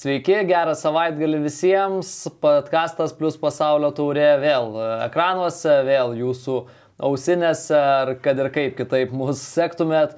Sveiki, 0.00 0.32
gerą 0.48 0.72
savaitgalį 0.80 1.42
visiems. 1.42 2.10
Podcastas 2.40 3.10
plus 3.12 3.34
pasaulio 3.36 3.90
taurė 3.92 4.30
vėl 4.40 4.78
ekranuose, 5.04 5.74
vėl 5.84 6.14
jūsų 6.16 6.54
ausinėse, 7.04 7.76
ar 7.76 8.14
kad 8.24 8.40
ir 8.40 8.48
kaip 8.54 8.78
kitaip 8.78 9.12
mūsų 9.12 9.36
sektumėt. 9.42 10.14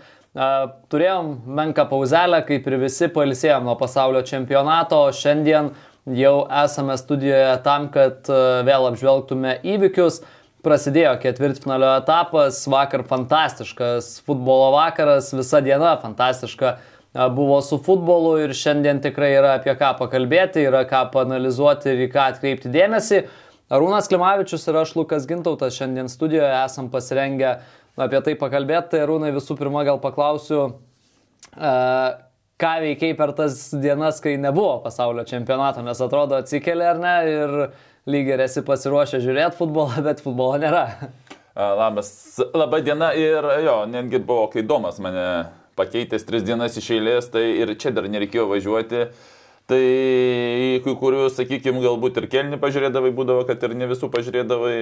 Turėjom 0.92 1.32
menką 1.58 1.88
pauzelę, 1.90 2.44
kaip 2.46 2.68
ir 2.70 2.76
visi 2.84 3.08
palisėjom 3.10 3.66
nuo 3.66 3.74
pasaulio 3.80 4.22
čempionato, 4.28 5.00
šiandien 5.18 5.72
jau 6.14 6.36
esame 6.62 6.94
studijoje 7.02 7.58
tam, 7.66 7.90
kad 7.90 8.30
vėl 8.70 8.86
apžvelgtume 8.92 9.56
įvykius. 9.66 10.20
Prasidėjo 10.62 11.16
ketvirtfinalio 11.24 11.90
etapas, 11.96 12.62
vakar 12.70 13.02
fantastiškas 13.10 14.20
futbolo 14.22 14.70
vakaras, 14.76 15.34
visa 15.34 15.58
diena 15.58 15.96
fantastiška 15.98 16.76
buvo 17.12 17.60
su 17.60 17.78
futbolu 17.82 18.38
ir 18.40 18.54
šiandien 18.56 19.02
tikrai 19.04 19.34
yra 19.36 19.56
apie 19.58 19.74
ką 19.76 19.92
pakalbėti, 19.98 20.64
yra 20.64 20.84
ką 20.88 21.04
panalizuoti 21.12 21.92
ir 21.92 22.06
į 22.06 22.10
ką 22.12 22.28
atkreipti 22.32 22.72
dėmesį. 22.72 23.22
Arūnas 23.72 24.08
Klimavičius 24.08 24.64
ir 24.68 24.78
aš 24.80 24.94
Lukas 24.96 25.28
Gintautas 25.28 25.76
šiandien 25.76 26.08
studijoje 26.12 26.52
esam 26.64 26.90
pasirengę 26.92 27.54
apie 28.00 28.20
tai 28.24 28.34
pakalbėti. 28.40 28.94
Tai 28.94 29.04
Arūnai 29.06 29.32
visų 29.36 29.56
pirma 29.60 29.84
gal 29.88 30.00
paklausiu, 30.00 30.66
ką 31.52 32.72
veikiai 32.84 33.16
per 33.18 33.32
tas 33.36 33.70
dienas, 33.76 34.20
kai 34.24 34.38
nebuvo 34.40 34.78
pasaulio 34.84 35.24
čempionato, 35.28 35.84
nes 35.84 36.00
atrodo 36.04 36.40
atsikeli 36.40 36.84
ar 36.88 37.00
ne 37.00 37.16
ir 37.28 37.56
lygiai 38.08 38.44
esi 38.44 38.64
pasiruošę 38.66 39.20
žiūrėti 39.24 39.60
futbolą, 39.60 40.00
bet 40.04 40.24
futbolo 40.24 40.60
nėra. 40.60 40.86
Labas, 41.52 42.08
laba 42.56 42.80
diena 42.80 43.12
ir 43.12 43.44
jo, 43.64 43.82
netgi 43.84 44.20
buvo, 44.24 44.46
kai 44.52 44.64
Domas 44.64 44.96
mane 45.04 45.26
pakeitęs 45.78 46.26
tris 46.28 46.44
dienas 46.46 46.76
iš 46.78 46.90
eilės, 46.96 47.30
tai 47.32 47.44
ir 47.62 47.74
čia 47.80 47.94
dar 47.94 48.08
nereikėjo 48.10 48.48
važiuoti. 48.50 49.06
Tai 49.70 49.82
kai 50.84 50.92
kurių, 50.98 51.28
sakykime, 51.32 51.80
galbūt 51.84 52.18
ir 52.18 52.26
kelnių 52.32 52.58
pažiūrėdavai, 52.60 53.12
būdavo, 53.14 53.44
kad 53.48 53.62
ir 53.62 53.76
ne 53.78 53.86
visų 53.88 54.08
pažiūrėdavai 54.12 54.74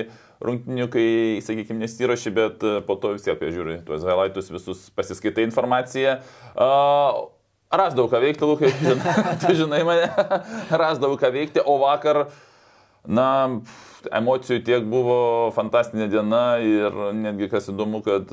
rungtinių, 0.43 0.87
kai, 0.91 1.09
sakykime, 1.45 1.83
nesiroši, 1.85 2.33
bet 2.35 2.65
po 2.89 2.97
to 2.99 3.13
vis 3.15 3.27
tiek 3.27 3.45
žiūri 3.45 3.83
tuos 3.87 4.07
highlightus, 4.09 4.49
visus 4.51 4.89
pasiskaitai 4.97 5.45
informaciją. 5.47 6.17
Uh, 6.57 7.29
rasdavau 7.71 8.11
ką 8.11 8.21
veikti, 8.25 8.47
Lukai, 8.49 8.73
tu 9.45 9.55
žinai 9.55 9.83
mane, 9.89 10.09
rasdavau 10.83 11.19
ką 11.21 11.31
veikti, 11.35 11.63
o 11.63 11.77
vakar, 11.85 12.25
na, 13.09 13.61
emocijų 14.13 14.61
tiek 14.65 14.85
buvo 14.89 15.51
fantastinė 15.57 16.09
diena 16.13 16.45
ir 16.65 16.95
netgi 17.17 17.49
kas 17.53 17.71
įdomu, 17.73 18.03
kad 18.05 18.31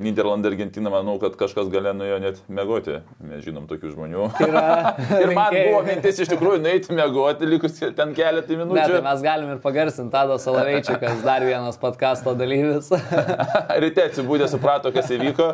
Niderlandai, 0.00 0.52
Argentina, 0.52 0.88
manau, 0.92 1.16
kad 1.20 1.34
kažkas 1.36 1.68
galėjo 1.68 1.92
nuėjo 1.98 2.18
net 2.22 2.38
mėgoti. 2.48 3.00
Mes 3.26 3.42
žinom 3.44 3.66
tokių 3.68 3.90
žmonių. 3.92 4.28
Yra, 4.46 4.94
ir 5.22 5.32
man 5.36 5.52
buvo 5.56 5.82
mintis 5.84 6.22
iš 6.22 6.30
tikrųjų 6.30 6.62
nueiti 6.62 6.96
mėgoti, 6.96 7.48
likus 7.50 7.76
ten 7.98 8.14
keletą 8.16 8.56
minučių. 8.56 8.78
Ne, 8.78 8.86
tai 8.94 9.02
mes 9.04 9.24
galim 9.26 9.52
ir 9.56 9.60
pagarsinti 9.64 10.14
Tado 10.14 10.38
Salaveičikas, 10.40 11.20
dar 11.26 11.44
vienas 11.44 11.76
podkasto 11.82 12.32
dalyvis. 12.38 12.88
Ryte 13.84 14.06
atsibūdė, 14.06 14.48
suprato, 14.52 14.94
kas 14.94 15.10
įvyko. 15.12 15.52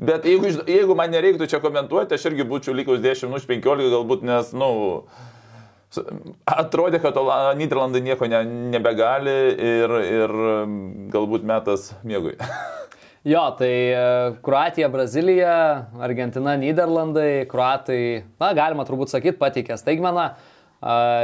Bet 0.00 0.24
jeigu, 0.26 0.48
jeigu 0.70 0.96
man 0.98 1.12
nereiktų 1.12 1.50
čia 1.50 1.60
komentuoti, 1.62 2.16
aš 2.16 2.30
irgi 2.30 2.46
būčiau 2.48 2.74
likus 2.74 3.02
10 3.04 3.30
minučių 3.30 3.52
15 3.52 3.92
galbūt, 3.92 4.24
nes, 4.26 4.54
na, 4.56 4.64
nu, 4.64 5.04
atrodė, 6.50 7.00
kad 7.02 7.18
Niderlandai 7.58 8.02
nieko 8.04 8.28
ne, 8.30 8.42
nebegali 8.74 9.34
ir, 9.54 9.98
ir 10.04 10.34
galbūt 11.14 11.46
metas 11.46 11.92
mėgui. 12.06 12.38
Jo, 13.24 13.40
tai 13.56 13.72
Kroatija, 14.44 14.90
Brazilija, 14.92 15.52
Argentina, 15.96 16.58
Niderlandai, 16.60 17.46
Kroatai, 17.48 18.00
na, 18.36 18.50
galima 18.52 18.84
turbūt 18.84 19.14
sakyti, 19.14 19.38
pateikė 19.40 19.78
staigmeną 19.80 20.26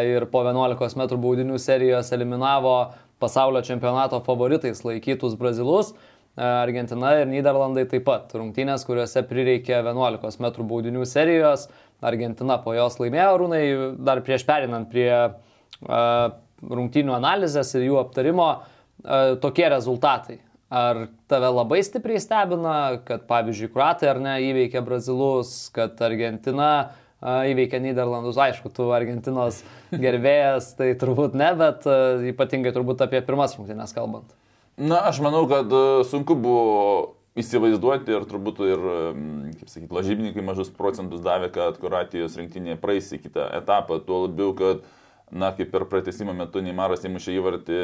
ir 0.08 0.24
po 0.32 0.40
11 0.46 0.96
m 0.96 1.20
baudinių 1.20 1.58
serijos 1.60 2.08
eliminavo 2.16 2.94
pasaulio 3.20 3.60
čempionato 3.60 4.22
favoritais 4.24 4.80
laikytus 4.80 5.36
brazilus. 5.36 5.92
Argentina 6.40 7.12
ir 7.20 7.28
Niderlandai 7.28 7.84
taip 7.90 8.06
pat. 8.06 8.32
Rungtynės, 8.32 8.86
kuriuose 8.88 9.20
prireikė 9.28 9.82
11 9.82 10.40
m 10.40 10.50
baudinių 10.70 11.04
serijos. 11.04 11.68
Argentina 12.00 12.58
po 12.62 12.74
jos 12.76 12.98
laimėjo 13.00 13.32
rūnai, 13.42 13.64
dar 14.00 14.22
prieš 14.24 14.44
perinant 14.48 14.88
prie 14.90 15.10
rungtynių 15.80 17.16
analizės 17.16 17.74
ir 17.76 17.88
jų 17.88 17.98
aptarimo, 18.02 18.48
tokie 19.42 19.68
rezultatai. 19.72 20.40
Ar 20.70 21.08
tave 21.30 21.48
labai 21.50 21.80
stipriai 21.82 22.20
stebina, 22.22 22.74
kad 23.06 23.24
pavyzdžiui, 23.30 23.72
Kruatai 23.74 24.10
ar 24.12 24.20
ne 24.22 24.36
įveikė 24.52 24.84
Brazilus, 24.86 25.66
kad 25.74 25.98
Argentina 26.06 26.92
įveikė 27.20 27.80
Niderlandus, 27.82 28.38
aišku, 28.40 28.70
tu 28.72 28.86
Argentinos 28.94 29.64
gerbėjas, 30.04 30.72
tai 30.78 30.92
turbūt 31.00 31.34
ne, 31.36 31.50
bet 31.58 31.88
ypatingai 32.32 32.72
turbūt 32.76 33.02
apie 33.04 33.20
pirmas 33.26 33.56
rungtynės 33.58 33.96
kalbant. 33.96 34.30
Na, 34.80 35.02
aš 35.10 35.18
manau, 35.24 35.42
kad 35.50 35.74
sunku 36.08 36.38
buvo 36.38 36.76
įsivaizduoti 37.38 38.14
ir 38.14 38.24
turbūt 38.28 38.62
ir, 38.66 38.86
kaip 39.60 39.70
sakyti, 39.70 39.92
lažybininkai 39.94 40.44
mažus 40.44 40.70
procentus 40.74 41.22
davė, 41.22 41.50
kad 41.54 41.78
Kroatijos 41.80 42.36
rinktinė 42.40 42.78
praeis 42.80 43.10
į 43.14 43.20
kitą 43.26 43.46
etapą, 43.60 44.00
tuo 44.06 44.24
labiau, 44.26 44.54
kad, 44.58 44.82
na, 45.30 45.52
kaip 45.56 45.70
per 45.70 45.86
pratesimo 45.90 46.34
metu 46.36 46.62
Neimaras 46.64 47.06
įmušė 47.06 47.36
įvartį 47.38 47.82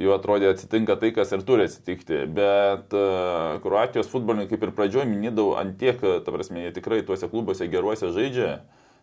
jau 0.00 0.14
atrodė 0.14 0.52
atsitinka 0.52 0.96
tai, 1.00 1.10
kas 1.12 1.34
ir 1.36 1.42
turi 1.44 1.66
atsitikti. 1.68 2.22
Bet 2.32 2.94
uh, 2.96 3.58
Kroatijos 3.64 4.08
futbolininkai 4.12 4.54
kaip 4.54 4.68
ir 4.68 4.72
pradžioje 4.78 5.10
minėdavau, 5.10 5.58
ant 5.60 5.76
tiek, 5.80 6.00
ta 6.00 6.32
prasme, 6.32 6.64
jie 6.64 6.72
tikrai 6.78 7.02
tuose 7.04 7.28
klubuose 7.28 7.68
geruose 7.68 8.14
žaidžia, 8.14 8.62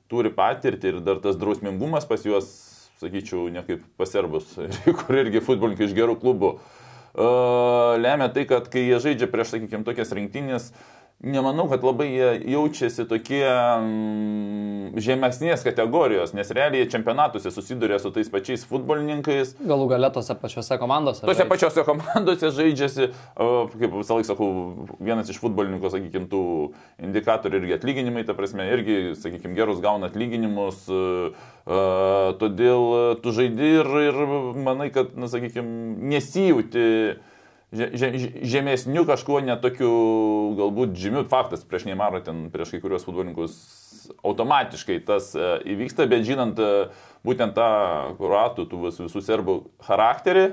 turi 0.09 0.33
patirtį 0.33 0.95
ir 0.95 0.99
dar 1.05 1.21
tas 1.21 1.38
drausmingumas 1.38 2.07
pas 2.09 2.25
juos, 2.25 2.49
sakyčiau, 2.97 3.45
ne 3.53 3.61
kaip 3.67 3.85
paserbus, 3.99 4.55
kur 5.03 5.21
irgi 5.21 5.44
futbolininkai 5.44 5.85
iš 5.85 5.97
gerų 5.99 6.17
klubų. 6.23 6.55
Uh, 6.55 6.86
lemia 7.17 8.29
tai, 8.29 8.45
kad 8.50 8.69
kai 8.69 8.85
jie 8.85 9.00
žaidžia 9.01 9.29
prieš, 9.31 9.55
sakykime, 9.55 9.85
tokias 9.88 10.13
rinktinės, 10.13 10.69
Nemanau, 11.17 11.66
kad 11.66 11.81
labai 11.81 12.11
jie 12.11 12.25
jaučiasi 12.53 13.07
tokie 13.09 13.41
mm, 13.41 15.00
žemesnės 15.01 15.63
kategorijos, 15.66 16.35
nes 16.38 16.51
realiai 16.53 16.85
čempionatuose 16.94 17.50
susiduria 17.50 17.97
su 17.97 18.11
tais 18.13 18.28
pačiais 18.29 18.61
futbolininkais. 18.69 19.56
Galų 19.57 19.88
galę 19.95 20.11
tose 20.13 20.35
pačiose 20.38 20.77
komandose. 20.77 21.23
Tose 21.23 21.41
žaidžiasi. 21.41 21.50
pačiose 21.50 21.85
komandose 21.88 22.51
žaidžiasi, 22.53 23.07
kaip 23.33 23.95
visą 23.95 24.19
laiką 24.19 24.27
sakau, 24.29 24.50
vienas 25.07 25.31
iš 25.33 25.39
futbolininkų, 25.41 25.89
sakykime, 25.95 26.29
tų 26.29 26.41
indikatorių 27.09 27.63
irgi 27.63 27.77
atlyginimai, 27.79 28.22
ta 28.27 28.35
prasme, 28.38 28.67
irgi, 28.75 29.00
sakykime, 29.17 29.56
gerus 29.57 29.81
gauna 29.81 30.11
atlyginimus, 30.11 30.83
todėl 32.44 32.85
tu 33.25 33.33
žaidi 33.33 33.72
ir, 33.79 33.89
ir 34.11 34.22
manai, 34.69 34.91
kad, 34.94 35.17
na, 35.17 35.31
sakykime, 35.33 35.97
nesijauti 36.13 36.85
žemesnių 37.73 39.03
kažkuo 39.07 39.41
netokių 39.44 39.91
galbūt 40.55 40.95
žymių 40.95 41.25
faktas 41.28 41.66
prieš 41.67 41.88
Neimarą, 41.89 42.22
ten 42.23 42.47
prieš 42.53 42.72
kai 42.75 42.79
kurios 42.83 43.03
futbolininkus 43.03 43.57
automatiškai 44.23 45.01
tas 45.07 45.33
e, 45.35 45.50
įvyksta, 45.73 46.07
bet 46.07 46.23
žinant 46.23 46.59
e, 46.63 46.88
būtent 47.27 47.57
tą 47.57 48.16
kuratų, 48.22 48.69
tų 48.72 48.79
visų 48.88 49.23
serbų 49.23 49.57
charakterį, 49.83 50.47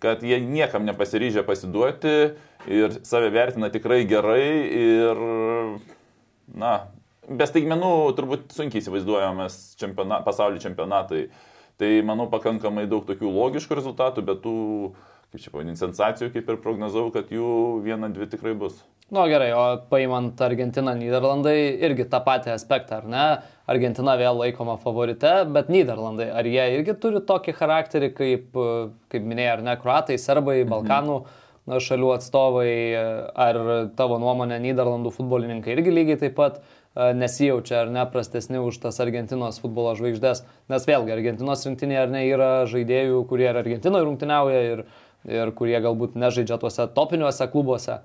kad 0.00 0.22
jie 0.24 0.38
niekam 0.40 0.86
nepasiryžę 0.86 1.42
pasiduoti 1.44 2.14
ir 2.70 2.96
save 3.02 3.32
vertina 3.34 3.68
tikrai 3.72 4.04
gerai 4.08 4.46
ir, 4.70 5.20
na, 6.54 6.72
be 7.28 7.46
staigmenų 7.50 7.92
turbūt 8.16 8.54
sunkiai 8.54 8.80
įsivaizduojamas 8.80 9.58
čempiona, 9.80 10.22
pasaulio 10.24 10.62
čempionatai. 10.62 11.28
Tai 11.80 11.88
manau 12.04 12.26
pakankamai 12.28 12.84
daug 12.88 13.06
tokių 13.08 13.30
logiškų 13.32 13.76
rezultatų, 13.78 14.24
bet 14.28 14.42
tų 14.44 14.56
kaip 15.30 15.42
čia 15.44 15.52
pavadinti, 15.52 15.78
sensacijų, 15.78 16.32
kaip 16.34 16.48
ir 16.50 16.58
prognozavau, 16.62 17.12
kad 17.14 17.30
jų 17.30 17.50
viena, 17.84 18.10
dvi 18.10 18.26
tikrai 18.32 18.54
bus. 18.58 18.80
Na 19.10 19.24
nu, 19.24 19.30
gerai, 19.30 19.48
o 19.54 19.62
paimant 19.90 20.38
Argentiną, 20.46 20.94
Niderlandai 20.98 21.56
irgi 21.82 22.06
tą 22.10 22.20
patį 22.22 22.52
aspektą, 22.54 23.00
ar 23.00 23.08
ne? 23.10 23.26
Argentina 23.70 24.14
vėl 24.18 24.38
laikoma 24.38 24.76
favorite, 24.82 25.32
bet 25.50 25.70
Niderlandai, 25.70 26.28
ar 26.30 26.46
jie 26.46 26.66
irgi 26.76 26.94
turi 27.02 27.22
tokį 27.26 27.54
charakterį, 27.58 28.10
kaip, 28.14 28.58
kaip 29.10 29.30
minėjai, 29.32 29.56
ar 29.56 29.64
ne, 29.66 29.76
kruatai, 29.82 30.18
serbai, 30.18 30.60
mhm. 30.60 30.70
Balkanų 30.74 31.16
mhm. 31.22 31.80
šalių 31.86 32.12
atstovai, 32.16 32.74
ar 33.46 33.62
tavo 33.98 34.18
nuomonė, 34.22 34.60
Niderlandų 34.62 35.14
futbolininkai 35.14 35.74
irgi 35.74 35.94
lygiai 35.94 36.22
taip 36.22 36.38
pat 36.38 36.62
nesijaučia 36.94 37.84
ar 37.84 37.90
ne 37.90 38.02
prastesni 38.10 38.58
už 38.58 38.80
tas 38.82 38.98
Argentinos 39.02 39.60
futbolo 39.62 39.92
žvaigždės, 39.98 40.42
nes 40.70 40.86
vėlgi 40.88 41.14
Argentinos 41.14 41.62
rinktinėje 41.66 42.00
ar 42.02 42.10
ne 42.10 42.24
yra 42.26 42.50
žaidėjų, 42.70 43.20
kurie 43.30 43.46
ir 43.46 43.58
Argentinoje 43.60 44.08
rungtyniauja 44.08 44.64
ir 44.72 44.82
ir 45.28 45.52
kurie 45.56 45.76
galbūt 45.82 46.16
nežaidžia 46.18 46.60
tuose 46.60 46.88
topiniuose 46.94 47.48
klubuose. 47.52 48.00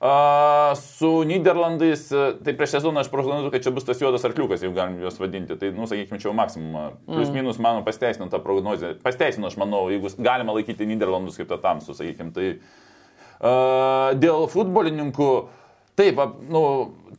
Uh, 0.00 0.72
su 0.80 1.08
Niderlandais, 1.28 2.06
tai 2.40 2.54
prieš 2.56 2.78
sezoną 2.78 3.02
aš 3.02 3.10
prognozuoju, 3.12 3.50
kad 3.52 3.60
čia 3.60 3.72
bus 3.76 3.84
tas 3.84 3.98
juodas 4.00 4.22
arkliukas, 4.24 4.62
jeigu 4.64 4.72
galim 4.78 4.94
juos 5.02 5.18
vadinti. 5.20 5.58
Tai, 5.60 5.68
nu, 5.76 5.84
sakykime, 5.90 6.16
čia 6.22 6.30
jau 6.30 6.32
maksimum. 6.38 6.94
Plius 7.04 7.28
mm. 7.28 7.36
minus, 7.36 7.58
manau, 7.60 7.82
pasteisino 7.84 8.30
tą 8.32 8.40
prognozę. 8.40 8.94
Pasteisino, 9.04 9.50
aš 9.50 9.58
manau, 9.60 9.82
jeigu 9.92 10.08
galima 10.16 10.54
laikyti 10.56 10.88
Niderlandus 10.88 11.36
kaip 11.36 11.50
tą 11.50 11.60
tamsų, 11.60 11.98
sakykime. 11.98 12.32
Tai 12.32 12.46
uh, 12.56 14.16
dėl 14.16 14.46
futbolininkų, 14.48 15.28
taip, 16.00 16.24
nu, 16.48 16.64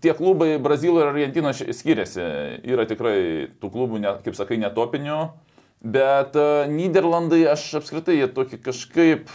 tie 0.02 0.18
klubai 0.18 0.56
Braziloje 0.58 1.06
ir 1.06 1.14
Argentinos 1.14 1.62
skiriasi. 1.78 2.26
Yra 2.66 2.90
tikrai 2.90 3.16
tų 3.62 3.70
klubų, 3.78 4.02
net, 4.02 4.26
kaip 4.26 4.34
sakai, 4.40 4.58
netopinių, 4.66 5.20
bet 5.82 6.38
uh, 6.38 6.68
Niderlandai 6.72 7.44
aš 7.52 7.68
apskritai 7.82 8.20
jie 8.20 8.30
tokie 8.32 8.62
kažkaip 8.62 9.32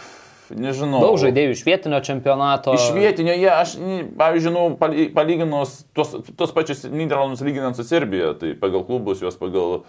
nežinau. 0.55 1.01
Daug 1.03 1.19
žaidėjų 1.21 1.55
iš 1.55 1.63
vietinio 1.67 1.99
čempionato. 2.05 2.73
Iš 2.77 2.89
vietinio 2.95 3.35
jie, 3.35 3.49
aš, 3.51 3.75
pavyzdžiui, 4.19 4.53
nu, 4.55 4.65
palyginus 5.15 5.81
tos, 5.97 6.15
tos 6.39 6.53
pačius 6.55 6.85
Niderlandus 6.91 7.43
lyginant 7.45 7.77
su 7.77 7.85
Serbija, 7.87 8.33
tai 8.39 8.53
pagal 8.59 8.85
klubus, 8.87 9.21
juos 9.23 9.37
pagal, 9.39 9.81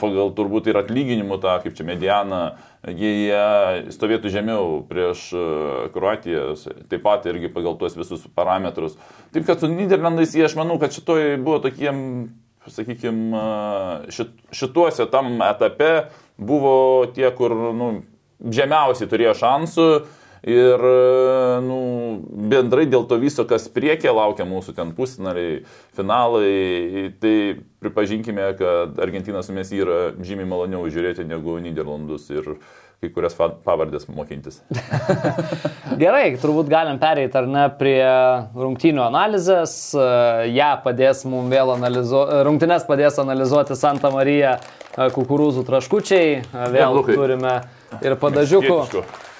pagal 0.00 0.32
turbūt 0.36 0.70
ir 0.70 0.78
atlyginimų 0.80 1.38
tą, 1.42 1.56
kaip 1.64 1.76
čia 1.78 1.86
medianą, 1.88 2.42
jie 2.90 3.90
stovėtų 3.94 4.32
žemiau 4.34 4.78
prieš 4.90 5.26
e, 5.34 5.44
Kroatiją, 5.94 6.46
taip 6.90 7.04
pat 7.06 7.26
irgi 7.30 7.52
pagal 7.54 7.78
tuos 7.80 7.96
visus 7.98 8.26
parametrus. 8.34 8.98
Taip 9.34 9.46
kad 9.48 9.62
su 9.62 9.70
Niderlandais 9.70 10.34
jie, 10.36 10.46
aš 10.48 10.58
manau, 10.58 10.78
kad 10.82 10.94
šitoj 10.94 11.36
buvo 11.42 11.60
tokiem, 11.68 11.98
sakykime, 12.72 13.44
šit, 14.14 14.34
šituose 14.54 15.06
tam 15.12 15.38
etape 15.44 16.10
buvo 16.38 17.06
tie, 17.14 17.28
kur, 17.36 17.54
nu, 17.76 17.88
žemiausiai 18.44 19.10
turėjo 19.10 19.38
šansų. 19.40 19.88
Ir 20.44 20.82
nu, 21.64 21.76
bendrai 22.52 22.84
dėl 22.84 23.06
to 23.08 23.16
viso, 23.16 23.46
kas 23.48 23.64
priekė 23.72 24.10
laukia 24.12 24.44
mūsų 24.44 24.74
ten 24.76 24.90
pusfinaliai, 24.92 25.62
finalai, 25.96 27.14
tai 27.16 27.32
pripažinkime, 27.80 28.50
kad 28.58 29.00
Argentinas 29.00 29.48
mes 29.48 29.72
yra 29.72 30.12
žymiai 30.20 30.50
maloniau 30.50 30.84
žiūrėti 30.84 31.24
negu 31.24 31.56
Niderlandus 31.64 32.28
ir 32.34 32.58
kai 33.02 33.10
kurias 33.12 33.34
pavardės 33.36 34.06
mokintis. 34.08 34.60
Gerai, 36.02 36.36
turbūt 36.40 36.70
galim 36.72 37.00
pereiti 37.02 37.38
ar 37.38 37.48
ne 37.50 37.64
prie 37.78 38.00
rungtynių 38.58 39.04
analizės. 39.08 39.74
Ja 40.54 40.74
padės 40.84 41.24
mums 41.28 41.52
vėl 41.52 41.74
analizuoti, 41.76 42.40
rungtynės 42.48 42.86
padės 42.88 43.20
analizuoti 43.22 43.76
Santa 43.78 44.12
Marija 44.14 44.56
kukurūzų 44.94 45.66
traškučiai. 45.68 46.40
Vėl 46.74 47.00
ja, 47.00 47.04
turime 47.10 47.54
ir 48.04 48.18
padažiukų. 48.20 48.80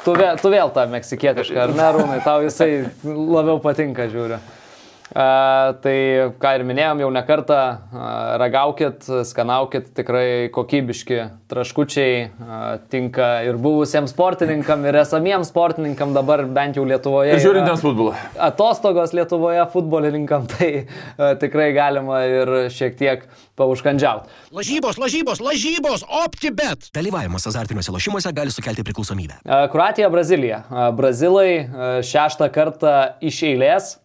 Tu 0.05 0.13
vėl, 0.13 0.37
tu 0.37 0.51
vėl 0.53 0.69
tą 0.75 0.85
meksikietišką, 0.93 1.63
ar 1.63 1.71
ne, 1.73 1.87
Rūnai, 1.97 2.19
tau 2.27 2.43
jisai 2.45 2.85
labiau 3.05 3.57
patinka, 3.65 4.05
žiūriu. 4.13 4.37
Tai, 5.13 5.97
ką 6.41 6.51
ir 6.57 6.63
minėjom, 6.65 7.03
jau 7.05 7.09
nekartą 7.13 7.59
ragaukit, 8.41 9.05
skanaukit, 9.29 9.91
tikrai 9.95 10.49
kokybiški 10.55 11.19
traškučiai 11.53 12.31
tinka 12.91 13.29
ir 13.45 13.59
buvusiems 13.61 14.15
sportininkam, 14.15 14.87
ir 14.89 14.97
esamiems 15.03 15.51
sportininkam 15.53 16.15
dabar 16.17 16.47
bent 16.49 16.81
jau 16.81 16.87
Lietuvoje. 16.89 17.35
Ir 17.37 17.43
žiūrintiems 17.45 17.85
futbolą. 17.85 18.15
Atostogos 18.49 19.13
Lietuvoje 19.15 19.67
futbolininkam, 19.75 20.47
tai 20.55 20.87
tikrai 21.43 21.69
galima 21.77 22.23
ir 22.25 22.55
šiek 22.73 22.97
tiek 22.97 23.27
paužkandžiauti. 23.61 24.33
Lažybos, 24.57 24.97
lažybos, 24.99 25.43
lažybos, 25.45 26.07
optibet. 26.25 26.89
Dalyvavimas 26.97 27.45
azartiniuose 27.53 27.93
lošimuose 27.93 28.33
gali 28.35 28.55
sukelti 28.55 28.87
priklausomybę. 28.89 29.43
Kroatija, 29.71 30.09
Brazilija. 30.11 30.65
Brazilai 30.97 32.01
šeštą 32.09 32.49
kartą 32.57 32.97
iš 33.21 33.45
eilės 33.53 33.99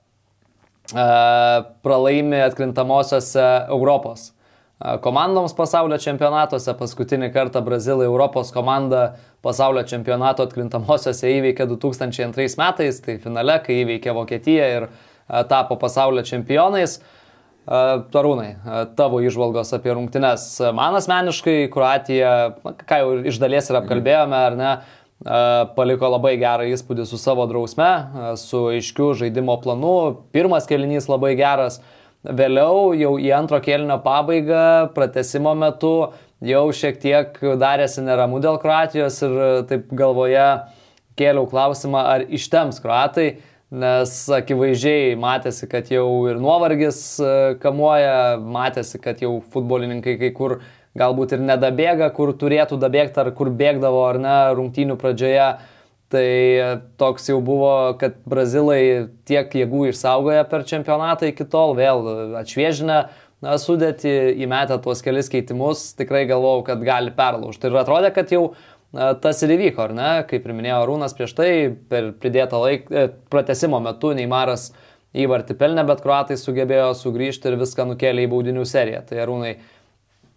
pralaimi 0.93 2.41
atkrintamosiose 2.45 3.45
Europos 3.69 4.31
komandoms 5.03 5.53
pasaulio 5.57 5.97
čempionatuose. 5.99 6.73
Paskutinį 6.79 7.31
kartą 7.35 7.61
Brazilai 7.65 8.07
Europos 8.07 8.53
komandą 8.55 9.09
pasaulio 9.43 9.83
čempionato 9.87 10.45
atkrintamosiose 10.47 11.33
įveikė 11.35 11.67
2002 11.67 12.55
metais, 12.59 13.01
tai 13.03 13.17
finale, 13.19 13.59
kai 13.65 13.81
įveikė 13.83 14.15
Vokietiją 14.15 14.69
ir 14.77 14.89
tapo 15.51 15.75
pasaulio 15.79 16.23
čempionais. 16.23 16.99
Tarūnai, 17.69 18.53
tavo 18.97 19.19
išvalgos 19.21 19.75
apie 19.75 19.91
rungtynes. 19.93 20.45
Man 20.73 20.95
asmeniškai 20.97 21.67
Kroatija, 21.69 22.31
ką 22.63 22.97
jau 23.03 23.11
iš 23.29 23.37
dalies 23.37 23.69
ir 23.69 23.77
apkalbėjome, 23.77 24.39
ar 24.47 24.55
ne, 24.57 24.71
paliko 25.75 26.07
labai 26.07 26.37
gerą 26.39 26.67
įspūdį 26.71 27.05
su 27.07 27.19
savo 27.19 27.45
drausme, 27.49 27.89
su 28.39 28.69
aiškiu 28.71 29.11
žaidimo 29.19 29.57
planu. 29.63 30.25
Pirmas 30.31 30.67
kelinys 30.69 31.09
labai 31.11 31.35
geras. 31.39 31.81
Vėliau 32.23 32.93
jau 32.99 33.13
į 33.19 33.31
antro 33.35 33.59
kelinio 33.63 33.99
pabaigą, 34.03 34.91
pratesimo 34.95 35.53
metu, 35.55 36.11
jau 36.43 36.65
šiek 36.75 36.99
tiek 36.99 37.37
darėsi 37.59 38.03
neramu 38.03 38.41
dėl 38.43 38.59
Kroatijos 38.59 39.21
ir 39.23 39.37
taip 39.69 39.93
galvoje 39.95 40.49
kėliau 41.19 41.47
klausimą, 41.51 42.01
ar 42.15 42.25
ištems 42.27 42.81
Kroatai, 42.83 43.29
nes 43.71 44.11
akivaizdžiai 44.35 45.15
matėsi, 45.19 45.67
kad 45.71 45.91
jau 45.93 46.09
ir 46.27 46.39
nuovargis 46.43 46.99
kamuoja, 47.63 48.35
matėsi, 48.39 48.99
kad 48.99 49.23
jau 49.23 49.37
futbolininkai 49.53 50.17
kai 50.19 50.31
kur 50.35 50.57
uh, 50.57 50.67
galbūt 50.99 51.35
ir 51.37 51.43
nedabėga, 51.47 52.11
kur 52.15 52.33
turėtų 52.37 52.79
dabėgti, 52.81 53.21
ar 53.23 53.31
kur 53.35 53.51
bėgdavo, 53.55 54.05
ar 54.09 54.19
ne, 54.21 54.37
rungtynių 54.59 54.99
pradžioje. 54.99 55.51
Tai 56.09 56.27
toks 56.97 57.27
jau 57.29 57.37
buvo, 57.45 57.93
kad 58.01 58.15
brazilai 58.25 59.09
tiek 59.29 59.51
jėgų 59.53 59.91
išsaugoja 59.91 60.47
per 60.49 60.63
čempionatą 60.65 61.29
iki 61.29 61.45
tol, 61.45 61.75
vėl 61.77 62.01
atšviežinę 62.39 63.03
sudėti, 63.61 64.09
įmetę 64.43 64.79
tuos 64.83 65.03
kelis 65.05 65.29
keitimus, 65.31 65.91
tikrai 65.99 66.25
galvojau, 66.27 66.65
kad 66.71 66.81
gali 66.83 67.13
perlaužti. 67.15 67.69
Ir 67.69 67.77
atrodė, 67.83 68.11
kad 68.15 68.33
jau 68.33 68.43
tas 69.21 69.43
ir 69.45 69.53
įvyko, 69.55 69.85
ar 69.85 69.95
ne? 69.95 70.11
Kaip 70.29 70.45
ir 70.45 70.55
minėjo 70.57 70.81
Rūnas 70.89 71.15
prieš 71.17 71.35
tai, 71.37 71.49
per 71.91 72.11
pridėtą 72.19 72.59
laiką, 72.63 72.89
e, 72.89 73.09
pratesimo 73.29 73.79
metu 73.83 74.15
Neimaras 74.17 74.71
įvartį 75.13 75.55
pelnė, 75.57 75.85
bet 75.89 76.01
kruatai 76.03 76.37
sugebėjo 76.37 76.93
sugrįžti 76.97 77.49
ir 77.49 77.59
viską 77.61 77.85
nukėlė 77.91 78.25
į 78.25 78.31
baudinių 78.33 78.65
seriją. 78.67 79.03
Tai 79.09 79.27
Rūnai, 79.29 79.53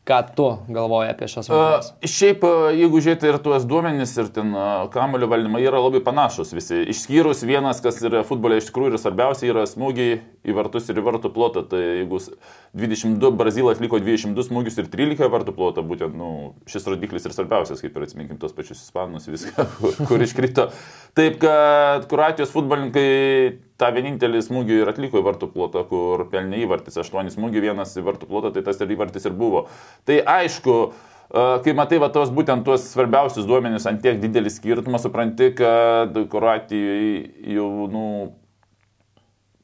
Ką 0.03 0.17
tu 0.35 0.47
galvoji 0.67 1.13
apie 1.13 1.29
šios 1.31 1.47
rungtynes? 1.47 1.89
Šiaip, 2.11 2.41
jeigu 2.75 3.03
žiūrėti 3.05 3.29
ir 3.31 3.37
tuos 3.45 3.63
duomenys, 3.71 4.17
ir 4.19 4.33
ten 4.35 4.51
kamulio 4.91 5.29
valdymą, 5.31 5.61
yra 5.63 5.79
labai 5.79 6.01
panašus 6.03 6.51
visi. 6.57 6.81
Išskyrus 6.91 7.45
vienas, 7.47 7.79
kas 7.85 8.01
yra 8.03 8.25
futbole 8.27 8.59
iš 8.59 8.67
tikrųjų 8.67 8.91
yra 8.91 8.99
svarbiausia, 8.99 9.47
yra 9.53 9.63
smūgiai 9.71 10.19
į 10.43 10.57
vartus 10.59 10.91
ir 10.91 10.99
į 10.99 11.07
vartų 11.07 11.31
plotą. 11.37 11.63
Tai 11.71 11.79
jeigu 11.79 12.19
22, 12.75 13.31
Brazilai 13.39 13.77
atliko 13.77 14.03
22 14.03 14.49
smūgius 14.49 14.83
ir 14.83 14.91
13 14.91 15.31
vartų 15.31 15.55
plotą, 15.55 15.87
būtent 15.87 16.19
nu, 16.19 16.33
šis 16.67 16.91
rodiklis 16.91 17.31
ir 17.31 17.39
svarbiausias, 17.39 17.87
kaip 17.87 17.95
ir 17.95 18.09
atsiminkim 18.09 18.43
tos 18.43 18.59
pačius 18.59 18.83
ispanus, 18.83 19.31
viską, 19.31 19.69
kur 20.11 20.27
iškrito. 20.27 20.73
Taip, 21.15 21.39
kad 21.47 22.11
Kroatijos 22.11 22.51
futbolininkai 22.51 23.07
tą 23.83 23.91
vienintelį 23.95 24.43
smūgį 24.47 24.83
ir 24.83 24.91
atliko 24.93 25.19
į 25.19 25.27
vartų 25.27 25.49
plotą, 25.53 25.83
kur 25.89 26.27
pelnė 26.31 26.63
įvartis, 26.63 27.01
aštuonis 27.03 27.35
smūgių, 27.39 27.65
vienas 27.67 27.97
į 27.99 28.05
vartų 28.07 28.29
plotą, 28.31 28.53
tai 28.55 28.63
tas 28.67 28.79
ir 28.81 28.95
įvartis 28.95 29.27
ir 29.27 29.35
buvo. 29.39 29.65
Tai 30.07 30.21
aišku, 30.37 30.77
kai 31.65 31.75
matai 31.77 31.99
va 32.03 32.11
tos 32.15 32.31
būtent 32.35 32.65
tuos 32.67 32.85
svarbiausius 32.93 33.49
duomenis 33.49 33.89
ant 33.91 34.03
tiek 34.05 34.21
didelį 34.23 34.53
skirtumą, 34.53 35.01
supranti, 35.03 35.51
kad 35.59 36.17
Kroatijai 36.31 37.57
jau, 37.57 37.69
nu, 37.91 38.07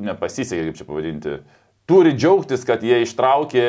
nepasisekė, 0.02 0.68
kaip 0.68 0.80
čia 0.80 0.88
pavadinti. 0.88 1.38
Turi 1.88 2.12
džiaugtis, 2.16 2.66
kad 2.68 2.82
jie 2.84 3.00
ištraukė 3.04 3.68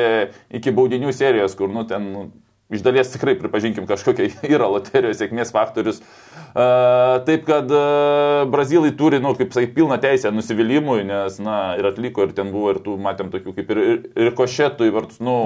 iki 0.58 0.72
baudinių 0.76 1.12
serijos, 1.16 1.54
kur, 1.56 1.70
nu, 1.72 1.86
ten, 1.88 2.10
nu, 2.12 2.26
iš 2.70 2.84
dalies 2.86 3.10
tikrai, 3.12 3.34
pripažinkim, 3.38 3.86
kažkokia 3.88 4.30
yra 4.54 4.68
loterijos 4.70 5.18
sėkmės 5.20 5.52
faktorius. 5.54 6.00
Uh, 6.50 7.20
taip, 7.26 7.44
kad 7.46 7.70
uh, 7.70 8.44
brazilai 8.50 8.90
turi, 8.98 9.20
nu, 9.22 9.36
kaip 9.38 9.52
sakai, 9.54 9.68
pilną 9.74 10.00
teisę 10.02 10.32
nusivylimui, 10.34 11.04
nes, 11.06 11.36
na, 11.42 11.58
ir 11.78 11.86
atliko, 11.92 12.24
ir 12.26 12.34
ten 12.34 12.50
buvo, 12.50 12.72
ir 12.74 12.80
tų, 12.82 12.96
matėm, 13.02 13.30
tokių 13.30 13.54
kaip 13.58 13.70
ir, 13.70 13.82
ir, 13.82 14.00
ir 14.18 14.32
košetų 14.38 14.88
įvartus, 14.90 15.20
nu, 15.22 15.36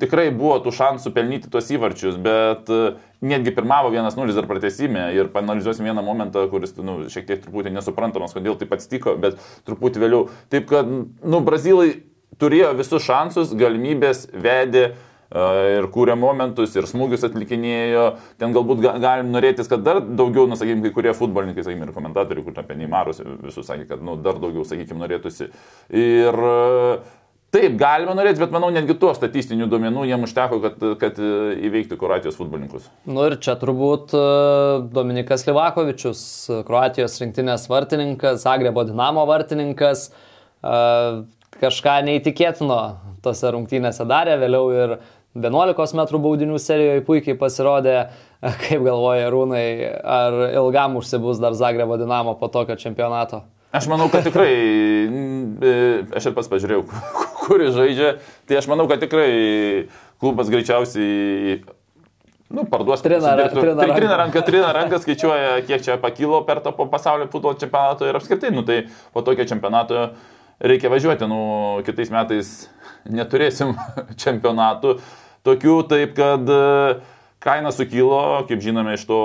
tikrai 0.00 0.30
buvo 0.32 0.56
tų 0.64 0.72
šansų 0.78 1.12
pelnyti 1.16 1.52
tos 1.52 1.68
įvarčius, 1.74 2.16
bet 2.24 2.72
uh, 2.72 2.96
netgi 3.24 3.52
pirmavo 3.56 3.92
1-0 3.92 4.36
dar 4.36 4.48
pratesime 4.48 5.10
ir 5.16 5.28
panalizuosim 5.32 5.88
vieną 5.88 6.04
momentą, 6.04 6.46
kuris, 6.52 6.72
nu, 6.80 7.02
šiek 7.12 7.28
tiek 7.28 7.44
truputį 7.44 7.72
nesuprantamas, 7.76 8.32
kodėl 8.36 8.56
taip 8.60 8.72
atsitiko, 8.76 9.18
bet 9.20 9.40
truputį 9.68 10.04
vėliau. 10.04 10.26
Taip, 10.52 10.68
kad, 10.72 10.88
nu, 10.88 11.44
brazilai 11.44 11.90
turėjo 12.40 12.72
visus 12.78 13.04
šansus, 13.04 13.52
galimybės, 13.56 14.26
vedė, 14.32 14.94
ir 15.34 15.88
kūrė 15.94 16.14
momentus, 16.18 16.76
ir 16.78 16.86
smūgius 16.90 17.26
atlikinėjo. 17.28 18.06
Ten 18.40 18.54
galbūt 18.54 18.84
galim 18.84 19.32
norėtis, 19.34 19.70
kad 19.70 19.82
dar 19.86 20.00
daugiau, 20.04 20.46
na, 20.50 20.58
sakykime, 20.60 20.86
kai 20.86 20.94
kurie 21.00 21.16
futbolininkai, 21.16 21.66
sakykime, 21.66 21.90
ir 21.90 21.96
komentatoriai, 21.96 22.46
kur 22.46 22.62
apie 22.62 22.78
Neimarus 22.78 23.20
visus 23.42 23.66
sakė, 23.66 23.88
kad, 23.90 24.06
nu, 24.06 24.16
dar 24.22 24.38
daugiau, 24.42 24.66
sakykime, 24.68 25.02
norėtųsi. 25.04 25.50
Ir 25.90 26.42
Taip, 27.54 27.76
galima 27.78 28.16
norėti, 28.18 28.40
bet 28.42 28.50
manau, 28.50 28.66
netgi 28.74 28.96
tuo 28.98 29.12
statistinių 29.14 29.68
duomenų 29.70 30.08
jiems 30.08 30.26
užteko, 30.26 30.56
kad, 30.64 30.80
kad 30.98 31.20
įveikti 31.22 31.94
Kroatijos 32.00 32.34
futbolininkus. 32.34 32.88
Nu 33.06 33.28
ir 33.28 33.36
čia 33.44 33.54
turbūt 33.60 34.10
Dominikas 34.90 35.46
Livakovičius, 35.46 36.24
Kroatijos 36.66 37.14
rinktinės 37.22 37.68
vartininkas, 37.70 38.42
Zagrebo 38.42 38.82
Dinamo 38.88 39.22
vartininkas, 39.30 40.08
kažką 41.60 41.94
neįtikėtino 42.08 42.80
tose 43.22 43.54
rungtynėse 43.54 44.02
darė, 44.10 44.34
vėliau 44.42 44.74
ir 44.74 44.98
11 45.34 45.96
m 45.98 46.22
baudinių 46.22 46.58
serijoje 46.62 47.02
puikiai 47.06 47.38
pasirodė, 47.38 47.96
kaip 48.62 48.84
galvoja 48.86 49.30
Rūnai, 49.34 49.66
ar 49.98 50.38
ilgam 50.52 50.98
užsibus 51.00 51.42
dar 51.42 51.56
Zagrebo 51.58 51.98
Dinamo 51.98 52.36
po 52.38 52.48
tokio 52.48 52.76
čempionato? 52.78 53.42
Aš 53.74 53.88
manau, 53.90 54.06
kad 54.06 54.22
tikrai, 54.22 54.52
mm, 55.10 56.12
aš 56.14 56.30
ir 56.30 56.34
pats 56.36 56.50
pažiūrėjau, 56.52 56.84
kur 57.44 57.64
jis 57.64 57.74
žaidžia, 57.74 58.12
tai 58.46 58.60
aš 58.60 58.68
manau, 58.70 58.86
kad 58.90 59.02
tikrai 59.02 59.88
klubas 60.22 60.52
greičiausiai 60.52 61.64
Nu, 62.54 62.62
parduos. 62.70 63.00
Trina, 63.02 63.32
užsidirbtų. 63.32 63.62
trina 63.64 63.74
Tai 63.80 63.96
trina 63.96 64.16
ranką, 64.20 64.42
trina 64.46 64.68
ranką, 64.76 65.00
skaičiuoja, 65.02 65.56
kiek 65.66 65.82
čia 65.82 65.96
pakilo 65.98 66.42
per 66.46 66.60
tą 66.62 66.70
pasaulio 66.76 67.26
futbolo 67.32 67.56
čempionato 67.58 68.06
ir 68.06 68.14
apskritai, 68.14 68.52
nu 68.54 68.62
tai 68.68 68.84
po 69.16 69.24
tokio 69.26 69.46
čempionato 69.48 70.04
reikia 70.62 70.92
važiuoti, 70.92 71.26
nu 71.26 71.40
kitais 71.86 72.12
metais 72.14 72.52
neturėsim 73.10 73.74
čempionatų 74.20 74.98
tokių, 75.46 75.78
taip 75.90 76.14
kad 76.16 76.50
e, 76.50 76.60
kaina 77.44 77.72
sukilo, 77.74 78.44
kaip 78.48 78.62
žinome, 78.64 78.96
iš 78.96 79.06
to 79.08 79.20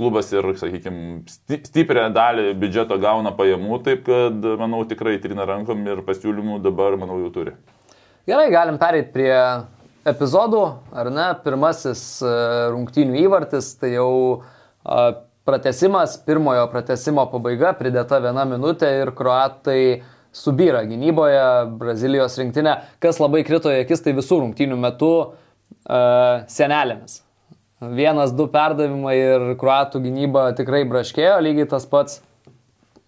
klubas 0.00 0.30
ir, 0.32 0.46
sakykime, 0.56 1.20
stiprią 1.68 2.06
dalį 2.16 2.54
biudžeto 2.60 2.96
gauna 3.00 3.34
pajamų, 3.36 3.80
taip 3.84 4.06
kad, 4.08 4.46
manau, 4.60 4.82
tikrai 4.88 5.18
trina 5.20 5.44
rankom 5.48 5.84
ir 5.88 6.00
pasiūlymų 6.06 6.62
dabar, 6.64 6.96
manau, 7.00 7.20
jau 7.26 7.32
turi. 7.34 7.56
Gerai, 8.28 8.48
galim 8.52 8.78
pereiti 8.80 9.12
prie 9.12 9.34
epizodų, 10.08 10.62
ar 10.96 11.10
ne? 11.12 11.26
Pirmasis 11.44 12.04
e, 12.24 12.36
rungtynių 12.72 13.20
įvartis, 13.26 13.74
tai 13.80 13.94
jau 13.98 14.10
pratesimas, 15.44 16.16
pirmojo 16.24 16.64
pratesimo 16.72 17.24
pabaiga, 17.32 17.74
pridėta 17.76 18.20
viena 18.22 18.46
minutė 18.48 18.90
ir 19.02 19.12
kruatai 19.16 19.82
subyra 20.32 20.84
gynyboje 20.88 21.42
Brazilijos 21.80 22.38
rinktinė. 22.38 22.76
Kas 23.02 23.20
labai 23.22 23.42
krito 23.46 23.72
į 23.72 23.82
akis, 23.84 24.02
tai 24.04 24.14
visų 24.16 24.42
rungtynių 24.44 24.78
metu 24.80 25.10
uh, 25.20 26.46
senelėmis. 26.50 27.20
Vienas, 27.80 28.34
du 28.36 28.44
perdavimai 28.52 29.14
ir 29.16 29.46
kruatų 29.60 30.02
gynyba 30.04 30.50
tikrai 30.56 30.82
braškėjo, 30.88 31.38
lygiai 31.40 31.68
tas 31.70 31.86
pats 31.88 32.20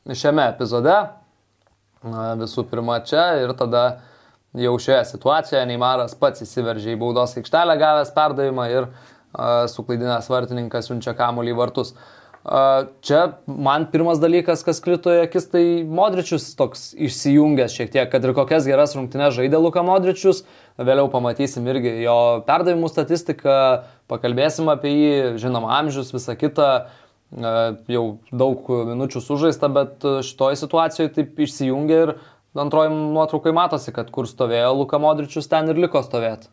šiame 0.09 0.49
epizode. 0.55 0.95
Na, 2.03 2.33
visų 2.41 2.65
pirma 2.71 2.99
čia 3.07 3.27
ir 3.45 3.53
tada 3.59 3.85
jau 4.59 4.73
šioje 4.81 5.05
situacijoje 5.13 5.67
Neimaras 5.69 6.17
pats 6.19 6.43
įsiveržė 6.45 6.97
į 6.97 6.99
baudos 7.01 7.37
aikštelę 7.39 7.77
gavęs 7.79 8.11
perdavimą 8.17 8.67
ir 8.73 8.89
uh, 8.89 9.69
suklaidinęs 9.71 10.33
vartininkas 10.33 10.91
siunčia 10.91 11.15
kamuolį 11.17 11.55
į 11.55 11.61
vartus. 11.61 11.93
Uh, 11.93 12.22
čia 13.07 13.21
man 13.47 13.85
pirmas 13.93 14.19
dalykas, 14.23 14.65
kas 14.67 14.81
krito 14.83 15.13
į 15.15 15.21
akis, 15.29 15.47
tai 15.53 15.65
Modričius 15.87 16.49
toks 16.59 16.89
išsijungęs 16.99 17.77
šiek 17.77 17.93
tiek, 17.95 18.09
kad 18.11 18.25
ir 18.25 18.35
kokias 18.35 18.67
geras 18.67 18.97
rungtynes 18.99 19.37
žaidė 19.37 19.61
Luka 19.63 19.85
Modričius, 19.87 20.43
vėliau 20.81 21.07
pamatysim 21.13 21.69
irgi 21.71 22.01
jo 22.03 22.17
perdavimų 22.49 22.91
statistiką, 22.91 23.55
pakalbėsim 24.11 24.73
apie 24.73 24.91
jį, 24.91 25.15
žinoma, 25.43 25.77
amžius, 25.79 26.11
visa 26.17 26.35
kita, 26.39 26.73
uh, 26.83 26.99
jau 27.33 28.05
daug 28.33 28.67
minučių 28.69 29.23
sužaista, 29.25 29.69
bet 29.73 30.05
šitoje 30.27 30.59
situacijoje 30.61 31.13
taip 31.17 31.39
išsijungia 31.41 32.01
ir 32.05 32.15
antroji 32.55 32.93
nuotraukai 32.93 33.55
matosi, 33.57 33.93
kad 33.93 34.11
kur 34.13 34.29
stovėjo 34.29 34.75
Luka 34.77 35.01
Modričius, 35.01 35.49
ten 35.49 35.71
ir 35.73 35.81
liko 35.81 36.03
stovėti. 36.05 36.51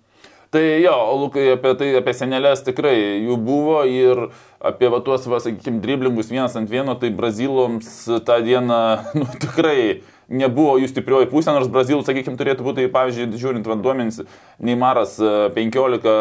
Tai 0.49 0.81
jo, 0.81 0.95
Lukai, 1.21 1.43
apie 1.53 1.75
tai, 1.77 1.87
apie 1.99 2.13
senelės 2.17 2.63
tikrai 2.65 2.95
jų 3.21 3.35
buvo 3.45 3.83
ir 3.85 4.31
apie 4.57 4.87
va, 4.89 4.97
tuos, 5.05 5.27
va, 5.29 5.37
sakykime, 5.43 5.77
driblingus 5.83 6.31
vienas 6.33 6.55
ant 6.57 6.71
vieno, 6.71 6.95
tai 6.97 7.11
Braziloms 7.13 7.91
tą 8.25 8.39
dieną, 8.47 8.79
nu, 9.19 9.27
tikrai 9.43 10.01
nebuvo 10.29 10.79
jų 10.81 10.89
stiprioji 10.89 11.29
pusė, 11.29 11.53
nors 11.53 11.69
Brazilų, 11.69 12.01
sakykime, 12.05 12.37
turėtų 12.39 12.65
būti, 12.65 12.87
pavyzdžiui, 12.93 13.29
žiūrint 13.37 13.69
vanduomenys, 13.69 14.23
Neimaras 14.57 15.19
15 15.53 16.17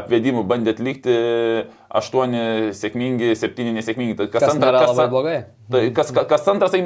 apvedimų 0.00 0.44
bandė 0.48 0.74
atlikti, 0.76 1.16
8 1.94 2.72
sėkmingi, 2.74 3.34
7 3.38 3.68
nesėkmingi. 3.76 4.16
Tai 4.18 4.26
Kas 4.32 4.56
nėra 4.58 4.82
labai 4.88 5.06
blogai. 5.12 5.36
Tai 5.70 5.80
kas, 5.96 6.10
kas, 6.12 6.26
kas 6.28 6.48
antras, 6.50 6.74
tai 6.74 6.80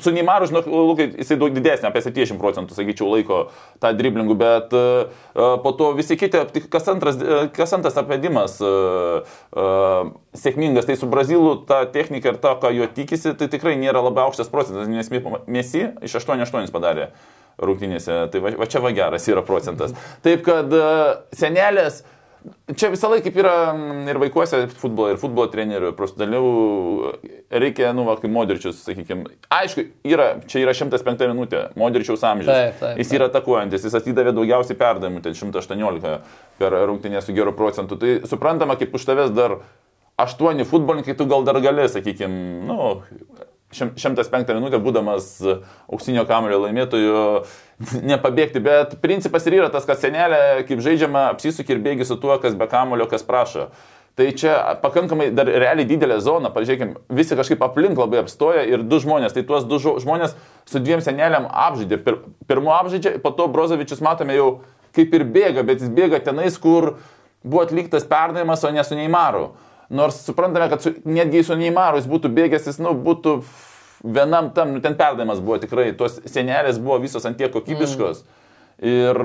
su 0.00 0.12
Neimaru, 0.14 0.46
žinok, 0.48 0.68
Lukai, 0.70 1.08
jisai 1.18 1.36
daug 1.40 1.52
didesnė, 1.52 1.90
apie 1.90 2.00
70 2.04 2.38
procentų, 2.40 2.76
sakyčiau, 2.76 3.10
laiko 3.12 3.40
tą 3.82 3.90
driblingų, 3.98 4.36
bet 4.40 4.72
uh, 4.78 5.26
po 5.64 5.74
to 5.76 5.90
visi 5.98 6.16
kiti, 6.20 6.62
kas 6.72 6.88
antras, 6.94 7.18
uh, 7.20 7.42
kas 7.52 7.74
antras 7.76 7.98
apvedimas 8.00 8.56
uh, 8.64 9.34
uh, 9.52 10.14
sėkmingas, 10.38 10.88
tai 10.88 10.96
su 11.00 11.10
Brazilu 11.12 11.58
ta 11.68 11.82
technika 11.92 12.32
ir 12.32 12.40
ta, 12.40 12.54
ką 12.62 12.72
jo 12.72 12.88
tikisi, 12.94 13.34
tai 13.36 13.50
tikrai 13.52 13.74
nėra 13.80 14.00
labai 14.06 14.24
aukštas 14.28 14.52
procentas, 14.52 14.88
nes 14.88 15.12
Mesi 15.50 15.84
iš 16.06 16.16
8-8 16.22 16.72
padarė 16.72 17.10
rungtynėse, 17.60 18.16
tai 18.32 18.40
va, 18.42 18.54
va 18.62 18.70
čia 18.70 18.80
va 18.80 18.94
geras 18.96 19.28
yra 19.28 19.44
procentas. 19.44 19.92
Taip 20.24 20.46
kad 20.46 20.72
uh, 20.72 21.20
senelės, 21.36 22.00
Čia 22.74 22.88
visą 22.90 23.10
laiką 23.12 23.28
kaip 23.28 23.36
yra 23.38 23.54
mm, 23.70 24.06
ir 24.10 24.18
vaikuose 24.18 24.58
futbolo, 24.74 25.12
ir 25.12 25.18
futbolo 25.20 25.50
trenerių, 25.52 25.92
profesionalių, 25.98 26.40
reikia, 27.62 27.92
nu, 27.94 28.06
va, 28.08 28.16
kaip 28.18 28.32
Modričius, 28.34 28.80
sakykime. 28.86 29.30
Aišku, 29.52 29.84
yra, 30.08 30.28
čia 30.50 30.64
yra 30.64 30.74
105 30.74 31.22
minutė, 31.30 31.62
Modričiaus 31.78 32.24
amžius. 32.26 32.50
Taip, 32.50 32.80
taip, 32.80 32.98
Jis 32.98 33.12
taip. 33.12 33.18
yra 33.20 33.28
atakuojantis, 33.30 33.86
jis 33.86 33.98
atidavė 34.00 34.34
daugiausiai 34.38 34.78
perdavimų, 34.80 35.22
ten 35.26 35.38
118 35.38 36.16
per 36.58 36.78
rungtynę 36.90 37.22
su 37.22 37.36
geru 37.36 37.54
procentu. 37.56 38.00
Tai 38.00 38.16
suprantama, 38.30 38.78
kaip 38.80 38.94
už 38.98 39.06
tavęs 39.10 39.34
dar 39.36 39.60
8 40.22 40.66
futbolininkai, 40.68 41.18
tu 41.18 41.28
gal 41.30 41.46
dar 41.46 41.60
gali, 41.62 41.86
sakykime, 41.92 42.66
nu, 42.66 42.78
105 43.72 44.52
minutę 44.54 44.80
būdamas 44.82 45.34
auksinio 45.90 46.26
kamulio 46.28 46.60
laimėtoju 46.66 47.24
nepabėgti, 48.10 48.62
bet 48.62 48.98
principas 49.02 49.46
ir 49.48 49.58
yra 49.60 49.72
tas, 49.72 49.86
kad 49.88 50.00
senelė, 50.00 50.62
kaip 50.68 50.84
žaidžiama, 50.84 51.30
apsisuk 51.32 51.70
ir 51.72 51.82
bėgi 51.82 52.06
su 52.08 52.18
tuo, 52.20 52.36
kas 52.42 52.56
be 52.58 52.68
kamulio, 52.70 53.08
kas 53.10 53.26
prašo. 53.26 53.70
Tai 54.12 54.26
čia 54.36 54.54
pakankamai 54.82 55.30
dar 55.32 55.48
realiai 55.48 55.88
didelė 55.88 56.18
zona, 56.20 56.50
pažiūrėkime, 56.52 57.00
visi 57.16 57.36
kažkaip 57.38 57.62
aplink 57.64 57.96
labai 57.96 58.20
apstoja 58.20 58.66
ir 58.68 58.84
du 58.84 58.98
žmonės, 59.00 59.32
tai 59.32 59.44
tuos 59.48 59.64
du 59.64 59.78
žmonės 59.80 60.34
su 60.68 60.82
dviem 60.84 61.00
seneliam 61.00 61.48
apžaidė. 61.48 61.96
Pir, 62.04 62.18
pirmu 62.50 62.74
apžaidžia, 62.76 63.14
po 63.24 63.32
to 63.32 63.48
Brozovičius 63.48 64.04
matome 64.04 64.36
jau 64.36 64.50
kaip 64.92 65.16
ir 65.16 65.24
bėga, 65.24 65.64
bet 65.64 65.80
jis 65.80 65.92
bėga 65.96 66.20
tenais, 66.26 66.60
kur 66.60 66.98
buvo 67.40 67.64
atliktas 67.64 68.04
perdavimas, 68.08 68.64
o 68.68 68.74
ne 68.74 68.84
su 68.84 68.98
Neimaru. 68.98 69.48
Nors 69.92 70.22
suprantame, 70.24 70.70
kad 70.72 70.82
su, 70.82 70.94
netgi 71.04 71.42
su 71.44 71.56
Neimaru 71.58 72.00
jis 72.00 72.08
būtų 72.08 72.30
bėgęs, 72.32 72.68
jis, 72.70 72.78
nu, 72.80 72.94
būtų 72.96 73.36
vienam 74.02 74.50
tam, 74.56 74.72
nu, 74.76 74.80
ten 74.84 74.96
perdavimas 74.98 75.42
buvo 75.44 75.58
tikrai, 75.62 75.90
tos 75.96 76.16
senelės 76.24 76.80
buvo 76.82 76.96
visos 77.02 77.26
ant 77.28 77.36
tiek 77.38 77.52
kokybiškos. 77.52 78.22
Mm. 78.24 78.38
Ir, 78.82 79.18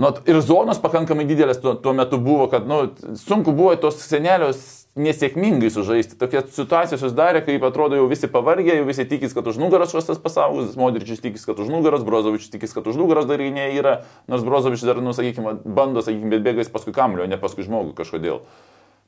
nu, 0.00 0.12
ir 0.30 0.38
zonos 0.46 0.80
pakankamai 0.80 1.26
didelės 1.28 1.58
tuo, 1.60 1.74
tuo 1.82 1.92
metu 1.96 2.20
buvo, 2.22 2.46
kad, 2.52 2.68
nu, 2.68 2.86
sunku 3.20 3.52
buvo 3.52 3.74
tos 3.82 3.98
senelios 4.06 4.79
nesėkmingai 4.98 5.70
sužaisti. 5.70 6.16
Tokia 6.18 6.42
situacija 6.50 6.98
susidarė, 6.98 7.44
kaip 7.46 7.62
atrodo 7.66 7.98
jau 7.98 8.08
visi 8.10 8.26
pavargę, 8.30 8.74
jau 8.80 8.86
visi 8.88 9.06
tikis, 9.06 9.34
kad 9.36 9.46
už 9.46 9.60
nugaros 9.62 9.94
šostas 9.94 10.18
pasaulis, 10.22 10.74
Modričius 10.78 11.22
tikis, 11.22 11.46
kad 11.46 11.60
už 11.62 11.70
nugaros, 11.70 12.02
Brozovičius 12.06 12.50
tikis, 12.50 12.74
kad 12.74 12.88
už 12.90 12.98
nugaros 12.98 13.28
dar 13.30 13.42
gynėjai 13.42 13.78
yra, 13.78 13.94
nors 14.30 14.42
Brozovičius 14.46 14.88
dar, 14.90 15.02
nu, 15.04 15.14
sakykime, 15.14 15.60
bando, 15.62 16.02
sakykime, 16.02 16.32
bet 16.34 16.46
bėgais 16.48 16.72
paskui 16.74 16.94
kamulio, 16.96 17.28
ne 17.30 17.38
paskui 17.38 17.66
žmogų 17.68 17.94
kažkodėl. 18.02 18.42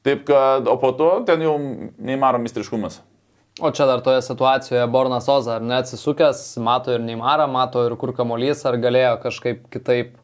Taip 0.06 0.24
kad, 0.30 0.70
o 0.70 0.78
po 0.82 0.94
to 0.98 1.10
ten 1.26 1.42
jau 1.42 1.56
neįmaro 1.58 2.38
mistriškumas. 2.42 3.02
O 3.60 3.68
čia 3.74 3.84
dar 3.86 4.00
toje 4.00 4.22
situacijoje 4.24 4.86
Bornas 4.88 5.26
Oza, 5.28 5.58
ar 5.58 5.66
neatsisukęs, 5.66 6.56
mato 6.64 6.94
ir 6.94 7.02
Neimarą, 7.04 7.50
mato 7.52 7.82
ir 7.84 7.98
kur 8.00 8.14
kamuolys, 8.16 8.62
ar 8.64 8.78
galėjo 8.80 9.18
kažkaip 9.26 9.66
kitaip 9.74 10.14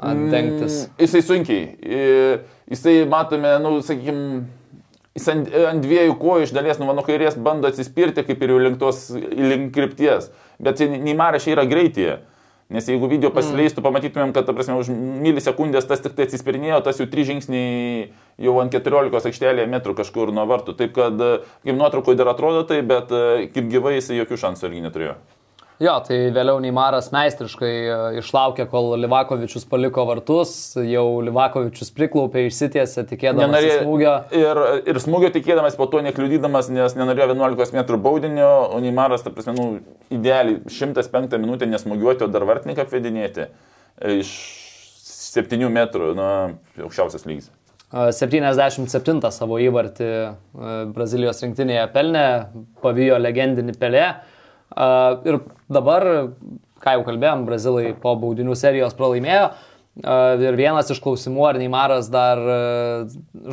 dengtis. 0.00 0.86
Mm, 0.86 0.94
Jisai 1.04 1.22
sunkiai. 1.22 1.64
Jisai, 2.72 2.94
matome, 3.10 3.52
nu, 3.62 3.76
sakykime, 3.84 4.46
jis 5.14 5.30
ant, 5.30 5.50
ant 5.70 5.82
dviejų 5.84 6.18
kojų 6.20 6.48
iš 6.48 6.54
dalies, 6.54 6.78
nu, 6.80 6.88
mano 6.90 7.04
kairės 7.06 7.38
bando 7.38 7.70
atsispirti 7.70 8.26
kaip 8.26 8.42
ir 8.42 8.54
jau 8.54 8.60
link 8.62 8.80
tos, 8.80 9.06
link 9.14 9.74
krypties. 9.74 10.30
Bet 10.62 10.82
Neimara 10.82 11.40
šiai 11.42 11.56
yra 11.56 11.66
greityje. 11.70 12.20
Nes 12.72 12.86
jeigu 12.88 13.06
video 13.10 13.28
pasileistų, 13.30 13.82
mm. 13.82 13.84
pamatytumėm, 13.84 14.30
kad, 14.34 14.46
ta 14.48 14.54
prasme, 14.56 14.78
už 14.80 14.88
milisekundės 14.90 15.84
tas 15.84 16.00
tik 16.00 16.14
tai 16.16 16.24
atsispirinėjo, 16.24 16.80
tas 16.86 16.96
jau 16.98 17.06
trys 17.12 17.28
žingsniai 17.28 18.06
jau 18.40 18.54
ant 18.62 18.72
14 18.72 19.28
aikštelėje 19.30 19.68
metrų 19.70 19.94
kažkur 19.98 20.32
nuo 20.34 20.46
vartų. 20.48 20.74
Taip 20.78 20.94
kad, 20.96 21.20
kaip 21.60 21.76
nuotraukoje 21.76 22.18
dar 22.18 22.32
atrodo 22.32 22.64
tai, 22.66 22.80
bet 22.86 23.12
kaip 23.54 23.68
gyvai 23.70 23.98
jisai 23.98 24.16
jokių 24.22 24.40
šansų 24.46 24.70
irgi 24.70 24.86
neturėjo. 24.88 25.18
Jo, 25.82 25.96
tai 26.06 26.16
vėliau 26.30 26.60
Neimaras 26.62 27.08
meistriškai 27.10 27.70
e, 27.74 27.94
išlaukė, 28.20 28.68
kol 28.70 28.92
Livakovičius 29.02 29.64
paliko 29.66 30.04
vartus, 30.06 30.52
jau 30.78 31.02
Livakovičius 31.26 31.90
priklaupė, 31.96 32.44
išsitiesė, 32.46 33.02
tikėdamas 33.10 33.48
Nenorėjo- 33.48 33.80
smūgio. 33.82 34.12
Ir, 34.38 34.60
ir 34.92 35.00
smūgio 35.02 35.32
tikėdamas, 35.34 35.74
po 35.74 35.88
to 35.90 35.98
nekliudydamas, 36.06 36.68
nes 36.70 36.94
nenorėjo 36.94 37.32
11 37.32 37.74
m 37.74 37.98
baudinio, 38.04 38.52
o 38.70 38.78
Neimaras, 38.84 39.26
ta 39.26 39.32
prasme, 39.34 39.56
nu, 39.58 39.66
idealiai 40.14 40.60
105 40.70 41.34
minutę 41.42 41.66
nesmūgiuoti, 41.66 42.22
o 42.22 42.30
dar 42.30 42.46
vartininką 42.46 42.86
apvedinėti 42.86 43.48
iš 44.14 44.30
7 45.34 45.66
metrų, 45.74 46.12
na, 46.14 46.28
aukščiausias 46.86 47.26
lygis. 47.26 47.50
E, 47.90 48.12
77 48.14 49.34
savo 49.34 49.58
įvartį 49.62 50.06
e, 50.06 50.30
Brazilijos 50.94 51.42
rinktinėje 51.42 51.88
pelnė, 51.94 52.24
pavijo 52.86 53.18
legendinį 53.18 53.74
pelę. 53.82 54.06
Ir 54.74 55.38
dabar, 55.70 56.08
ką 56.82 56.96
jau 56.98 57.06
kalbėjom, 57.06 57.46
Brazilai 57.46 57.92
po 58.00 58.16
baudinių 58.18 58.56
serijos 58.58 58.96
pralaimėjo. 58.98 59.52
Ir 59.94 60.56
vienas 60.58 60.88
iš 60.90 60.98
klausimų, 60.98 61.44
ar 61.46 61.60
Neimaras 61.60 62.08
dar 62.10 62.40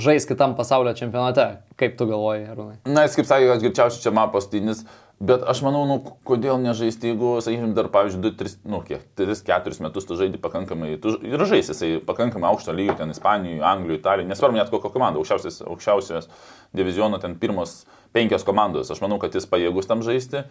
žais 0.02 0.26
kitam 0.26 0.56
pasaulio 0.58 0.96
čempionate. 0.98 1.62
Kaip 1.78 1.94
tu 2.00 2.08
galvoji, 2.10 2.48
Arūnai? 2.50 2.80
Na, 2.90 3.06
jis 3.06 3.20
kaip 3.20 3.30
sakė, 3.30 3.52
kad 3.52 3.62
greičiausiai 3.62 4.08
čia 4.08 4.14
man 4.18 4.34
pastinis. 4.34 4.82
Bet 5.22 5.44
aš 5.46 5.60
manau, 5.62 5.84
nu, 5.86 6.00
kodėl 6.26 6.58
nežaisti, 6.58 7.12
jeigu, 7.12 7.36
sakykime, 7.46 7.76
dar, 7.78 7.92
pavyzdžiui, 7.94 8.24
2, 8.24 8.32
3, 8.40 8.56
nu, 8.74 8.80
kiek, 8.82 9.04
3-4 9.20 9.84
metus 9.86 10.08
tu 10.10 10.18
žaidži 10.18 10.40
pakankamai, 10.42 10.96
tu 11.04 11.14
ir 11.22 11.44
žaisi, 11.46 11.76
jisai 11.76 11.90
pakankamai 12.08 12.50
aukšto 12.50 12.74
lygio 12.74 12.96
ten 12.98 13.14
Ispanijoje, 13.14 13.62
Anglijoje, 13.62 14.00
Italijoje, 14.02 14.32
nesvarbu 14.32 14.58
net 14.58 14.74
kokią 14.74 14.90
komandą, 14.96 15.22
aukščiausias 15.22 16.26
diviziono 16.74 17.22
ten 17.22 17.38
pirmos 17.38 17.84
penkios 18.18 18.42
komandos, 18.48 18.90
aš 18.90 19.04
manau, 19.06 19.22
kad 19.22 19.38
jis 19.38 19.46
pajėgus 19.52 19.86
tam 19.92 20.02
žaisti. 20.02 20.42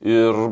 Ir 0.00 0.42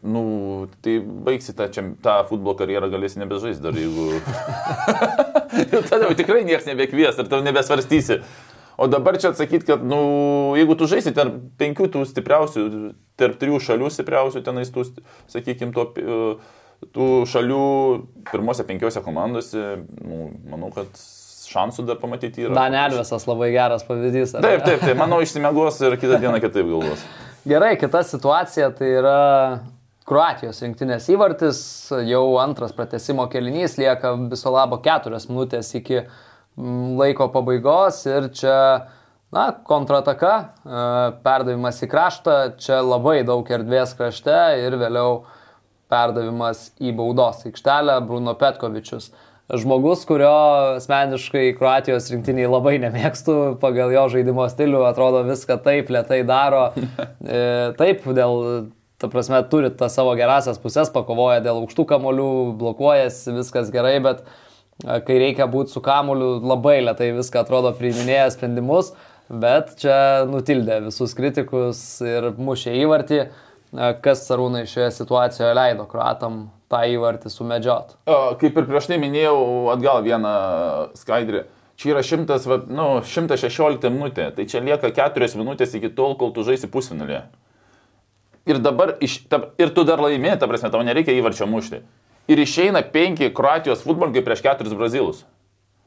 Nu, 0.00 0.68
tai 0.80 0.94
baigsi 1.04 1.52
tą, 1.52 1.66
čia, 1.68 1.82
tą 2.00 2.14
futbolo 2.24 2.54
karjerą 2.56 2.88
galėsi 2.88 3.20
nebežaisti 3.20 3.60
dar, 3.60 3.76
jeigu... 3.76 4.16
tada 5.90 6.06
jau 6.06 6.14
tikrai 6.16 6.40
niekas 6.48 6.64
nebekvies 6.70 7.20
ir 7.20 7.28
tau 7.28 7.42
nebesvarstysi. 7.44 8.22
O 8.80 8.88
dabar 8.88 9.18
čia 9.20 9.34
atsakyti, 9.34 9.66
kad, 9.68 9.84
nu, 9.84 10.00
jeigu 10.56 10.78
tu 10.80 10.88
žaisi 10.88 11.12
tarp 11.12 11.36
penkių 11.60 11.90
tų 11.92 12.06
stipriausių, 12.08 12.64
tarp 13.20 13.36
trijų 13.42 13.60
šalių 13.66 13.92
stipriausių, 13.92 14.40
tenais 14.46 14.72
tų, 14.72 14.86
sakykime, 15.28 15.76
to, 15.76 15.84
tų 16.96 17.08
šalių 17.28 17.64
pirmose 18.32 18.64
penkiose 18.64 19.04
komandose, 19.04 19.82
nu, 20.00 20.30
manau, 20.48 20.72
kad 20.72 20.96
šansų 21.50 21.84
dar 21.90 22.00
pamatyti 22.00 22.46
yra. 22.46 22.56
Danelvesas 22.56 23.28
labai 23.28 23.52
geras 23.52 23.84
pavyzdys. 23.84 24.38
Taip, 24.38 24.64
taip, 24.64 24.80
taip, 24.80 24.96
manau, 24.96 25.20
išsimegos 25.20 25.82
ir 25.84 26.00
kitą 26.00 26.22
dieną 26.22 26.40
kitaip 26.40 26.64
galvos. 26.72 27.04
Gerai, 27.44 27.78
kita 27.80 28.02
situacija 28.04 28.66
tai 28.76 28.88
yra 28.98 29.20
Kroatijos 30.04 30.58
rinktinės 30.60 31.06
įvartis, 31.08 31.60
jau 32.04 32.34
antras 32.42 32.74
pratesimo 32.76 33.24
kelinys, 33.32 33.78
lieka 33.80 34.10
viso 34.28 34.52
labo 34.52 34.76
keturias 34.84 35.24
minutės 35.30 35.70
iki 35.78 36.02
mm, 36.02 36.98
laiko 36.98 37.30
pabaigos. 37.32 38.02
Ir 38.10 38.28
čia, 38.36 38.56
na, 39.32 39.46
kontrataka, 39.64 40.34
e, 40.36 40.84
perdavimas 41.24 41.80
į 41.80 41.88
kraštą, 41.94 42.36
čia 42.60 42.82
labai 42.84 43.22
daug 43.24 43.48
erdvės 43.48 43.96
krašte 43.96 44.36
ir 44.60 44.76
vėliau 44.82 45.22
perdavimas 45.88 46.74
į 46.76 46.92
baudos 46.98 47.46
aikštelę 47.48 48.02
Bruno 48.04 48.36
Petkovičius. 48.36 49.14
Žmogus, 49.50 50.04
kurio 50.06 50.30
asmeniškai 50.76 51.54
Kroatijos 51.58 52.06
rinktiniai 52.12 52.46
labai 52.46 52.76
nemėgstu, 52.82 53.36
pagal 53.62 53.90
jo 53.94 54.04
žaidimo 54.12 54.44
stilių 54.50 54.84
atrodo 54.86 55.24
viską 55.26 55.56
taip 55.64 55.90
lietai 55.90 56.22
daro. 56.28 56.68
E, 57.20 57.40
taip, 57.76 58.06
dėl 58.16 58.38
ta 59.00 59.08
prasme, 59.12 59.38
turi 59.52 59.68
tą 59.76 59.88
savo 59.92 60.14
gerasias 60.18 60.58
pusės, 60.60 60.90
pakovoja 60.92 61.40
dėl 61.44 61.60
aukštų 61.62 61.84
kamolių, 61.92 62.30
blokuojasi, 62.60 63.34
viskas 63.36 63.68
gerai, 63.72 63.98
bet 64.04 64.24
kai 64.80 65.18
reikia 65.20 65.46
būti 65.50 65.74
su 65.74 65.82
kamoliu, 65.84 66.38
labai 66.42 66.78
lietai 66.84 67.10
viską 67.16 67.42
atrodo 67.44 67.72
priiminėja 67.76 68.30
sprendimus, 68.34 68.92
bet 69.30 69.76
čia 69.82 70.26
nutildė 70.28 70.80
visus 70.88 71.14
kritikus 71.16 71.82
ir 72.04 72.32
mušė 72.40 72.74
įvartį, 72.80 73.22
kas 74.04 74.24
Sarūnai 74.26 74.64
šioje 74.70 74.90
situacijoje 74.98 75.54
leido 75.56 75.86
kruatam 75.90 76.48
tą 76.70 76.82
įvartį 76.90 77.32
sumedžiot. 77.32 77.96
Kaip 78.40 78.58
ir 78.58 78.68
prieš 78.68 78.90
tai 78.90 79.00
minėjau, 79.02 79.38
atgal 79.74 80.04
vieną 80.06 80.34
skaidrį. 80.98 81.44
Čia 81.80 81.94
yra 81.94 82.02
100, 82.04 82.66
nu, 82.68 82.88
116 83.08 83.88
minutė, 83.88 84.28
tai 84.36 84.44
čia 84.50 84.60
lieka 84.60 84.90
4 84.92 85.30
minutės 85.40 85.72
iki 85.78 85.88
tol, 85.96 86.18
kol 86.20 86.34
tu 86.36 86.44
žaisi 86.44 86.68
pusfinalį 86.68 87.22
ir 88.50 88.60
dabar, 88.62 88.94
iš, 89.00 89.24
ta, 89.30 89.42
ir 89.60 89.72
tu 89.74 89.84
dar 89.86 90.00
laimė, 90.02 90.34
ta 90.40 90.48
prasme, 90.50 90.70
tau 90.72 90.82
nereikia 90.86 91.14
įvarčio 91.18 91.48
mušti. 91.50 91.82
Ir 92.30 92.40
išeina 92.40 92.82
penki 92.94 93.30
Kroatijos 93.34 93.82
futbolininkai 93.84 94.24
prieš 94.26 94.42
keturis 94.44 94.76
brazilus. 94.78 95.24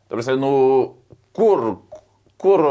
Ta 0.09 0.17
prasme, 0.17 0.35
nu, 0.41 0.53
kur, 1.35 1.79
kur, 2.41 2.65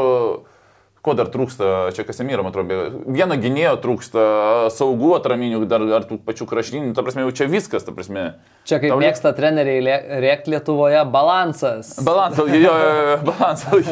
ko 1.03 1.13
dar 1.19 1.27
trūksta, 1.27 1.91
čia 1.95 2.05
Kasemyra, 2.07 2.45
man 2.45 2.53
atrodo, 2.53 3.03
vieno 3.11 3.35
gynėjo 3.39 3.75
trūksta, 3.83 4.23
saugų 4.71 5.11
atraminių, 5.17 5.59
dar 5.67 5.83
ar 5.99 6.07
tų 6.07 6.21
pačių 6.23 6.47
kraštinių, 6.47 6.93
ta 6.95 7.03
prasme, 7.03 7.25
jau 7.25 7.33
čia 7.35 7.47
viskas, 7.51 7.83
ta 7.83 7.91
prasme. 7.95 8.23
Čia 8.69 8.79
kaip 8.79 8.93
Tau... 8.93 9.01
mėgsta 9.03 9.33
treneriai 9.35 9.99
rėkti 10.23 10.53
Lietuvoje, 10.55 11.01
balansas. 11.11 11.97
Balansas, 12.07 12.47
jo, 12.47 12.61
jo, 12.63 12.75
jo, 13.11 13.17
balansas. 13.27 13.91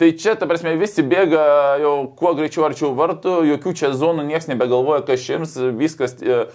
Tai 0.00 0.10
čia, 0.16 0.36
ta 0.36 0.48
prasme, 0.48 0.76
visi 0.80 1.04
bėga 1.04 1.40
jau 1.80 1.94
kuo 2.16 2.34
greičiau 2.36 2.68
arčiau 2.68 2.92
vartų, 2.96 3.40
jokių 3.54 3.74
čia 3.76 3.90
zonų, 3.96 4.28
niekas 4.28 4.48
nebegalvoja, 4.48 5.02
kas 5.08 5.20
šims, 5.24 5.58
viskas 5.76 6.16
e, 6.20 6.46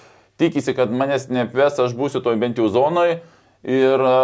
tikisi, 0.42 0.74
kad 0.78 0.94
manęs 0.94 1.28
neapves, 1.30 1.78
aš 1.82 1.94
būsiu 1.98 2.24
toj 2.26 2.40
bent 2.42 2.58
jau 2.58 2.70
zonoje. 2.74 3.20
Ir, 3.66 4.02
e, 4.02 4.16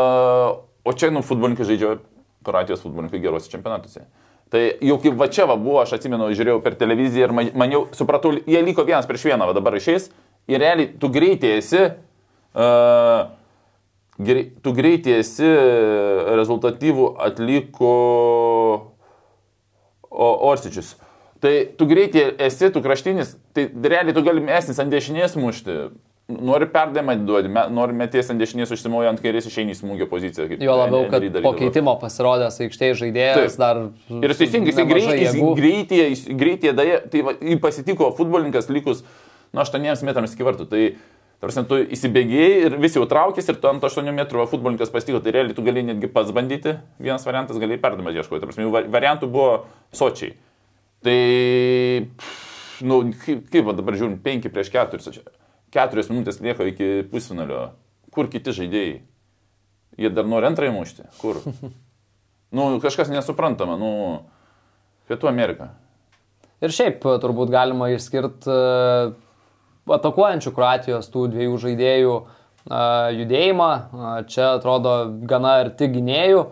o 0.58 0.94
čia, 0.98 1.12
nu, 1.13 1.22
futbolininkai 1.26 1.70
žaidžia, 1.70 2.00
Kroatijos 2.41 2.82
futbolininkai 2.82 3.22
geruose 3.22 3.52
čempionatuose. 3.54 4.08
Tai 4.52 4.62
jau 4.84 4.98
kaip 5.00 5.16
va 5.16 5.30
čia 5.32 5.46
va 5.48 5.56
buvo, 5.56 5.80
aš 5.80 5.96
atsimenu, 5.96 6.28
žiūrėjau 6.36 6.60
per 6.64 6.76
televiziją 6.80 7.30
ir 7.30 7.34
man, 7.36 7.52
man 7.56 7.72
jau 7.72 7.86
supratau, 7.96 8.34
jie 8.36 8.60
liko 8.66 8.84
vienas 8.88 9.08
prieš 9.08 9.30
vieną, 9.30 9.48
va 9.48 9.56
dabar 9.56 9.78
išeis. 9.78 10.10
Ir 10.52 10.60
realiai 10.60 10.90
tu 11.00 11.08
greitai 11.14 11.54
esi, 11.62 11.86
uh, 12.60 13.22
grei, 14.20 14.50
tu 14.60 14.74
greitai 14.76 15.22
esi 15.22 15.48
rezultatyvų 16.42 17.08
atliko 17.30 17.94
Orsičius. 20.12 20.98
Tai 21.42 21.54
tu 21.80 21.88
greitai 21.90 22.28
esi, 22.46 22.70
tu 22.74 22.84
kraštinis, 22.84 23.38
tai 23.56 23.70
realiai 23.72 24.14
tu 24.14 24.22
gali 24.26 24.44
esnis 24.52 24.84
ant 24.84 24.92
dešinės 24.92 25.40
mušti. 25.40 25.78
Nori 26.32 26.67
perdavimą 26.72 27.15
duoti, 27.28 27.52
nori 27.74 27.96
meties 27.98 28.30
ant 28.32 28.41
dešinės 28.41 28.74
užsimojo 28.76 29.10
ant 29.12 29.22
kairės 29.24 29.50
išeini 29.50 29.76
į 29.76 29.80
smūgio 29.80 30.08
poziciją. 30.12 30.60
Jo 30.62 30.78
labiau, 30.80 31.08
kad 31.12 31.26
po 31.44 31.54
keitimo 31.58 31.96
pasirodęs 32.02 32.60
aikštėje 32.65 33.00
žaidėjas 33.04 33.58
Taip. 33.58 33.62
dar... 33.62 33.82
Ir 34.17 34.36
teisingai, 34.39 34.74
jisai 34.74 34.88
greitai, 34.89 35.32
greitai, 35.58 36.36
greitai, 36.44 36.91
tai 37.13 37.26
va, 37.28 37.38
pasitiko 37.63 38.12
futbolininkas 38.20 38.70
likus 38.72 39.06
nuo 39.52 39.65
8 39.65 40.08
metrams 40.08 40.38
iki 40.38 40.48
vartų. 40.48 40.70
Tai 40.72 40.86
Tarsi 41.41 41.63
tu 41.65 41.80
įsibėgėjai 41.96 42.58
ir 42.67 42.74
visi 42.78 43.00
jau 43.00 43.08
traukėsi 43.10 43.50
ir 43.50 43.58
tu 43.58 43.65
ant 43.65 43.82
8 43.82 44.13
metrų 44.13 44.44
futbolininkas 44.52 44.91
pasitiko, 44.94 45.24
tai 45.26 45.34
realiai 45.34 45.56
tu 45.58 45.63
gali 45.65 45.82
netgi 45.88 46.10
pats 46.13 46.30
bandyti, 46.38 46.76
vienas 47.02 47.26
variantas 47.26 47.58
gali 47.58 47.80
perdamą 47.82 48.13
ieškoti. 48.13 48.46
Tarsi 48.46 48.67
variantų 48.70 49.30
buvo 49.34 49.56
sočiai. 49.89 50.36
Tai, 51.02 51.17
nu, 52.86 53.00
kaip, 53.24 53.48
kaip 53.50 53.72
dabar 53.74 53.98
žiūrim, 53.98 54.20
5 54.22 54.52
prieš 54.54 54.70
4, 54.76 55.26
4 55.71 56.10
minutės 56.12 56.41
lieka 56.43 56.67
iki 56.67 56.89
pusfinalio. 57.12 57.69
Kur 58.12 58.27
kiti 58.31 58.53
žaidėjai? 58.55 58.99
Jie 60.01 60.12
dar 60.12 60.27
nori 60.27 60.49
antrąjį 60.51 60.75
mušti. 60.75 61.07
Kur? 61.21 61.41
Nu, 62.51 62.81
kažkas 62.84 63.07
nesuprantama, 63.07 63.77
nu, 63.79 63.89
Pietų 65.07 65.29
Amerika. 65.29 65.69
Ir 66.60 66.73
šiaip 66.75 66.97
turbūt 67.23 67.47
galima 67.47 67.88
išskirti 67.93 68.51
atakuojančių 69.88 70.51
Kroatijos 70.57 71.07
tų 71.13 71.29
dviejų 71.31 71.62
žaidėjų 71.63 72.17
judėjimą. 73.21 73.69
Čia 74.27 74.49
atrodo 74.57 74.95
gana 75.31 75.55
arti 75.63 75.88
gynėjų, 75.95 76.43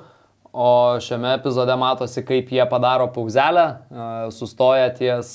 o 0.50 0.72
šiame 1.04 1.36
epizode 1.36 1.76
matosi, 1.84 2.24
kaip 2.26 2.50
jie 2.56 2.64
padaro 2.72 3.10
pauzelę, 3.14 3.68
sustoja 4.34 4.90
ties 4.96 5.34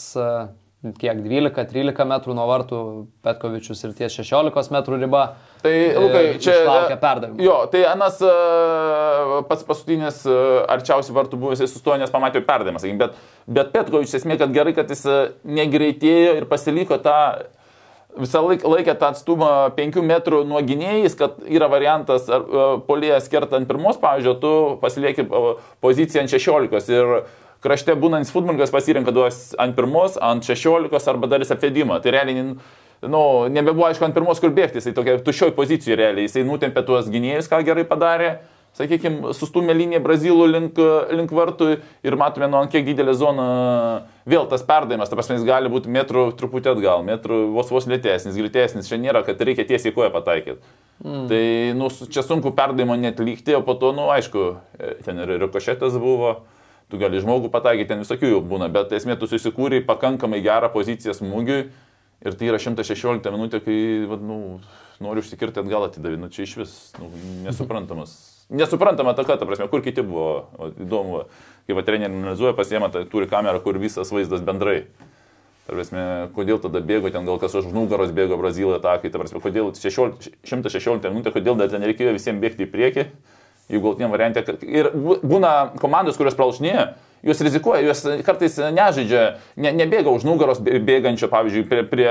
kiek 1.01 1.23
12-13 1.25 2.07
metrų 2.11 2.37
nuo 2.37 2.45
vartų 2.51 2.81
Petkovičius 3.25 3.81
ir 3.87 3.97
ties 3.97 4.19
16 4.21 4.75
metrų 4.75 5.01
riba. 5.01 5.25
Tai, 5.65 5.75
Lukai, 5.97 6.25
čia 6.45 6.59
laukia 6.67 6.99
perdavimo. 7.01 7.41
Jo, 7.43 7.57
tai 7.73 7.87
Anas 7.89 8.21
pats 9.49 9.67
paskutinis 9.67 10.23
arčiausiai 10.29 11.17
vartų 11.17 11.41
buvo, 11.41 11.57
jisai 11.57 11.71
sustojo, 11.73 11.99
nes 12.03 12.13
pamatė 12.13 12.45
perdavimą, 12.45 12.83
sakykim, 12.83 13.01
bet, 13.01 13.19
bet 13.59 13.75
Petkovičius 13.75 14.21
esmė, 14.21 14.39
kad 14.41 14.53
gerai, 14.55 14.77
kad 14.77 14.93
jis 14.93 15.07
negreitėjo 15.45 16.41
ir 16.41 16.49
pasiliko 16.51 17.01
tą 17.03 17.19
visą 18.19 18.43
laiką 18.45 18.71
laikė 18.71 18.95
tą 18.99 19.11
atstumą 19.13 19.51
5 19.77 20.03
metrų 20.07 20.43
nuo 20.49 20.61
gynėjais, 20.65 21.17
kad 21.19 21.41
yra 21.51 21.69
variantas 21.71 22.29
e, 22.31 22.41
polėjas 22.89 23.27
kertant 23.31 23.63
ant 23.63 23.71
pirmos, 23.71 23.99
pavyzdžiui, 24.03 24.37
tu 24.43 24.53
pasilieki 24.83 25.25
e, 25.27 25.55
poziciją 25.85 26.25
ant 26.25 26.35
16 26.35 26.95
ir 26.95 27.15
krašte 27.65 27.97
būnantis 27.99 28.33
futbolininkas 28.35 28.73
pasirenka 28.75 29.15
duos 29.15 29.53
ant 29.61 29.77
pirmos, 29.77 30.19
ant 30.21 30.45
16 30.45 31.13
arba 31.13 31.31
darys 31.33 31.53
apvedimą. 31.55 32.01
Tai 32.05 32.13
realiai, 32.15 32.49
nu, 33.09 33.23
nebebuvo 33.53 33.89
aišku 33.89 34.07
ant 34.07 34.17
pirmos 34.17 34.43
kur 34.43 34.53
bėgti, 34.55 34.83
jisai 34.83 34.95
tokia 34.97 35.17
tušioj 35.25 35.55
pozicijoje 35.57 36.01
realiai, 36.01 36.29
jisai 36.29 36.45
nutempė 36.49 36.85
tuos 36.87 37.09
gynėjus, 37.13 37.49
ką 37.51 37.65
gerai 37.67 37.87
padarė 37.89 38.35
sakykime, 38.75 39.33
sustumė 39.37 39.75
liniją 39.77 40.01
Brazilų 40.03 40.47
link, 40.51 40.79
link 41.15 41.33
vartų 41.35 41.71
ir 42.07 42.17
matome, 42.19 42.49
nu, 42.51 42.59
ant 42.61 42.73
kiek 42.73 42.87
didelė 42.87 43.15
zona 43.19 43.45
vėl 44.29 44.49
tas 44.51 44.65
perdavimas, 44.67 45.11
ta 45.11 45.19
prasme, 45.19 45.39
jis 45.39 45.47
gali 45.47 45.71
būti 45.71 45.93
metrų 45.95 46.27
truputį 46.39 46.73
atgal, 46.75 47.05
metrų 47.07 47.41
vos 47.55 47.71
vos 47.75 47.87
lėtesnis, 47.91 48.39
greitesnis, 48.39 48.89
čia 48.91 48.99
nėra, 49.01 49.23
kad 49.27 49.41
reikia 49.47 49.67
tiesiai 49.69 49.95
koją 49.95 50.11
pataikyti. 50.15 50.75
Mm. 51.05 51.27
Tai, 51.31 51.45
nu, 51.79 51.91
čia 52.11 52.27
sunku 52.27 52.55
perdavimo 52.57 52.97
net 52.99 53.23
lygti, 53.23 53.55
o 53.59 53.63
po 53.67 53.77
to, 53.79 53.93
nu, 53.95 54.09
aišku, 54.15 54.49
ten 55.07 55.23
ir 55.23 55.37
rikošetas 55.45 55.99
buvo, 56.03 56.37
tu 56.93 57.01
gali 57.01 57.23
žmogų 57.23 57.51
pataikyti, 57.55 57.91
ten 57.93 58.05
visokių 58.05 58.35
jau 58.35 58.43
būna, 58.45 58.69
bet 58.73 58.93
esmė 58.97 59.17
tu 59.21 59.31
susikūrė 59.31 59.83
pakankamai 59.89 60.43
gerą 60.45 60.71
poziciją 60.75 61.17
smūgiui 61.17 61.65
ir 62.25 62.39
tai 62.39 62.53
yra 62.53 62.61
116 62.61 63.35
minutė, 63.35 63.63
kai, 63.65 63.81
nu, 64.21 64.39
noriu 65.05 65.25
užsikirti 65.25 65.65
atgal 65.65 65.89
atidavį, 65.89 66.23
nu, 66.23 66.31
čia 66.33 66.47
iš 66.49 66.57
vis 66.63 66.79
nu, 67.01 67.11
nesuprantamas 67.49 68.15
nesuprantama 68.49 69.15
ta, 69.15 69.25
ta 69.25 69.47
prasme, 69.47 69.69
kur 69.69 69.83
kiti 69.83 70.03
buvo. 70.03 70.49
O, 70.59 70.71
įdomu, 70.85 71.25
kai 71.67 71.77
va 71.77 71.85
treneriai 71.87 72.13
analizuoja, 72.13 72.55
pasiema, 72.57 72.91
tai 72.93 73.05
turi 73.11 73.29
kamerą, 73.31 73.63
kur 73.65 73.79
visas 73.81 74.13
vaizdas 74.13 74.45
bendrai. 74.45 74.85
Tarpasme, 75.65 76.29
kodėl 76.37 76.61
tada 76.61 76.83
bėgo 76.85 77.09
ten, 77.09 77.25
gal 77.25 77.39
kas 77.41 77.55
už 77.57 77.71
nugaros 77.73 78.13
bėgo 78.13 78.37
Brazilai 78.37 78.77
atakai, 78.77 79.09
tarpasme, 79.13 79.41
kodėl 79.41 79.73
16, 79.73 80.35
116 80.45 81.09
minutė, 81.09 81.33
kodėl 81.33 81.57
dar 81.57 81.73
ten 81.73 81.87
reikėjo 81.89 82.13
visiems 82.19 82.43
bėgti 82.43 82.67
į 82.67 82.73
priekį, 82.75 83.07
jeigu 83.71 83.91
galtiniam 83.91 84.13
variantė. 84.13 84.45
Ir 84.67 84.91
būna 84.95 85.55
komandos, 85.81 86.19
kurios 86.21 86.37
pralašinėja, 86.39 86.89
jos 87.25 87.41
rizikuoja, 87.45 87.85
jos 87.89 88.05
kartais 88.27 88.59
nežaidžia, 88.61 89.25
ne, 89.57 89.73
nebėga 89.81 90.13
už 90.13 90.27
nugaros 90.29 90.61
bėgančio, 90.61 91.31
pavyzdžiui, 91.33 91.67
prie, 91.71 91.85
prie, 91.89 92.09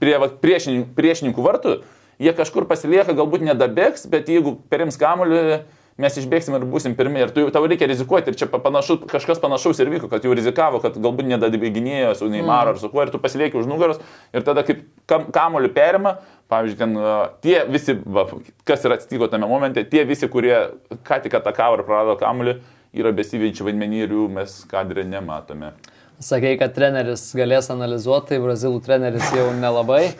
prie 0.00 0.16
va, 0.22 0.30
priešininkų, 0.42 0.94
priešininkų 0.96 1.44
vartų, 1.44 1.74
jie 2.22 2.32
kažkur 2.36 2.68
pasilieka, 2.70 3.16
galbūt 3.16 3.44
nedabėgs, 3.44 4.06
bet 4.12 4.30
jeigu 4.32 4.56
perims 4.72 4.96
kamuolį, 5.00 5.60
mes 6.00 6.18
išbėgsim 6.20 6.56
ir 6.58 6.66
būsim 6.68 6.94
pirmi. 6.98 7.22
Ir 7.24 7.32
tu, 7.34 7.44
tau 7.52 7.64
reikia 7.64 7.88
rizikuoti. 7.88 8.32
Ir 8.32 8.38
čia 8.38 8.48
panašu, 8.52 8.98
kažkas 9.08 9.40
panašaus 9.42 9.80
ir 9.80 9.90
vyko, 9.92 10.10
kad 10.12 10.24
jau 10.24 10.34
rizikavo, 10.36 10.80
kad 10.84 10.98
galbūt 11.00 11.28
nedadibėginėjo 11.32 12.14
su 12.18 12.30
Neymar 12.32 12.68
mm. 12.68 12.74
ar 12.74 12.80
su 12.82 12.90
kuo, 12.92 13.04
ir 13.04 13.12
tu 13.14 13.20
pasilieki 13.22 13.58
už 13.60 13.68
nugaros. 13.70 14.00
Ir 14.36 14.44
tada 14.46 14.64
kaip 14.66 14.84
kam, 15.08 15.28
kamoliu 15.34 15.72
perima, 15.74 16.18
pavyzdžiui, 16.52 16.78
ten 16.82 16.96
tie 17.44 17.58
visi, 17.72 17.96
va, 18.04 18.28
kas 18.68 18.86
ir 18.86 18.96
atsitiko 18.96 19.30
tame 19.32 19.48
momente, 19.50 19.84
tie 19.88 20.04
visi, 20.08 20.28
kurie 20.32 20.56
ką 21.06 21.22
tik 21.24 21.40
atakavo 21.40 21.80
ir 21.80 21.86
prarado 21.88 22.16
kamoliu, 22.20 22.58
yra 22.96 23.12
besivyčiai 23.16 23.70
vaidmenį 23.70 24.04
ir 24.04 24.16
jų 24.16 24.30
mes 24.38 24.60
kadrė 24.70 25.04
nematome. 25.08 25.74
Sakei, 26.22 26.54
kad 26.56 26.72
treneris 26.72 27.28
galės 27.36 27.66
analizuoti, 27.68 28.30
tai 28.30 28.38
brazilų 28.40 28.80
treneris 28.86 29.34
jau 29.36 29.50
nelabai 29.52 30.14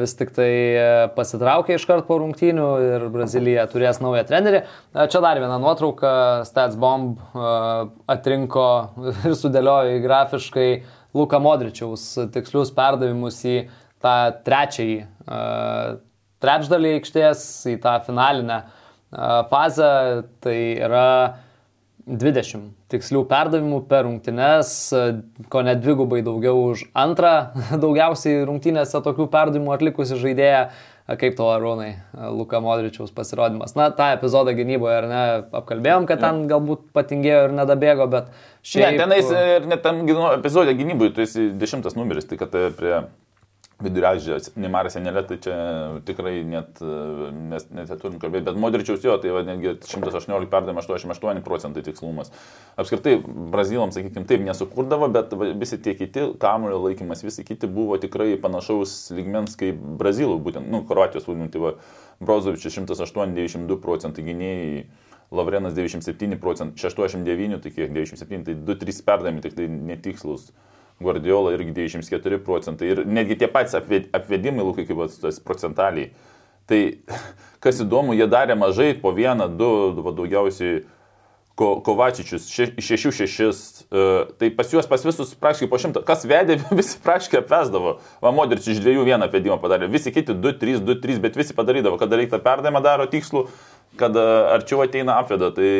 vis 0.00 0.12
tik 0.18 0.32
tai 0.36 0.50
pasitraukė 1.16 1.78
iš 1.78 1.86
karto 1.88 2.04
po 2.08 2.18
rungtynių 2.20 2.66
ir 2.84 3.06
Brazilija 3.12 3.64
turės 3.72 4.02
naują 4.04 4.26
trenerį. 4.28 4.60
Čia 5.08 5.22
dar 5.24 5.40
viena 5.40 5.56
nuotrauka, 5.62 6.12
Statsbomb 6.48 7.22
atrinko 8.12 8.68
ir 9.30 9.36
sudėliojo 9.38 9.96
į 9.96 10.02
grafiškai 10.04 10.68
Luka 11.16 11.40
Modričiaus 11.40 12.04
tikslius 12.34 12.74
perdavimus 12.76 13.40
į 13.48 13.56
tą 14.04 14.16
trečiąjį 14.44 14.98
trečdalį 16.44 16.92
aikštės, 16.98 17.46
į 17.72 17.78
tą 17.80 17.96
finalinę 18.06 18.60
fazę. 19.50 19.92
Tai 20.44 20.58
yra 20.84 21.08
20 22.06 22.68
tikslių 22.92 23.24
perdavimų 23.26 23.80
per 23.90 24.04
rungtynes, 24.06 24.72
ko 25.50 25.62
net 25.66 25.80
dvigubai 25.82 26.20
daugiau 26.26 26.68
už 26.70 26.86
antrą 26.94 27.50
daugiausiai 27.84 28.44
rungtynėse 28.46 29.02
tokių 29.02 29.26
perdavimų 29.32 29.74
atlikusi 29.74 30.18
žaidėja. 30.20 30.68
Kaip 31.06 31.36
to 31.38 31.44
Arūnai, 31.46 31.92
Luka 32.34 32.58
Modričiaus 32.58 33.12
pasirodymas. 33.14 33.76
Na, 33.78 33.92
tą 33.94 34.08
epizodą 34.16 34.56
gynyboje 34.58 34.94
ar 34.98 35.04
ne, 35.06 35.20
apkalbėjom, 35.54 36.08
kad 36.10 36.18
ten 36.18 36.40
galbūt 36.50 36.88
patingėjo 36.98 37.44
ir 37.44 37.54
nedabėgo, 37.54 38.08
bet 38.10 38.32
šiaip... 38.66 38.88
Ne, 38.88 39.04
tenais 39.04 39.30
ir 39.30 39.68
net 39.70 39.84
tam 39.86 40.02
epizodė 40.32 40.74
gynyboje 40.74 41.14
tu 41.14 41.22
esi 41.22 41.46
dešimtas 41.54 41.94
numeris, 41.94 42.26
tai 42.26 42.40
kad 42.40 42.50
prie 42.74 43.04
viduriažės 43.82 44.54
Neimaras 44.56 44.94
Senelė, 44.96 45.20
tai 45.28 45.36
čia 45.44 45.54
tikrai 46.08 46.38
net 46.48 46.78
mes 46.80 47.66
net 47.76 47.90
turim 48.00 48.16
kalbėti, 48.22 48.46
bet 48.48 48.60
Modričiaus 48.60 49.04
jo, 49.04 49.16
tai 49.20 49.34
va, 49.34 49.42
netgi 49.44 49.74
118 49.84 50.48
perdavimai 50.52 50.84
88 50.84 51.42
procentai 51.44 51.84
tikslumas. 51.84 52.32
Apskritai, 52.80 53.18
Brazilams, 53.52 53.98
sakykime, 53.98 54.24
taip 54.30 54.44
nesukurdavo, 54.46 55.10
bet 55.12 55.34
visi 55.60 55.76
tie 55.84 55.92
kiti, 55.98 56.24
kamulio 56.40 56.80
laikymas, 56.86 57.24
visi 57.26 57.44
kiti 57.44 57.68
buvo 57.68 57.98
tikrai 58.00 58.38
panašaus 58.40 58.96
lygmens 59.16 59.58
kaip 59.60 59.82
Brazilų, 60.00 60.38
būtent, 60.46 60.72
nu, 60.72 60.80
Kroatijos 60.88 61.28
vadinti, 61.28 61.58
tai 61.58 61.66
va, 61.66 61.74
Brozovičius 62.24 62.78
108-92 62.80 63.76
procentai 63.82 64.24
gynėjai. 64.24 64.86
Lavrenas 65.34 65.74
97 65.74 66.36
procentai, 66.38 66.78
689, 66.78 67.58
tai 67.64 67.72
kiek 67.74 67.90
97, 67.90 68.44
tai 68.46 68.54
2-3 68.54 69.00
perdami, 69.04 69.42
tik 69.42 69.56
tai 69.58 69.66
netikslus. 69.66 70.52
Guardiola 71.02 71.52
irgi 71.52 71.74
94 71.76 72.38
procentai. 72.44 72.90
Ir 72.94 73.04
netgi 73.04 73.36
tie 73.42 73.48
patys 73.52 73.76
apvedimai, 73.76 74.64
lūkai 74.64 74.86
kaip 74.88 75.02
tas 75.20 75.40
procentaliai. 75.44 76.12
Tai 76.66 76.80
kas 77.64 77.82
įdomu, 77.84 78.16
jie 78.16 78.28
darė 78.30 78.56
mažai, 78.58 78.94
po 79.00 79.12
vieną, 79.16 79.50
du, 79.58 79.70
va, 80.00 80.14
daugiausiai 80.16 80.84
ko, 81.56 81.70
Kovačičius, 81.84 82.48
iš 82.48 82.88
šešių 82.90 83.12
šešis. 83.20 83.62
Uh, 83.86 84.32
tai 84.40 84.50
pas 84.56 84.72
juos, 84.72 84.88
pas 84.88 85.04
visus 85.04 85.32
praktiškai 85.40 85.70
po 85.72 85.80
šimtą. 85.80 86.02
Kas 86.08 86.26
vedė, 86.28 86.58
visi 86.80 87.00
praktiškai 87.04 87.40
apvesdavo. 87.44 87.96
Va, 88.24 88.34
Modričius 88.36 88.76
iš 88.76 88.84
dviejų 88.84 89.06
vieną 89.08 89.28
apvedimą 89.28 89.60
padarė. 89.62 89.92
Visi 89.92 90.12
kiti 90.14 90.36
2, 90.36 90.56
3, 90.60 90.82
2, 90.84 91.00
3, 91.04 91.22
bet 91.24 91.40
visi 91.40 91.56
padarydavo. 91.56 92.00
Kada 92.00 92.20
reikia 92.20 92.42
perdavimą 92.44 92.84
daro 92.84 93.08
tikslų, 93.12 93.46
kada 94.00 94.26
arčiau 94.56 94.84
ateina 94.84 95.20
apveda. 95.20 95.52
Tai 95.56 95.70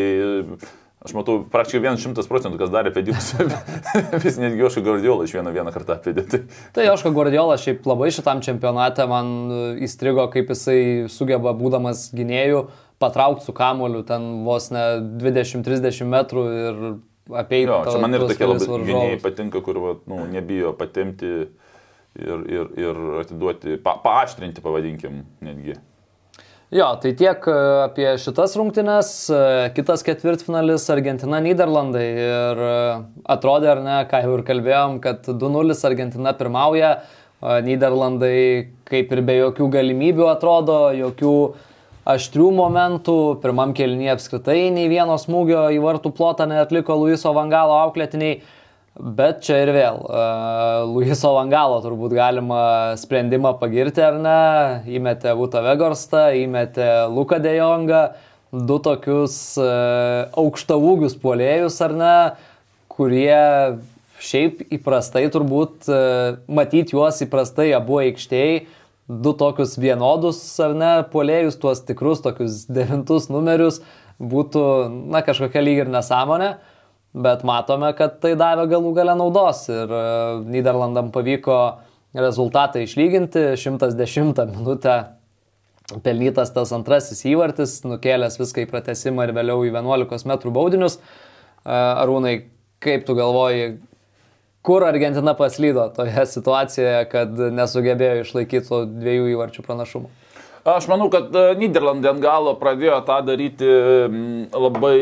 Aš 1.06 1.12
matau, 1.14 1.36
praktiškai 1.46 1.92
100 2.02 2.26
procentų, 2.26 2.58
kas 2.58 2.70
darė 2.74 2.90
pėdimus. 2.90 3.28
Vis 4.24 4.38
netgi 4.42 4.58
Joška 4.58 4.82
Guardiola 4.82 5.26
iš 5.28 5.36
vieną 5.36 5.52
vieną 5.54 5.70
kartą 5.74 6.00
pėdė. 6.02 6.24
Tai, 6.74 6.86
Joška 6.88 7.12
Guardiola 7.14 7.54
šiaip 7.62 7.86
labai 7.86 8.08
šitam 8.14 8.42
čempionate 8.42 9.06
man 9.06 9.30
įstrigo, 9.86 10.24
kaip 10.32 10.50
jisai 10.50 10.80
sugeba, 11.12 11.54
būdamas 11.54 12.08
gynėjų, 12.16 12.64
patraukti 12.98 13.46
su 13.46 13.54
kamoliu 13.54 14.02
ten 14.08 14.26
vos 14.48 14.66
ne 14.74 14.84
20-30 15.22 16.10
metrų 16.10 16.44
ir 16.56 16.82
apeiti. 17.30 17.70
Jo, 17.70 17.84
čia 17.86 18.02
man 18.02 18.18
ir 18.18 18.26
tokie 18.26 18.50
labai 18.50 18.82
gynėjai 18.90 19.20
patinka, 19.22 19.62
kur 19.62 19.78
va, 19.84 19.96
nu, 20.10 20.24
nebijo 20.32 20.74
patimti 20.74 21.32
ir, 22.18 22.46
ir, 22.50 22.72
ir 22.82 23.04
atiduoti, 23.22 23.78
pa, 23.82 23.94
paaštrinti, 24.02 24.64
pavadinkim, 24.64 25.22
netgi. 25.44 25.78
Jo, 26.74 26.88
tai 26.98 27.12
tiek 27.14 27.44
e, 27.46 27.52
apie 27.84 28.08
šitas 28.18 28.56
rungtynes. 28.58 29.10
E, 29.30 29.42
kitas 29.76 30.02
ketvirtfinalis 30.02 30.88
Argentina 30.90 31.38
Niderlandai. 31.38 32.06
Ir 32.18 32.62
e, 32.66 32.72
atrodė, 33.30 33.68
ar 33.76 33.82
ne, 33.84 33.98
ką 34.10 34.24
jau 34.24 34.32
ir 34.34 34.42
kalbėjom, 34.48 34.96
kad 35.04 35.28
2-0 35.30 35.76
Argentina 35.86 36.34
pirmauja. 36.34 36.96
Niderlandai 37.62 38.72
kaip 38.88 39.10
ir 39.12 39.20
be 39.22 39.34
jokių 39.36 39.66
galimybių 39.76 40.24
atrodo, 40.32 40.78
jokių 40.96 41.34
aštrių 42.08 42.48
momentų. 42.56 43.16
Pirmam 43.44 43.74
kelnyje 43.76 44.16
apskritai 44.16 44.72
nei 44.74 44.88
vieno 44.90 45.14
smūgio 45.20 45.68
į 45.76 45.78
vartų 45.84 46.10
plotą 46.16 46.48
neatliko 46.50 46.96
Luiso 46.98 47.30
Vangalo 47.36 47.76
auklėtiniai. 47.84 48.40
Bet 48.96 49.42
čia 49.44 49.58
ir 49.60 49.70
vėl, 49.76 49.98
uh, 50.08 50.86
Luiso 50.88 51.34
Vangalo 51.36 51.82
turbūt 51.84 52.14
galima 52.16 52.94
sprendimą 52.96 53.50
pagirti 53.60 54.00
ar 54.00 54.14
ne, 54.16 54.36
įmetė 54.88 55.34
Vuta 55.36 55.60
Vegorstą, 55.60 56.30
įmetė 56.40 56.86
Luka 57.12 57.36
Dejongą, 57.44 58.00
du 58.56 58.78
tokius 58.80 59.34
uh, 59.60 60.30
aukštavūgius 60.40 61.18
puolėjus 61.20 61.76
ar 61.84 61.92
ne, 61.98 62.14
kurie 62.88 63.36
šiaip 64.24 64.62
įprastai 64.78 65.26
turbūt 65.34 65.90
uh, 65.92 66.38
matyti 66.48 66.96
juos 66.96 67.20
įprastai 67.26 67.74
abu 67.76 67.98
aikštėjai, 68.00 68.62
du 69.12 69.34
tokius 69.36 69.76
vienodus 69.76 70.40
ar 70.64 70.72
ne? 70.72 70.94
Puolėjus, 71.12 71.60
tuos 71.60 71.84
tikrus 71.84 72.24
tokius 72.24 72.64
devintus 72.64 73.28
numerius 73.28 73.82
būtų, 74.16 74.64
na, 75.12 75.20
kažkokia 75.20 75.60
lyg 75.66 75.84
ir 75.84 75.92
nesąmonė. 75.92 76.54
Uh, 76.56 76.72
bet 77.16 77.44
matome, 77.48 77.90
kad 77.96 78.18
tai 78.20 78.34
davė 78.36 78.66
galų 78.70 78.92
gale 78.96 79.16
naudos 79.16 79.64
ir 79.72 79.88
e, 79.88 80.00
Niderlandam 80.52 81.08
pavyko 81.14 81.58
rezultatą 82.16 82.82
išlyginti 82.84 83.54
110 83.56 84.42
minutę. 84.52 84.96
Pelnytas 86.02 86.50
tas 86.50 86.72
antrasis 86.74 87.22
įvartis, 87.30 87.78
nukėlęs 87.86 88.40
viską 88.40 88.64
į 88.64 88.70
pratesimą 88.72 89.28
ir 89.28 89.32
vėliau 89.36 89.62
į 89.64 89.70
11 89.70 90.26
m 90.26 90.52
baudinius. 90.52 90.98
E, 90.98 91.72
Arūnai, 91.72 92.34
kaip 92.84 93.06
tu 93.06 93.16
galvoji, 93.16 93.76
kur 94.66 94.84
Argentina 94.84 95.36
paslydo 95.38 95.86
toje 95.96 96.26
situacijoje, 96.34 97.06
kad 97.12 97.32
nesugebėjo 97.60 98.26
išlaikyti 98.26 98.68
to 98.68 98.82
dviejų 98.90 99.30
įvarčių 99.36 99.64
pranašumo? 99.64 100.12
Aš 100.66 100.90
manau, 100.90 101.06
kad 101.08 101.30
e, 101.32 101.46
Niderlandai 101.62 102.12
ant 102.12 102.20
galo 102.20 102.56
pradėjo 102.60 103.00
tą 103.08 103.22
daryti 103.24 103.72
labai 104.52 104.98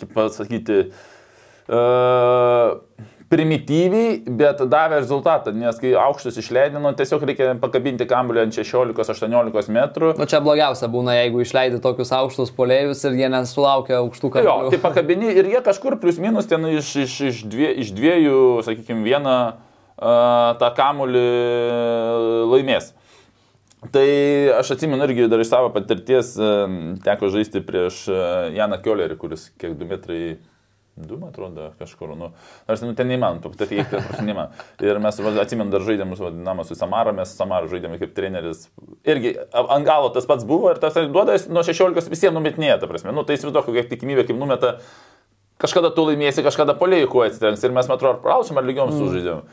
kaip 0.00 0.14
pasakyti, 0.16 0.80
uh, 1.70 2.76
primityviai, 3.26 4.20
bet 4.38 4.60
davė 4.70 5.00
rezultatą, 5.00 5.50
nes 5.56 5.78
kai 5.80 5.90
aukštus 5.98 6.38
išleidino, 6.38 6.92
tiesiog 6.98 7.24
reikia 7.26 7.54
pakabinti 7.58 8.06
kamulį 8.06 8.44
ant 8.44 8.58
16-18 8.58 9.72
metrų. 9.74 10.12
Na 10.14 10.22
nu, 10.22 10.28
čia 10.30 10.40
blogiausia 10.44 10.88
būna, 10.92 11.16
jeigu 11.18 11.42
išleidi 11.42 11.80
tokius 11.82 12.12
aukštus 12.14 12.54
polėjus 12.54 13.02
ir 13.08 13.18
jie 13.18 13.30
nesulaukia 13.32 13.98
aukštų 13.98 14.30
kamuolių. 14.36 14.68
Jo, 14.68 14.74
tai 14.74 14.82
pakabini 14.84 15.32
ir 15.34 15.50
jie 15.50 15.62
kažkur 15.66 15.98
plus 16.02 16.20
minus 16.22 16.46
ten 16.50 16.68
iš, 16.70 16.92
iš, 17.02 17.16
iš, 17.32 17.42
dvie, 17.50 17.72
iš 17.82 17.90
dviejų, 17.96 18.44
sakykime, 18.68 19.02
vieną 19.06 19.36
uh, 19.50 20.54
tą 20.62 20.70
kamulį 20.78 21.26
laimės. 22.52 22.92
Tai 23.92 24.06
aš 24.56 24.72
atsimenu 24.74 25.04
irgi 25.04 25.28
dar 25.30 25.42
iš 25.42 25.50
savo 25.52 25.68
patirties, 25.74 26.32
teko 27.04 27.28
žaisti 27.30 27.60
prieš 27.64 28.06
Janą 28.56 28.80
Kiolerį, 28.82 29.18
kuris 29.20 29.50
kiek 29.60 29.76
2 29.78 29.90
metrai 29.90 30.20
Du, 30.96 31.18
man 31.20 31.28
atrodo, 31.28 31.74
kažkur, 31.76 32.14
nu, 32.16 32.30
nors 32.64 32.80
nu, 32.80 32.94
ten 32.96 33.10
neįmanoma, 33.10 33.42
tu 33.44 33.50
tai 33.60 33.66
įeiti, 33.68 33.98
neįmanoma. 34.24 34.64
Ir 34.80 34.96
mes, 35.04 35.18
atsimenu, 35.42 35.68
dar 35.74 35.82
žaidėm, 35.84 36.08
mūsų 36.08 36.24
vadinamą 36.30 36.64
su 36.64 36.72
Samara, 36.78 37.12
mes 37.12 37.34
Samara 37.36 37.68
žaidėme 37.68 37.98
kaip 38.00 38.14
treneris. 38.16 38.62
Irgi 39.04 39.34
ant 39.60 39.84
galo 39.84 40.08
tas 40.14 40.24
pats 40.28 40.48
buvo 40.48 40.70
ir 40.72 40.80
tas 40.80 40.96
duoda 40.96 41.36
nuo 41.52 41.66
16 41.68 42.08
visiems 42.08 42.32
numetinėja, 42.38 42.78
ta 42.80 42.88
prasme. 42.88 43.12
Nu, 43.12 43.26
tai 43.28 43.36
įsivaizduoju, 43.36 43.66
kokia 43.68 43.84
tikimybė, 43.90 44.24
kaip 44.30 44.40
numeta, 44.40 44.78
kažkada 45.60 45.92
tu 45.92 46.08
laimėsi, 46.08 46.46
kažkada 46.46 46.78
polėjų 46.80 47.12
kuo 47.12 47.26
atsitrenks. 47.26 47.68
Ir 47.68 47.76
mes, 47.76 47.92
man 47.92 48.00
atrodo, 48.00 48.16
ar 48.16 48.24
praušim, 48.24 48.56
ar 48.56 48.64
lygiom 48.64 48.88
mm. 48.88 49.44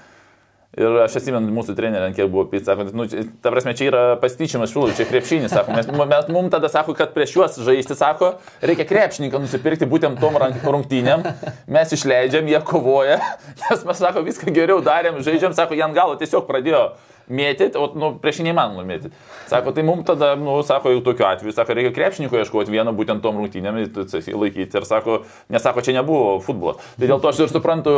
Ir 0.74 0.96
aš 1.04 1.20
atsimenu 1.20 1.54
mūsų 1.54 1.76
trenerį, 1.78 2.16
kiek 2.18 2.30
buvo 2.34 2.48
pizza, 2.50 2.74
sako, 2.74 2.88
nu, 2.98 3.06
ta 3.46 3.52
prasme, 3.54 3.76
čia 3.78 3.92
yra 3.92 4.00
pastyčiamas 4.18 4.72
švilų, 4.72 4.96
čia 4.98 5.06
krepšinis, 5.06 5.54
sako, 5.54 5.76
mes, 5.78 5.86
mes 6.14 6.32
mums 6.34 6.50
tada 6.56 6.72
sako, 6.74 6.96
kad 6.98 7.14
prieš 7.14 7.36
juos 7.36 7.60
žaisti, 7.62 7.94
sako, 8.00 8.32
reikia 8.66 8.88
krepšininką 8.90 9.44
nusipirkti 9.44 9.86
būtent 9.92 10.18
tom 10.18 10.40
rungtynėm, 10.42 11.28
mes 11.70 11.94
išleidžiam, 11.94 12.50
jie 12.50 12.64
kovoja, 12.66 13.20
nes 13.62 13.86
mes, 13.86 14.02
sako, 14.02 14.26
viską 14.26 14.50
geriau 14.56 14.82
darėm, 14.82 15.22
žaidžiam, 15.22 15.54
sako, 15.54 15.78
jie 15.78 15.86
ant 15.86 15.94
galo 15.94 16.18
tiesiog 16.18 16.50
pradėjo 16.50 16.88
mėtyti, 17.30 17.78
o 17.80 17.88
nu, 17.98 18.10
prieš 18.22 18.42
jį 18.42 18.48
neįmanoma 18.50 18.84
mėtyti. 18.88 19.14
Sako, 19.52 19.74
tai 19.76 19.86
mums 19.88 20.06
tada, 20.08 20.34
nu, 20.40 20.56
sako, 20.66 20.92
jau 20.96 21.04
tokiu 21.06 21.28
atveju, 21.28 21.54
sako, 21.56 21.78
reikia 21.78 21.94
krepšininko 21.96 22.42
ieškoti 22.42 22.74
vieno 22.74 22.94
būtent 22.96 23.24
tom 23.24 23.40
rungtynėm 23.42 23.80
laikyti. 23.84 24.80
Ir 24.80 24.88
sako, 24.90 25.22
nesako, 25.54 25.86
čia 25.86 25.96
nebuvo 26.00 26.40
futbolo. 26.44 26.78
Tai 26.98 27.10
dėl 27.10 27.24
to 27.24 27.32
aš 27.32 27.46
ir 27.46 27.54
suprantu 27.54 27.96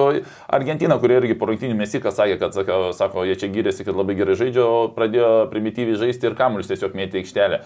Argentiną, 0.51 0.99
kurie 1.01 1.17
irgi 1.21 1.39
po 1.39 1.49
rungtynių 1.49 1.77
mesikas 1.79 2.19
sakė, 2.19 2.37
kad, 2.41 2.55
sako, 2.57 2.79
sako, 2.97 3.25
jie 3.27 3.39
čia 3.39 3.51
gyrėsi, 3.53 3.87
kad 3.87 3.97
labai 3.97 4.17
gerai 4.19 4.37
žaidžia, 4.39 4.63
o 4.65 4.85
pradėjo 4.95 5.33
primityviai 5.53 5.99
žaisti 6.05 6.29
ir 6.29 6.37
kamuolius 6.37 6.71
tiesiog 6.71 6.97
mėtyti 6.97 7.23
aikštelę. 7.23 7.63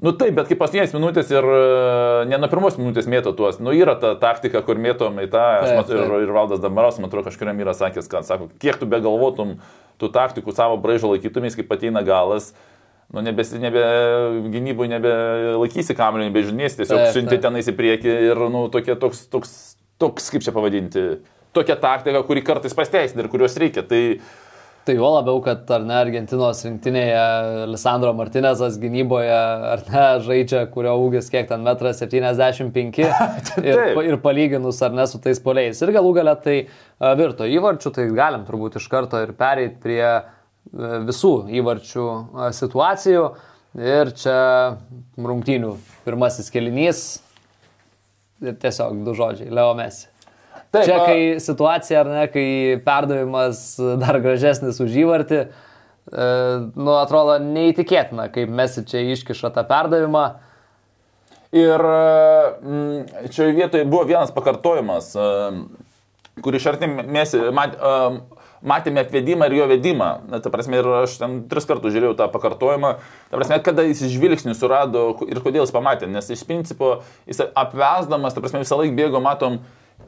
Nu 0.00 0.14
taip, 0.16 0.32
bet 0.38 0.48
kaip 0.48 0.56
paskutinės 0.62 0.94
minutės 0.96 1.28
ir 1.28 1.44
e, 1.44 1.56
ne 2.30 2.38
nuo 2.40 2.48
pirmos 2.48 2.78
minutės 2.80 3.08
mėto 3.10 3.34
tuos. 3.36 3.58
Nu 3.60 3.74
yra 3.76 3.92
ta 4.00 4.14
taktika, 4.20 4.62
kur 4.64 4.80
mėtom 4.80 5.20
į 5.20 5.26
tą, 5.32 5.42
aš 5.60 5.74
matau, 5.76 5.98
ir, 6.00 6.14
ir 6.24 6.32
Valdas 6.32 6.62
Damaras, 6.62 6.96
man 6.96 7.10
atrodo, 7.10 7.26
kažkuriam 7.28 7.60
yra 7.60 7.74
sakęs, 7.76 8.08
kad, 8.08 8.24
sako, 8.24 8.48
kiek 8.62 8.80
tu 8.80 8.88
be 8.88 9.02
galvotum, 9.04 9.58
tų 10.00 10.08
taktikų 10.14 10.56
savo 10.56 10.80
braižo 10.80 11.12
laikytumės, 11.12 11.58
kaip 11.58 11.76
ateina 11.76 12.00
galas. 12.06 12.54
Nu, 13.12 13.20
nebe, 13.26 13.44
nebe 13.60 13.84
gynybui 14.54 14.88
nebelaikysi 14.88 15.96
kamelio, 15.98 16.30
nebežinės, 16.30 16.78
tiesiog 16.78 17.10
siunti 17.12 17.36
tenais 17.42 17.68
į 17.68 17.74
priekį 17.76 18.16
ir, 18.30 18.44
nu, 18.54 18.68
tokie, 18.72 18.94
toks, 19.02 19.26
toks, 19.28 19.56
toks, 20.00 20.30
kaip 20.32 20.46
čia 20.46 20.54
pavadinti, 20.56 21.08
tokia 21.52 21.76
taktika, 21.76 22.22
kuri 22.24 22.46
kartais 22.46 22.76
pasteisina 22.78 23.26
ir 23.26 23.28
kurios 23.32 23.58
reikia. 23.60 23.84
Tai, 23.84 24.00
Tai 24.90 24.96
jo 24.96 25.08
labiau, 25.14 25.38
kad 25.38 25.68
ar 25.70 25.84
ne 25.86 25.94
Argentinos 25.94 26.64
rinktinėje 26.66 27.66
Lisandro 27.70 28.10
Martinezas 28.18 28.74
gynyboje, 28.82 29.36
ar 29.70 29.84
ne 29.86 30.06
žaidžia, 30.24 30.64
kurio 30.72 30.96
ūgis 30.98 31.28
kiek 31.30 31.46
ten 31.46 31.62
metras 31.62 32.00
75 32.02 32.98
ir, 33.70 33.82
ir 34.02 34.18
palyginus 34.24 34.82
ar 34.82 34.96
ne 34.98 35.06
su 35.06 35.22
tais 35.22 35.38
poliais. 35.44 35.78
Ir 35.78 35.94
galų 35.94 36.10
galia 36.18 36.34
tai 36.42 36.56
virto 37.22 37.46
įvarčių, 37.46 37.94
tai 37.94 38.08
galim 38.18 38.42
turbūt 38.50 38.80
iš 38.82 38.90
karto 38.90 39.22
ir 39.22 39.30
pereiti 39.38 39.78
prie 39.78 40.02
visų 41.06 41.34
įvarčių 41.62 42.10
situacijų. 42.58 43.24
Ir 43.94 44.10
čia 44.18 44.38
rungtynių 45.22 45.76
pirmasis 46.02 46.50
kelinys 46.50 47.04
ir 48.42 48.58
tiesiog 48.58 49.04
du 49.06 49.14
žodžiai- 49.14 49.54
Leo 49.54 49.70
Mesi. 49.78 50.09
Taip, 50.70 50.86
Čia, 50.86 50.98
kai 51.02 51.22
situacija, 51.42 52.04
ar 52.04 52.08
ne, 52.12 52.26
kai 52.30 52.46
perdavimas 52.84 53.74
dar 53.98 54.20
gražesnis 54.22 54.78
už 54.82 54.94
įvartį, 55.02 55.40
e, 55.42 56.28
nu, 56.78 56.92
atrodo 56.94 57.40
neįtikėtina, 57.42 58.28
kaip 58.30 58.52
mes 58.54 58.78
čia 58.86 59.02
iškiša 59.16 59.50
tą 59.56 59.64
perdavimą. 59.66 60.24
Ir 61.58 61.82
mm, 61.82 63.30
čia 63.34 63.48
vietoje 63.50 63.88
buvo 63.90 64.04
vienas 64.06 64.30
pakartojimas, 64.30 65.10
e, 65.18 65.30
kurį 66.38 66.60
iš 66.62 66.68
arti 66.70 66.86
mes 66.86 67.34
mat, 67.56 67.74
e, 67.74 68.44
matėme 68.62 69.02
apvedimą 69.02 69.48
ir 69.50 69.56
jo 69.58 69.66
vedimą. 69.72 70.10
Na, 70.30 70.38
ta 70.38 70.54
prasme, 70.54 70.78
ir 70.78 70.86
aš 71.00 71.16
ten 71.18 71.36
tris 71.50 71.66
kartus 71.68 71.94
žiūrėjau 71.96 72.14
tą 72.18 72.30
pakartojimą. 72.30 72.94
Ta 73.32 73.40
prasme, 73.40 73.58
kada 73.64 73.88
jis 73.88 74.04
žvilgsnį 74.12 74.54
surado 74.54 75.08
ir 75.26 75.42
kodėl 75.42 75.64
jis 75.64 75.74
pamatė. 75.74 76.06
Nes 76.10 76.30
iš 76.30 76.46
principo 76.46 77.00
jis 77.26 77.42
apvesdamas, 77.48 78.36
ta 78.36 78.44
prasme, 78.44 78.62
visą 78.62 78.78
laiką 78.80 78.96
bėgo, 78.98 79.22
matom, 79.24 79.58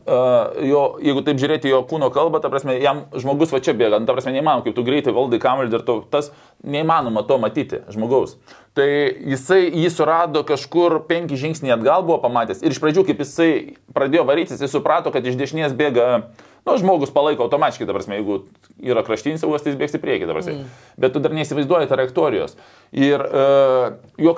jo, 0.06 0.82
jeigu 1.02 1.22
taip 1.26 1.40
žiūrėti 1.42 1.70
jo 1.70 1.82
kūno 1.88 2.08
kalbą, 2.14 2.40
ta 2.42 2.50
prasme, 2.52 2.74
jam 2.82 3.04
žmogus 3.14 3.52
va 3.54 3.60
čia 3.64 3.74
bėga, 3.78 4.00
nu, 4.02 4.08
ta 4.08 4.16
prasme, 4.16 4.34
neįmanoma, 4.34 4.64
kaip 4.66 4.76
tu 4.76 4.84
greitai 4.86 5.14
valdai 5.14 5.40
kamelį 5.42 5.78
ir 5.78 5.84
to, 5.86 5.98
tas 6.12 6.32
neįmanoma 6.62 7.24
to 7.28 7.38
matyti 7.42 7.82
žmogaus. 7.92 8.36
Tai 8.76 8.86
jisai 8.86 9.66
jį 9.68 9.90
surado 9.92 10.44
kažkur 10.48 11.02
penki 11.08 11.36
žingsniai 11.38 11.76
atgal 11.76 12.06
buvo 12.06 12.22
pamatęs 12.22 12.64
ir 12.64 12.72
iš 12.72 12.80
pradžių, 12.82 13.04
kaip 13.10 13.20
jisai 13.22 13.50
pradėjo 13.94 14.24
varytis, 14.28 14.62
jis 14.62 14.72
suprato, 14.72 15.12
kad 15.14 15.26
iš 15.28 15.36
dešinės 15.38 15.76
bėga 15.76 16.08
uh, 16.16 16.48
Nu, 16.62 16.76
žmogus 16.78 17.10
palaiko 17.10 17.42
automatiškai, 17.42 17.88
ta 17.88 17.94
prasme, 17.96 18.20
jeigu 18.20 18.36
yra 18.86 19.02
kraštinis 19.02 19.42
saugas, 19.42 19.64
tai 19.64 19.72
jis 19.72 19.78
bėgs 19.80 19.96
į 19.98 20.00
priekį, 20.04 20.28
ta 20.28 20.36
prasme. 20.36 20.54
Mm. 20.60 20.68
Bet 21.02 21.14
tu 21.14 21.22
dar 21.24 21.34
neįsivaizduoji 21.34 21.90
trajektorijos. 21.90 22.54
Ir 22.94 23.24
uh, 23.26 23.96
jo 24.22 24.36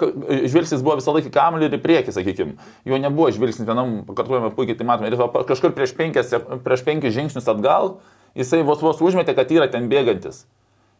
žvilgsnis 0.48 0.80
buvo 0.80 0.96
visą 1.02 1.12
laiką 1.12 1.28
kamuolį 1.34 1.68
ir 1.68 1.76
į 1.76 1.82
priekį, 1.84 2.16
sakykime. 2.16 2.56
Jo 2.88 3.00
nebuvo 3.02 3.28
žvilgsnis 3.34 3.68
vienam, 3.68 3.98
pakartojame 4.08 4.54
puikiai, 4.56 4.78
tai 4.80 4.88
matome. 4.88 5.12
Ir 5.12 5.44
kažkur 5.52 5.76
prieš 5.76 5.92
penkis, 5.98 6.32
prieš 6.64 6.87
penkis 6.88 7.12
žingsnius 7.18 7.50
atgal, 7.52 7.98
jisai 8.40 8.64
vos 8.64 8.80
vos 8.80 9.04
užmetė, 9.04 9.37
kad 9.37 9.52
yra 9.52 9.68
ten 9.68 9.92
bėgantis. 9.92 10.46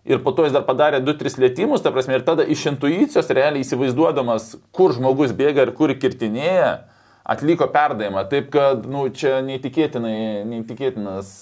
Ir 0.05 0.21
po 0.21 0.35
to 0.37 0.45
jis 0.45 0.53
dar 0.53 0.67
padarė 0.69 1.01
2-3 1.01 1.41
lėtymus, 1.41 1.81
ta 1.81 1.89
prasme, 1.89 2.19
ir 2.19 2.25
tada 2.27 2.45
iš 2.45 2.67
intuicijos 2.69 3.33
realiai 3.33 3.65
įsivaizduodamas, 3.65 4.59
kur 4.77 4.93
žmogus 4.93 5.33
bėga 5.33 5.65
ir 5.65 5.73
kur 5.79 5.95
kirtinėja, 5.97 6.83
atliko 7.25 7.69
perdavimą. 7.73 8.27
Taip 8.31 8.53
kad, 8.53 8.87
nu, 8.91 9.09
čia 9.15 9.41
neįtikėtinas 9.47 11.33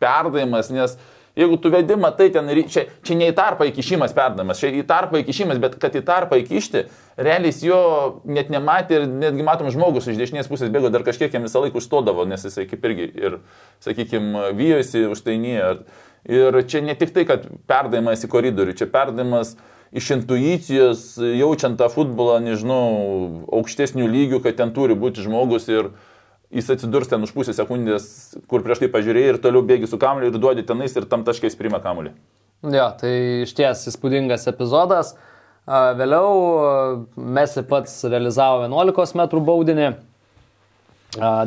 perdavimas, 0.00 0.70
nes 0.74 0.96
jeigu 1.38 1.56
tu 1.62 1.70
vedi, 1.70 1.94
matai, 1.96 2.28
ten, 2.34 2.48
čia, 2.68 2.86
čia 3.06 3.16
ne 3.16 3.30
į 3.30 3.36
tarpą 3.38 3.68
įkišimas 3.70 4.14
perdavimas, 4.16 4.60
čia 4.60 4.72
į 4.74 4.82
tarpą 4.88 5.20
įkišimas, 5.22 5.60
bet 5.62 5.76
kad 5.80 5.94
į 5.96 6.02
tarpą 6.06 6.40
įkišti, 6.42 6.84
realiai 7.20 7.54
jo 7.64 7.80
net 8.28 8.50
nematė 8.52 9.00
ir 9.00 9.08
netgi 9.08 9.46
matom 9.46 9.70
žmogus 9.72 10.10
iš 10.10 10.18
dešinės 10.20 10.50
pusės 10.50 10.72
bėgo, 10.74 10.90
dar 10.92 11.06
kažkiek 11.06 11.32
jam 11.32 11.46
visą 11.46 11.62
laiką 11.62 11.80
užstodavo, 11.80 12.26
nes 12.28 12.44
jisai 12.48 12.66
kaip 12.70 12.86
irgi 12.90 13.10
ir, 13.14 13.40
sakykime, 13.84 14.50
vyjosi 14.58 15.06
užtainėje. 15.14 15.74
Ir 16.28 16.58
čia 16.68 16.82
ne 16.84 16.92
tik 16.98 17.14
tai, 17.14 17.24
kad 17.28 17.46
perdavimas 17.70 18.26
į 18.26 18.28
koridorių, 18.28 18.74
čia 18.76 18.90
perdavimas 18.92 19.54
iš 19.96 20.10
intuicijos, 20.14 21.02
jaučiant 21.18 21.78
tą 21.80 21.88
futbolą, 21.90 22.38
nežinau, 22.44 23.44
aukštesnių 23.60 24.06
lygių, 24.10 24.40
kad 24.44 24.58
ten 24.60 24.74
turi 24.74 24.94
būti 24.98 25.24
žmogus 25.24 25.66
ir 25.70 25.90
jis 26.54 26.70
atsidurs 26.74 27.10
ten 27.10 27.22
už 27.26 27.32
pusę 27.34 27.54
sekundės, 27.54 28.36
kur 28.50 28.62
prieš 28.66 28.84
tai 28.84 28.90
pažiūrėjai 28.92 29.34
ir 29.34 29.40
toliau 29.42 29.62
bėgi 29.66 29.90
su 29.90 29.98
kamuoliu 30.02 30.30
ir 30.30 30.38
duodi 30.38 30.66
tenais 30.66 30.94
ir 30.94 31.08
tam 31.10 31.26
taškais 31.26 31.58
priima 31.58 31.82
kamuolį. 31.82 32.14
Jo, 32.70 32.90
tai 33.00 33.12
iš 33.46 33.54
ties 33.56 33.86
įspūdingas 33.90 34.46
epizodas. 34.50 35.14
Vėliau 35.70 37.06
Mesi 37.14 37.62
pats 37.68 38.00
realizavo 38.10 38.64
11 38.66 39.14
m 39.14 39.44
baudinį, 39.46 39.92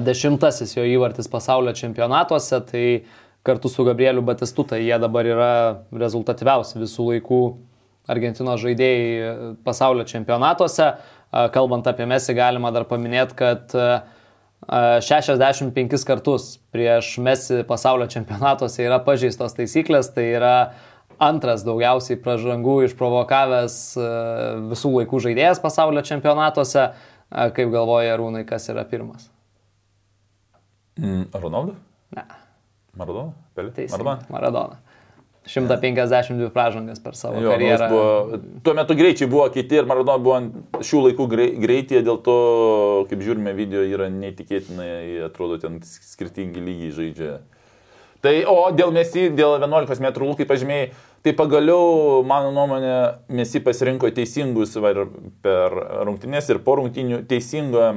dešimtasis 0.06 0.78
jo 0.78 0.86
įvartis 0.88 1.30
pasaulio 1.32 1.74
čempionatuose, 1.76 2.60
tai 2.68 2.86
kartu 3.44 3.72
su 3.72 3.84
Gabrieliu 3.84 4.24
Batistuta 4.24 4.80
jie 4.80 4.96
dabar 5.00 5.28
yra 5.28 5.54
rezultatyviausi 5.92 6.80
visų 6.80 7.10
laikų 7.12 7.44
Argentinos 8.12 8.62
žaidėjai 8.64 9.56
pasaulio 9.64 10.04
čempionatuose. 10.08 10.90
Kalbant 11.54 11.88
apie 11.90 12.06
Messi, 12.10 12.36
galima 12.38 12.72
dar 12.76 12.86
paminėti, 12.90 13.38
kad 13.40 13.74
65 14.68 16.04
kartus 16.08 16.58
prieš 16.74 17.16
Messi 17.24 17.64
pasaulio 17.68 18.08
čempionatuose 18.12 18.84
yra 18.86 19.00
pažeistos 19.04 19.56
taisyklės, 19.58 20.12
tai 20.16 20.28
yra 20.36 20.56
antras 21.24 21.64
daugiausiai 21.66 22.20
pražangų 22.22 22.84
išprovokavęs 22.90 23.80
visų 24.72 24.94
laikų 25.00 25.24
žaidėjas 25.28 25.64
pasaulio 25.64 26.04
čempionatuose. 26.06 26.92
Kaip 27.34 27.72
galvoja 27.74 28.14
Rūnai, 28.20 28.44
kas 28.46 28.68
yra 28.70 28.84
pirmas? 28.86 29.26
Mm, 31.00 31.32
Ronaldo? 31.34 31.74
Ne. 32.14 32.28
Maradona? 32.94 33.34
Pelė? 33.58 33.88
Maradona. 33.90 34.20
Maradona. 34.30 34.78
152 35.46 36.50
pražangas 36.56 37.02
per 37.04 37.18
savo 37.20 37.42
jo, 37.44 37.52
karjerą. 37.52 37.88
Buvo, 37.92 38.38
tuo 38.64 38.74
metu 38.78 38.96
greičiai 38.96 39.28
buvo 39.30 39.50
kiti 39.52 39.82
ir 39.82 39.88
Maradona 39.90 40.22
buvo 40.24 40.84
šių 40.84 41.02
laikų 41.10 41.28
greityje, 41.60 42.04
dėl 42.06 42.22
to, 42.24 42.38
kaip 43.10 43.26
žiūrime 43.26 43.52
video, 43.58 43.84
yra 43.84 44.08
neįtikėtinai, 44.14 45.26
atrodo, 45.28 45.60
ten 45.60 45.82
skirtingi 45.84 46.64
lygiai 46.64 46.94
žaidžia. 46.96 47.34
Tai, 48.24 48.32
o 48.48 48.70
dėl 48.72 48.94
Mesi, 48.96 49.26
dėl 49.36 49.58
11 49.60 50.00
m 50.00 50.12
lūkai 50.30 50.48
pažymėjai, 50.48 50.86
tai 51.28 51.34
pagaliau, 51.36 52.22
mano 52.24 52.54
nuomonė, 52.56 52.94
Mesi 53.36 53.60
pasirinko 53.64 54.08
teisingus 54.16 54.78
per 55.44 55.76
rungtynės 56.08 56.48
ir 56.54 56.62
po 56.64 56.78
rungtynių 56.80 57.26
teisingą 57.28 57.92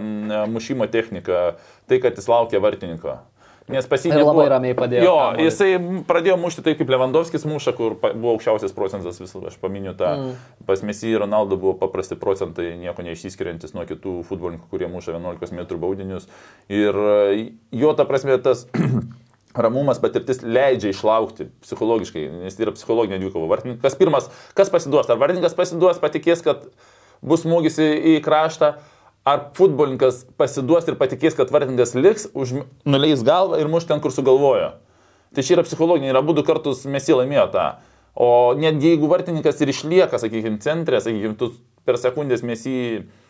mušimo 0.51 0.91
techniką, 0.91 1.47
tai 1.87 2.03
kad 2.03 2.19
jis 2.19 2.27
laukia 2.33 2.59
vartininko. 2.65 3.21
Nes 3.69 3.87
pas 3.91 3.99
jį 3.99 4.13
Ir 4.13 4.21
labai 4.23 4.45
nebuvo- 4.47 4.51
ramiai 4.53 4.75
padėjo 4.79 5.03
Jo, 5.03 5.15
kamuolį. 5.19 5.45
jisai 5.49 5.71
pradėjo 6.07 6.37
mušti 6.39 6.63
taip 6.63 6.79
kaip 6.79 6.91
Lewandowskis 6.93 7.45
muša, 7.51 7.73
kur 7.75 7.97
buvo 7.99 8.37
aukščiausias 8.37 8.73
procentas 8.77 9.19
visų, 9.19 9.43
aš 9.51 9.57
paminiu 9.59 9.91
tą. 9.99 10.13
Mm. 10.15 10.37
Pas 10.69 10.83
Messi 10.87 11.11
ir 11.11 11.19
Ronaldo 11.25 11.59
buvo 11.59 11.75
paprasti 11.75 12.15
procentai, 12.15 12.77
nieko 12.79 13.03
neišsiskiriantis 13.03 13.75
nuo 13.75 13.83
kitų 13.89 14.23
futbolininkų, 14.29 14.71
kurie 14.71 14.87
muša 14.87 15.17
11 15.19 15.51
m 15.53 15.67
baudinius. 15.83 16.29
Ir 16.71 16.95
e, 16.95 17.53
jo, 17.75 17.93
ta 17.99 18.05
prasme, 18.07 18.39
tas 18.39 18.69
ramumas 19.57 19.99
patirtis 19.99 20.43
leidžia 20.47 20.93
išlaukti 20.95 21.49
psichologiškai, 21.65 22.27
nes 22.45 22.55
tai 22.55 22.67
yra 22.69 22.75
psichologinė 22.77 23.19
dvikova. 23.23 23.49
Vartininkas 23.51 23.83
kas 23.83 23.99
pirmas, 23.99 24.31
kas 24.55 24.71
pasiduos? 24.71 25.11
Ar 25.11 25.19
vartininkas 25.19 25.57
pasiduos, 25.59 25.99
patikės, 25.99 26.43
kad 26.45 26.69
bus 27.25 27.43
smūgis 27.43 27.81
į 27.83 28.21
kraštą, 28.23 28.77
ar 29.27 29.49
futbolininkas 29.59 30.23
pasiduos 30.39 30.87
ir 30.87 30.97
patikės, 31.01 31.35
kad 31.39 31.51
vartininkas 31.55 31.97
liks, 31.99 32.29
už, 32.37 32.61
nuleis 32.87 33.25
galvą 33.27 33.59
ir 33.61 33.71
muš 33.71 33.89
ten, 33.89 34.01
kur 34.03 34.15
sugalvojo. 34.15 34.77
Tai 35.35 35.45
čia 35.45 35.57
yra 35.57 35.67
psichologiniai, 35.67 36.13
ir 36.15 36.19
abu 36.21 36.37
du 36.37 36.47
kartus 36.47 36.85
mes 36.89 37.09
jį 37.09 37.19
laimėjo 37.21 37.47
tą. 37.55 37.67
O 38.17 38.29
netgi 38.57 38.95
jeigu 38.95 39.11
vartininkas 39.11 39.59
ir 39.61 39.73
išlieka, 39.75 40.21
sakykime, 40.23 40.63
centre, 40.65 41.03
sakykime, 41.05 41.35
tu 41.37 41.51
per 41.85 41.99
sekundės 42.01 42.47
mes 42.47 42.63
jį, 42.65 42.79
uh, 43.03 43.27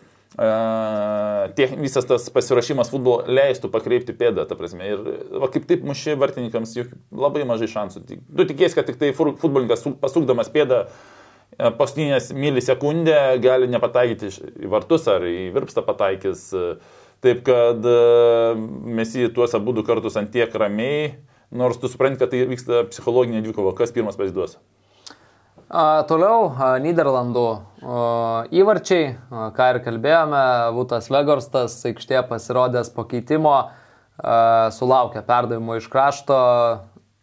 tie, 1.57 1.67
visas 1.81 2.07
tas 2.07 2.29
pasirašymas 2.33 2.93
futbolo 2.93 3.25
leistų 3.27 3.71
pakreipti 3.73 4.15
pėdą, 4.17 4.45
ta 4.47 4.59
prasme. 4.59 4.93
Ir 4.93 5.03
va, 5.41 5.49
kaip 5.53 5.67
taip 5.67 5.85
muši 5.87 6.15
vartininkams 6.21 6.77
juk 6.77 6.95
labai 7.11 7.47
mažai 7.49 7.71
šansų. 7.73 8.05
Tu 8.13 8.49
tikėsi, 8.53 8.77
kad 8.77 8.87
tik 8.91 9.01
tai 9.01 9.15
futbolininkas 9.17 9.83
su- 9.83 9.97
pasukdamas 9.99 10.53
pėdą 10.53 10.85
e, 10.85 10.91
paskutinės 11.57 12.31
milisekundę 12.37 13.17
gali 13.41 13.69
nepataikyti 13.73 14.31
į 14.67 14.71
vartus 14.73 15.09
ar 15.09 15.25
į 15.25 15.51
virpstą 15.57 15.85
pataikys. 15.87 16.51
e, 16.53 16.77
Taip 17.25 17.41
kad 17.47 17.87
e, 17.89 18.01
mes 18.99 19.15
į 19.17 19.31
tuos 19.35 19.55
abu 19.57 19.73
du 19.73 19.83
kartus 19.87 20.19
ant 20.21 20.29
tiek 20.31 20.53
ramiai, 20.53 21.15
nors 21.49 21.81
tu 21.81 21.89
supranti, 21.89 22.21
kad 22.21 22.31
tai 22.31 22.43
vyksta 22.47 22.83
psichologinė 22.91 23.41
dvikova, 23.41 23.73
kas 23.79 23.95
pirmas 23.95 24.19
pasiduos. 24.21 24.59
A, 25.67 26.05
toliau 26.07 26.51
a, 26.53 26.75
Niderlandų 26.79 27.47
a, 27.49 27.57
įvarčiai, 28.53 29.09
a, 29.17 29.49
ką 29.57 29.71
ir 29.73 29.81
kalbėjome, 29.89 30.45
Vutas 30.77 31.09
Vegorstas 31.11 31.81
aikštėje 31.89 32.27
pasirodęs 32.29 32.93
po 32.95 33.09
keitimo, 33.09 33.57
a, 33.65 34.37
sulaukė 34.77 35.25
perdavimo 35.27 35.81
iš 35.81 35.89
krašto 35.91 36.39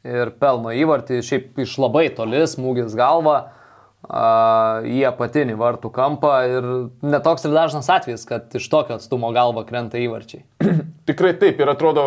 ir 0.04 0.34
pelno 0.41 0.74
įvartį, 0.74 1.22
šiaip 1.24 1.62
iš 1.63 1.78
labai 1.86 2.10
toli 2.17 2.41
smūgis 2.50 2.98
galva 2.98 3.38
a, 3.38 3.62
į 4.04 5.04
apatinį 5.08 5.56
vartų 5.56 5.89
kampą 5.96 6.34
ir 6.50 6.66
netoks 7.08 7.46
ir 7.48 7.54
dažnas 7.56 7.88
atvejis, 7.92 8.26
kad 8.28 8.52
iš 8.60 8.68
tokio 8.72 8.98
atstumo 9.00 9.32
galva 9.36 9.63
krenta 9.63 10.02
įvarčiai. 10.02 10.44
Tikrai 11.08 11.32
taip 11.39 11.62
ir 11.63 11.72
atrodo 11.72 12.04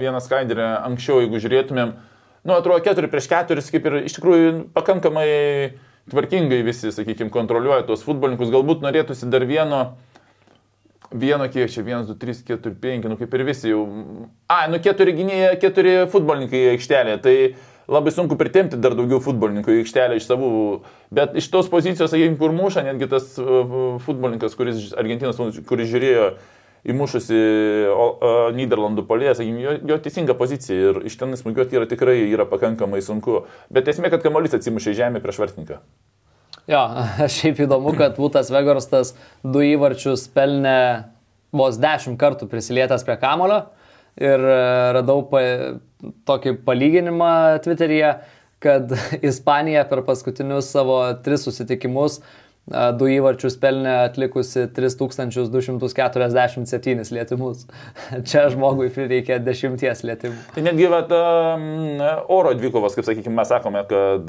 vieną 0.00 0.22
skaidrę 0.24 0.72
anksčiau, 0.82 1.20
jeigu 1.22 1.38
žiūrėtumėm, 1.42 1.94
nu 2.48 2.56
atrodo 2.56 2.82
4 2.82 3.10
prieš 3.12 3.30
4, 3.30 3.62
kaip 3.62 3.88
ir 3.88 3.98
iš 4.02 4.18
tikrųjų 4.18 4.52
pakankamai 4.74 5.28
tvarkingai 6.10 6.64
visi, 6.66 6.90
sakykime, 6.90 7.30
kontroliuoja 7.30 7.86
tuos 7.86 8.02
futbolininkus, 8.02 8.50
galbūt 8.50 8.82
norėtųsi 8.82 9.28
dar 9.30 9.46
vieno, 9.46 9.82
vieno 11.14 11.46
kiek 11.46 11.70
čia, 11.70 11.84
1, 11.86 12.08
2, 12.10 12.16
3, 12.18 12.42
4, 12.48 12.74
5, 12.82 13.10
nu 13.12 13.18
kaip 13.20 13.36
ir 13.38 13.44
visi 13.46 13.70
jau, 13.70 13.84
a, 14.50 14.64
nu 14.72 14.82
4 14.82 15.14
gynėjai, 15.14 15.60
4 15.62 16.08
futbolininkai 16.10 16.64
aikštelėje, 16.72 17.20
tai 17.22 17.36
labai 17.92 18.12
sunku 18.14 18.38
pritemti 18.40 18.80
dar 18.80 18.96
daugiau 18.98 19.20
futbolininkų 19.22 19.76
į 19.76 19.82
aikštelę 19.82 20.18
iš 20.18 20.26
savų, 20.30 20.50
bet 21.14 21.36
iš 21.38 21.50
tos 21.52 21.68
pozicijos, 21.72 22.10
sakykime, 22.12 22.38
kur 22.40 22.54
muša, 22.56 22.86
netgi 22.88 23.10
tas 23.12 23.36
uh, 23.42 23.76
futbolininkas, 24.04 24.56
kuris, 24.58 24.90
Argentinos, 24.98 25.38
kuris 25.68 25.92
žiūrėjo 25.92 26.32
įmušusi 26.88 27.36
o, 27.94 28.06
Niderlandų 28.56 29.04
polėje, 29.06 29.36
sakykime, 29.38 29.60
jo, 29.62 29.74
jo 29.92 29.98
teisinga 30.02 30.34
pozicija 30.38 30.90
ir 30.90 31.04
iš 31.06 31.14
ten 31.20 31.36
smūgiuoti 31.38 31.78
yra 31.78 31.86
tikrai 31.90 32.16
yra 32.24 32.46
pakankamai 32.50 33.02
sunku. 33.04 33.44
Bet 33.70 33.90
esmė, 33.92 34.10
kad 34.10 34.24
kamuolys 34.24 34.56
atsimušė 34.58 34.94
į 34.94 34.98
žemę 34.98 35.22
prieš 35.22 35.38
vartininką. 35.44 35.78
Jo, 36.70 36.82
šiaip 37.36 37.62
įdomu, 37.66 37.94
kad 37.98 38.18
Vutas 38.18 38.50
Vegorstas 38.54 39.14
du 39.46 39.62
įvarčius 39.66 40.26
pelnė 40.34 40.78
vos 41.54 41.78
dešimt 41.80 42.18
kartų 42.20 42.48
prisilietęs 42.50 43.06
prie 43.06 43.18
kamulio 43.20 43.62
ir 44.20 44.40
e, 44.40 44.58
radau 44.96 45.22
tokį 46.28 46.56
palyginimą 46.66 47.32
Twitter'yje, 47.64 48.14
kad 48.62 48.94
Ispanija 49.30 49.86
per 49.90 50.04
paskutinius 50.06 50.70
savo 50.74 51.02
tris 51.24 51.46
susitikimus 51.46 52.20
du 52.70 53.08
įvarčius 53.10 53.56
pelnė 53.58 54.04
atlikusi 54.04 54.68
3247 54.70 57.10
lietimus. 57.16 57.64
Čia 58.28 58.44
žmogui 58.52 58.86
prireikė 58.94 59.40
dešimties 59.42 60.04
lietimų. 60.06 60.38
Tai 60.54 60.62
netgi 60.68 60.86
vat, 60.92 61.10
um, 61.10 61.98
oro 62.30 62.54
dvikovas, 62.54 62.94
kaip 62.94 63.04
sakykime, 63.08 63.34
mes 63.40 63.48
sakome, 63.50 63.82
kad 63.90 64.22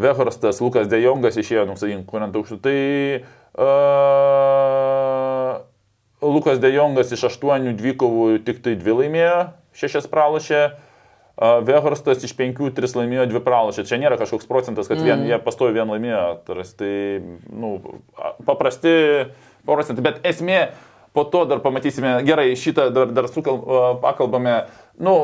Vehorstas, 0.00 0.60
Lukas 0.64 0.88
Dejongas 0.88 1.36
išėjo, 1.36 1.68
nu, 1.68 1.76
sakykime, 1.76 2.08
kuriant 2.08 2.32
aukštų. 2.40 2.56
Tai 2.64 2.78
uh, 3.60 5.60
Lukas 6.24 6.56
Dejongas 6.64 7.12
iš 7.12 7.28
aštuonių 7.28 7.76
dvikovų 7.76 8.40
tik 8.46 8.64
tai 8.64 8.72
dvi 8.80 8.92
laimėjo, 9.02 9.52
šešias 9.76 10.08
pralašė. 10.08 10.62
Uh, 10.64 10.72
Vehorstas 11.40 12.20
iš 12.26 12.34
penkių 12.36 12.68
tris 12.76 12.92
laimėjo, 12.92 13.24
dvi 13.30 13.40
pralašė. 13.40 13.86
Čia 13.88 13.96
nėra 14.02 14.18
kažkoks 14.20 14.48
procentas, 14.48 14.90
kad 14.90 15.00
vien, 15.00 15.22
mm. 15.22 15.28
jie 15.30 15.38
pastovi 15.40 15.72
vien 15.78 15.88
laimėjo. 15.88 16.24
Taras, 16.44 16.74
tai, 16.76 16.92
nu, 17.48 17.78
paprasti 18.44 18.92
procentai. 19.64 20.04
Bet 20.04 20.18
esmė, 20.28 20.58
po 21.16 21.24
to 21.32 21.46
dar 21.48 21.62
pamatysime, 21.64 22.18
gerai, 22.28 22.50
šitą 22.60 22.90
dar, 22.92 23.14
dar 23.16 23.30
sukal, 23.32 23.56
pakalbame, 24.04 24.58
nu, 25.00 25.14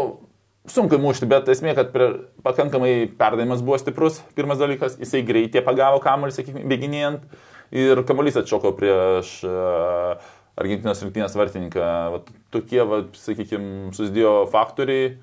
sunku 0.73 0.97
mušti, 1.05 1.29
bet 1.29 1.53
esmė, 1.53 1.77
kad 1.77 1.93
prie, 1.93 2.09
pakankamai 2.49 2.95
perdavimas 3.21 3.61
buvo 3.67 3.77
stiprus. 3.83 4.23
Pirmas 4.39 4.63
dalykas, 4.63 4.97
jisai 5.03 5.21
greitai 5.27 5.61
pagavo 5.69 6.01
kamuolį, 6.05 6.39
sakykime, 6.39 6.65
bėginėjant 6.73 7.29
ir 7.77 8.01
kamuolys 8.09 8.41
atšoko 8.41 8.73
prieš 8.79 9.37
uh, 9.45 10.17
Argentinos 10.57 11.05
rinktinės 11.05 11.37
vartininką. 11.37 11.95
Vat, 12.17 12.37
tokie, 12.57 12.81
vat, 12.89 13.13
sakykime, 13.21 13.91
susidėjo 13.93 14.47
faktoriai 14.49 15.19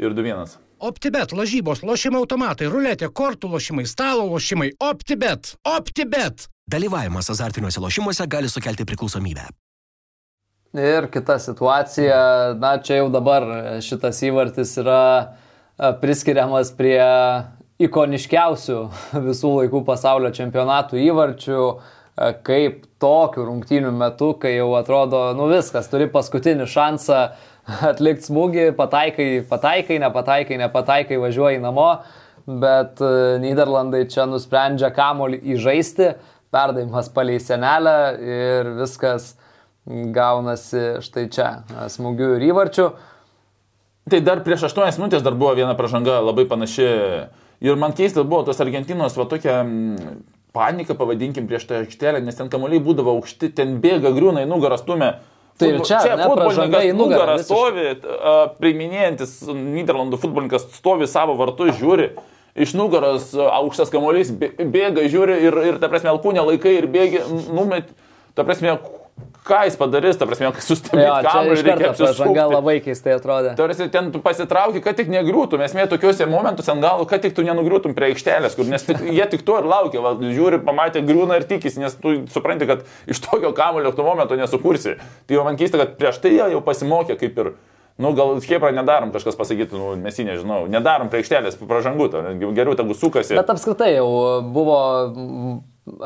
ir 0.00 0.16
2-1. 0.16 0.58
OptiBet, 0.80 1.34
lažybos, 1.36 1.82
lošimo 1.84 2.22
automatai, 2.24 2.68
ruletė, 2.72 3.10
kortų 3.12 3.50
lošimai, 3.52 3.84
stalo 3.88 4.24
lošimai. 4.30 4.72
OptiBet. 4.80 5.54
OptiBet. 5.68 6.46
Dalyvavimas 6.70 7.28
azartiniuose 7.32 7.82
lošimuose 7.82 8.24
gali 8.30 8.48
sukelti 8.48 8.86
priklausomybę. 8.88 9.50
Ir 10.80 11.08
kita 11.10 11.36
situacija, 11.42 12.18
na 12.62 12.76
čia 12.78 13.00
jau 13.00 13.08
dabar 13.10 13.44
šitas 13.82 14.22
įvartis 14.22 14.76
yra 14.78 15.00
e, 15.18 15.90
priskiriamas 16.00 16.70
prie 16.78 17.02
ikoniškiausių 17.82 18.78
visų 19.28 19.50
laikų 19.56 19.82
pasaulio 19.88 20.30
čempionatų 20.36 21.02
įvarčių, 21.10 21.64
e, 21.66 22.30
kaip 22.46 22.86
tokių 23.02 23.48
rungtynių 23.50 23.90
metu, 23.98 24.30
kai 24.38 24.54
jau 24.54 24.70
atrodo, 24.78 25.26
nu 25.36 25.50
viskas, 25.50 25.90
turi 25.90 26.06
paskutinį 26.12 26.70
šansą 26.70 27.20
atlikti 27.90 28.30
smūgį, 28.30 28.64
pataikai, 28.78 29.28
pataikai, 29.48 30.00
nepataikai, 30.02 30.58
nepataikai, 30.60 31.20
važiuoji 31.20 31.60
namo, 31.62 31.90
bet 32.46 33.02
e, 33.04 33.12
Niderlandai 33.42 34.06
čia 34.10 34.26
nusprendžia 34.30 34.90
kamolį 34.94 35.40
įžaisti, 35.54 36.14
perdavimas 36.50 37.10
palei 37.14 37.38
senelę 37.42 37.94
ir 38.18 38.72
viskas 38.80 39.34
gaunasi 39.86 41.00
štai 41.04 41.28
čia, 41.32 41.50
smūgių 41.92 42.34
ir 42.36 42.48
įvarčių. 42.50 42.88
Tai 44.10 44.20
dar 44.26 44.42
prieš 44.44 44.66
8 44.70 44.98
minutės 44.98 45.22
dar 45.22 45.36
buvo 45.38 45.54
viena 45.58 45.76
pažanga 45.78 46.18
labai 46.24 46.46
panaši. 46.50 46.90
Ir 47.60 47.76
man 47.78 47.92
keista 47.94 48.24
buvo 48.24 48.42
tos 48.48 48.60
Argentinos 48.62 49.16
va 49.18 49.26
tokia 49.28 49.60
panika, 50.56 50.96
pavadinkim, 50.98 51.46
prieš 51.46 51.68
tą 51.68 51.82
aikštelę, 51.84 52.22
nes 52.24 52.38
ten 52.38 52.48
kamuoliai 52.50 52.82
būdavo 52.82 53.12
aukšti, 53.18 53.52
ten 53.54 53.76
bėga, 53.82 54.10
griūna 54.16 54.42
į 54.44 54.48
nugarą 54.50 54.80
stumia. 54.80 55.18
Tai 55.60 55.68
ir 55.70 55.80
čia, 55.86 56.00
ne, 56.16 56.26
pražanga 56.34 56.80
į 56.88 56.92
nugarą 56.96 57.36
stovi, 57.44 57.86
a, 57.94 58.34
priiminėjantis 58.60 59.34
Niderlandų 59.52 60.18
futbolininkas 60.22 60.66
stovi 60.78 61.08
savo 61.10 61.36
vartu, 61.38 61.68
žiūri. 61.76 62.10
Iš 62.60 62.72
nugaros 62.74 63.28
aukštas 63.38 63.92
kamuolys 63.92 64.32
bė- 64.34 64.54
bėga, 64.58 65.04
žiūri 65.12 65.36
ir, 65.46 65.58
ir 65.70 65.76
ta 65.82 65.86
prasme, 65.92 66.10
alkūnė 66.10 66.42
laikai 66.48 66.72
ir 66.80 66.88
bėgi, 66.90 67.20
numet, 67.54 67.92
ta 68.34 68.42
prasme, 68.48 68.74
ką 69.46 69.64
jis 69.66 69.76
padarys, 69.80 70.18
ta 70.20 70.26
prasme, 70.28 70.50
kai 70.54 70.62
čia 70.62 70.76
kamuolį, 71.24 71.62
reikia 71.64 71.76
karto 71.90 72.04
pažanga 72.04 72.10
apsisukti. 72.10 72.54
labai 72.54 72.74
keistai 72.84 73.14
atrodė. 73.16 73.54
Tarsi 73.58 73.88
ten 73.92 74.10
tu 74.14 74.20
pasitrauki, 74.24 74.82
kad 74.84 74.98
tik 74.98 75.10
negriūtum, 75.12 75.62
esmė 75.64 75.86
tokiuose 75.90 76.28
momentuose 76.30 76.72
ant 76.74 76.84
galo, 76.84 77.06
kad 77.10 77.24
tik 77.24 77.34
tu 77.36 77.44
nenugriūtum 77.46 77.96
prie 77.96 78.10
aikštelės, 78.12 78.56
kur 78.58 78.68
nes 78.70 78.84
tik, 78.86 79.02
jie 79.08 79.26
tik 79.32 79.44
to 79.46 79.58
ir 79.62 79.68
laukia, 79.70 80.02
va, 80.04 80.14
žiūri, 80.20 80.60
pamatė 80.66 81.02
griūną 81.06 81.40
ir 81.40 81.48
tikisi, 81.50 81.82
nes 81.82 81.96
tu 81.98 82.20
supranti, 82.32 82.68
kad 82.70 82.84
iš 83.10 83.22
tokio 83.24 83.54
kamulio 83.56 83.94
tuo 83.96 84.06
momentu 84.06 84.38
nesukursi. 84.38 84.98
Tai 85.26 85.40
jau 85.40 85.48
man 85.48 85.58
keista, 85.60 85.80
kad 85.80 85.96
prieš 86.00 86.20
tai 86.22 86.36
jie 86.36 86.46
jau 86.54 86.62
pasimokė 86.64 87.16
kaip 87.20 87.40
ir, 87.42 87.52
nu 88.00 88.12
gal 88.16 88.36
Hebra 88.44 88.70
nedarom, 88.76 89.10
kažkas 89.14 89.36
pasakytų, 89.40 89.80
nu 89.80 89.96
mes 90.04 90.20
jį 90.20 90.30
nežinau, 90.30 90.62
nedarom 90.70 91.10
prie 91.12 91.24
aikštelės, 91.24 91.58
pražangų, 91.60 92.12
geriau 92.56 92.76
tegu 92.78 92.96
sukasi. 92.96 93.36
Bet 93.36 93.52
apskritai 93.52 93.94
jau 93.96 94.08
buvo 94.54 94.80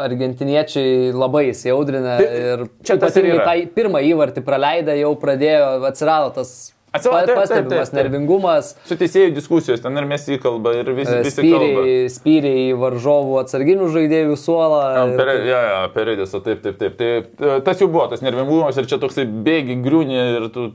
argentiniečiai 0.05 1.12
labai 1.14 1.49
įsiaudrinę 1.53 2.14
Tai 2.20 2.28
ir 2.53 2.64
čia 2.87 2.97
tas 3.03 3.16
ir 3.20 3.28
yra. 3.32 3.45
tą 3.49 3.57
pirmą 3.76 4.03
įvartį 4.12 4.45
praleidę 4.47 4.97
jau 5.01 5.12
pradėjo, 5.20 5.68
atsirado 5.91 6.32
tas 6.41 6.55
Atsiprašau, 6.95 7.26
taip, 7.26 7.34
taip, 7.34 7.38
pastebimas 7.42 7.90
taip, 7.90 7.97
taip. 7.97 7.99
nervingumas. 7.99 8.68
Su 8.86 8.95
teisėjų 9.01 9.32
diskusijos, 9.34 9.80
ten 9.82 9.99
ir 9.99 10.05
mes 10.07 10.26
įkalba, 10.30 10.74
ir 10.78 10.90
visi, 10.95 11.16
visi 11.26 11.42
kalba. 11.42 11.82
Spyriai, 11.82 12.11
spyriai 12.14 12.61
į 12.70 12.76
varžovų 12.78 13.38
atsarginių 13.42 13.88
žaidėjų 13.97 14.36
suolą. 14.38 14.82
ir- 15.11 15.16
Per, 15.18 15.32
ja, 15.49 15.61
ja, 15.68 15.80
peredės, 15.95 16.34
o 16.34 16.40
taip, 16.40 16.62
taip, 16.62 16.78
taip. 16.78 16.97
Tai, 17.01 17.61
tas 17.66 17.80
jau 17.82 17.88
buvo, 17.90 18.07
tas 18.11 18.22
nervingumas 18.22 18.78
ir 18.78 18.86
čia 18.86 18.99
toksai 19.03 19.26
bėgi, 19.26 19.76
griūni 19.82 20.14
ir 20.36 20.49
tu 20.55 20.68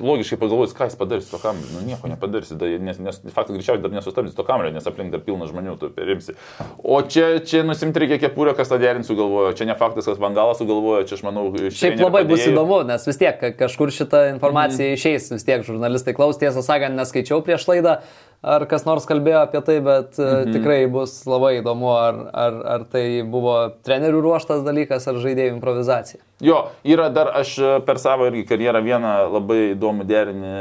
logiškai 0.00 0.38
pagalvoji, 0.42 0.74
ką 0.74 0.88
jis 0.90 0.96
padarys 0.98 1.30
to 1.30 1.38
kamelio. 1.38 1.70
Nu, 1.76 1.84
nieko 1.86 2.10
nepadarysi, 2.10 2.58
da, 2.58 2.66
nes, 2.66 2.98
nes 2.98 3.20
faktas 3.30 3.54
greičiausiai 3.54 3.82
dar 3.84 3.94
nesustabdys 3.94 4.34
to 4.34 4.42
kamelio, 4.42 4.72
nes 4.74 4.86
aplink 4.90 5.12
dar 5.14 5.20
pilna 5.22 5.46
žmonių, 5.46 5.78
tu 5.78 5.90
perimsi. 5.94 6.34
O 6.82 6.98
čia, 7.02 7.38
čia 7.46 7.62
nusimti 7.62 8.02
reikia 8.02 8.18
kepurę, 8.26 8.56
kas 8.58 8.68
tą 8.72 8.78
derinti 8.82 9.06
sugalvojo. 9.06 9.54
Čia 9.54 9.66
ne 9.70 9.74
faktas, 9.78 10.04
kad 10.10 10.18
Vangalas 10.18 10.58
sugalvojo, 10.58 11.06
čia 11.06 11.14
aš 11.14 11.22
manau, 11.22 11.46
iš 11.54 11.78
Šiaip 11.78 12.00
labai 12.02 12.24
bus 12.24 12.40
padėjėjų. 12.40 12.56
įdomu, 12.56 12.80
nes 12.90 13.06
vis 13.06 13.16
tiek 13.20 13.38
ka- 13.40 13.52
kažkur 13.66 13.92
šita 13.94 14.24
informacija 14.34 14.90
išeis, 14.96 15.30
vis 15.30 15.44
tiek 15.44 15.59
žurnalistai 15.66 16.14
klaus, 16.16 16.38
tiesą 16.40 16.62
sakant, 16.64 16.96
neskaičiau 16.98 17.40
prieš 17.44 17.66
laidą, 17.70 17.96
ar 18.40 18.64
kas 18.68 18.86
nors 18.88 19.06
kalbėjo 19.08 19.42
apie 19.44 19.60
tai, 19.64 19.78
bet 19.84 20.18
mhm. 20.20 20.52
tikrai 20.54 20.78
bus 20.92 21.18
labai 21.28 21.58
įdomu, 21.58 21.90
ar, 21.92 22.20
ar, 22.32 22.60
ar 22.74 22.86
tai 22.92 23.04
buvo 23.26 23.56
trenerių 23.86 24.22
ruoštas 24.24 24.64
dalykas, 24.66 25.08
ar 25.10 25.20
žaidėjų 25.20 25.56
improvizacija. 25.56 26.22
Jo, 26.44 26.62
yra 26.88 27.10
dar 27.12 27.32
aš 27.42 27.56
e, 27.60 27.74
per 27.84 28.00
savo 28.00 28.30
irgi 28.30 28.46
karjerą 28.48 28.80
vieną 28.84 29.12
labai 29.34 29.60
įdomų 29.74 30.08
derinį 30.08 30.54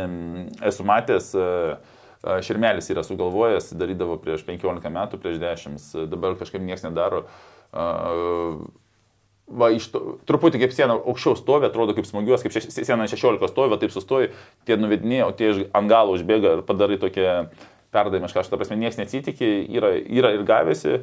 esu 0.68 0.84
matęs. 0.88 1.32
e, 1.40 1.48
e, 2.20 2.42
Širmelis 2.44 2.92
yra 2.92 3.06
sugalvojęs, 3.08 3.72
darydavo 3.80 4.20
prieš 4.20 4.44
15 4.48 4.92
metų, 4.92 5.22
prieš 5.24 5.40
10, 5.40 5.90
dabar 6.12 6.36
kažkaip 6.40 6.64
niekas 6.66 6.84
nedaro. 6.90 7.24
Va, 9.50 9.72
iš 9.74 9.88
to, 9.90 10.00
truputį 10.30 10.60
kaip 10.62 10.74
siena 10.76 10.94
aukščiau 11.00 11.34
stovi, 11.40 11.66
atrodo 11.66 11.96
kaip 11.98 12.06
smagiuos, 12.06 12.44
kaip 12.46 12.54
šeš, 12.54 12.68
siena 12.76 13.08
16 13.10 13.50
stovi, 13.50 13.72
va, 13.72 13.80
taip 13.82 13.94
sustoji, 13.94 14.30
tie 14.70 14.78
nuvedinėjai, 14.78 15.26
o 15.26 15.34
tie 15.34 15.50
ant 15.74 15.90
galo 15.90 16.14
užbėga 16.14 16.60
ir 16.60 16.62
padarai 16.68 17.00
tokią 17.02 17.32
perdavimą, 17.96 18.30
kažką, 18.30 18.60
prasme, 18.60 18.78
niekas 18.78 19.00
nesitikė, 19.00 19.50
yra, 19.74 19.96
yra 19.98 20.36
ir 20.36 20.46
gavėsi, 20.46 21.00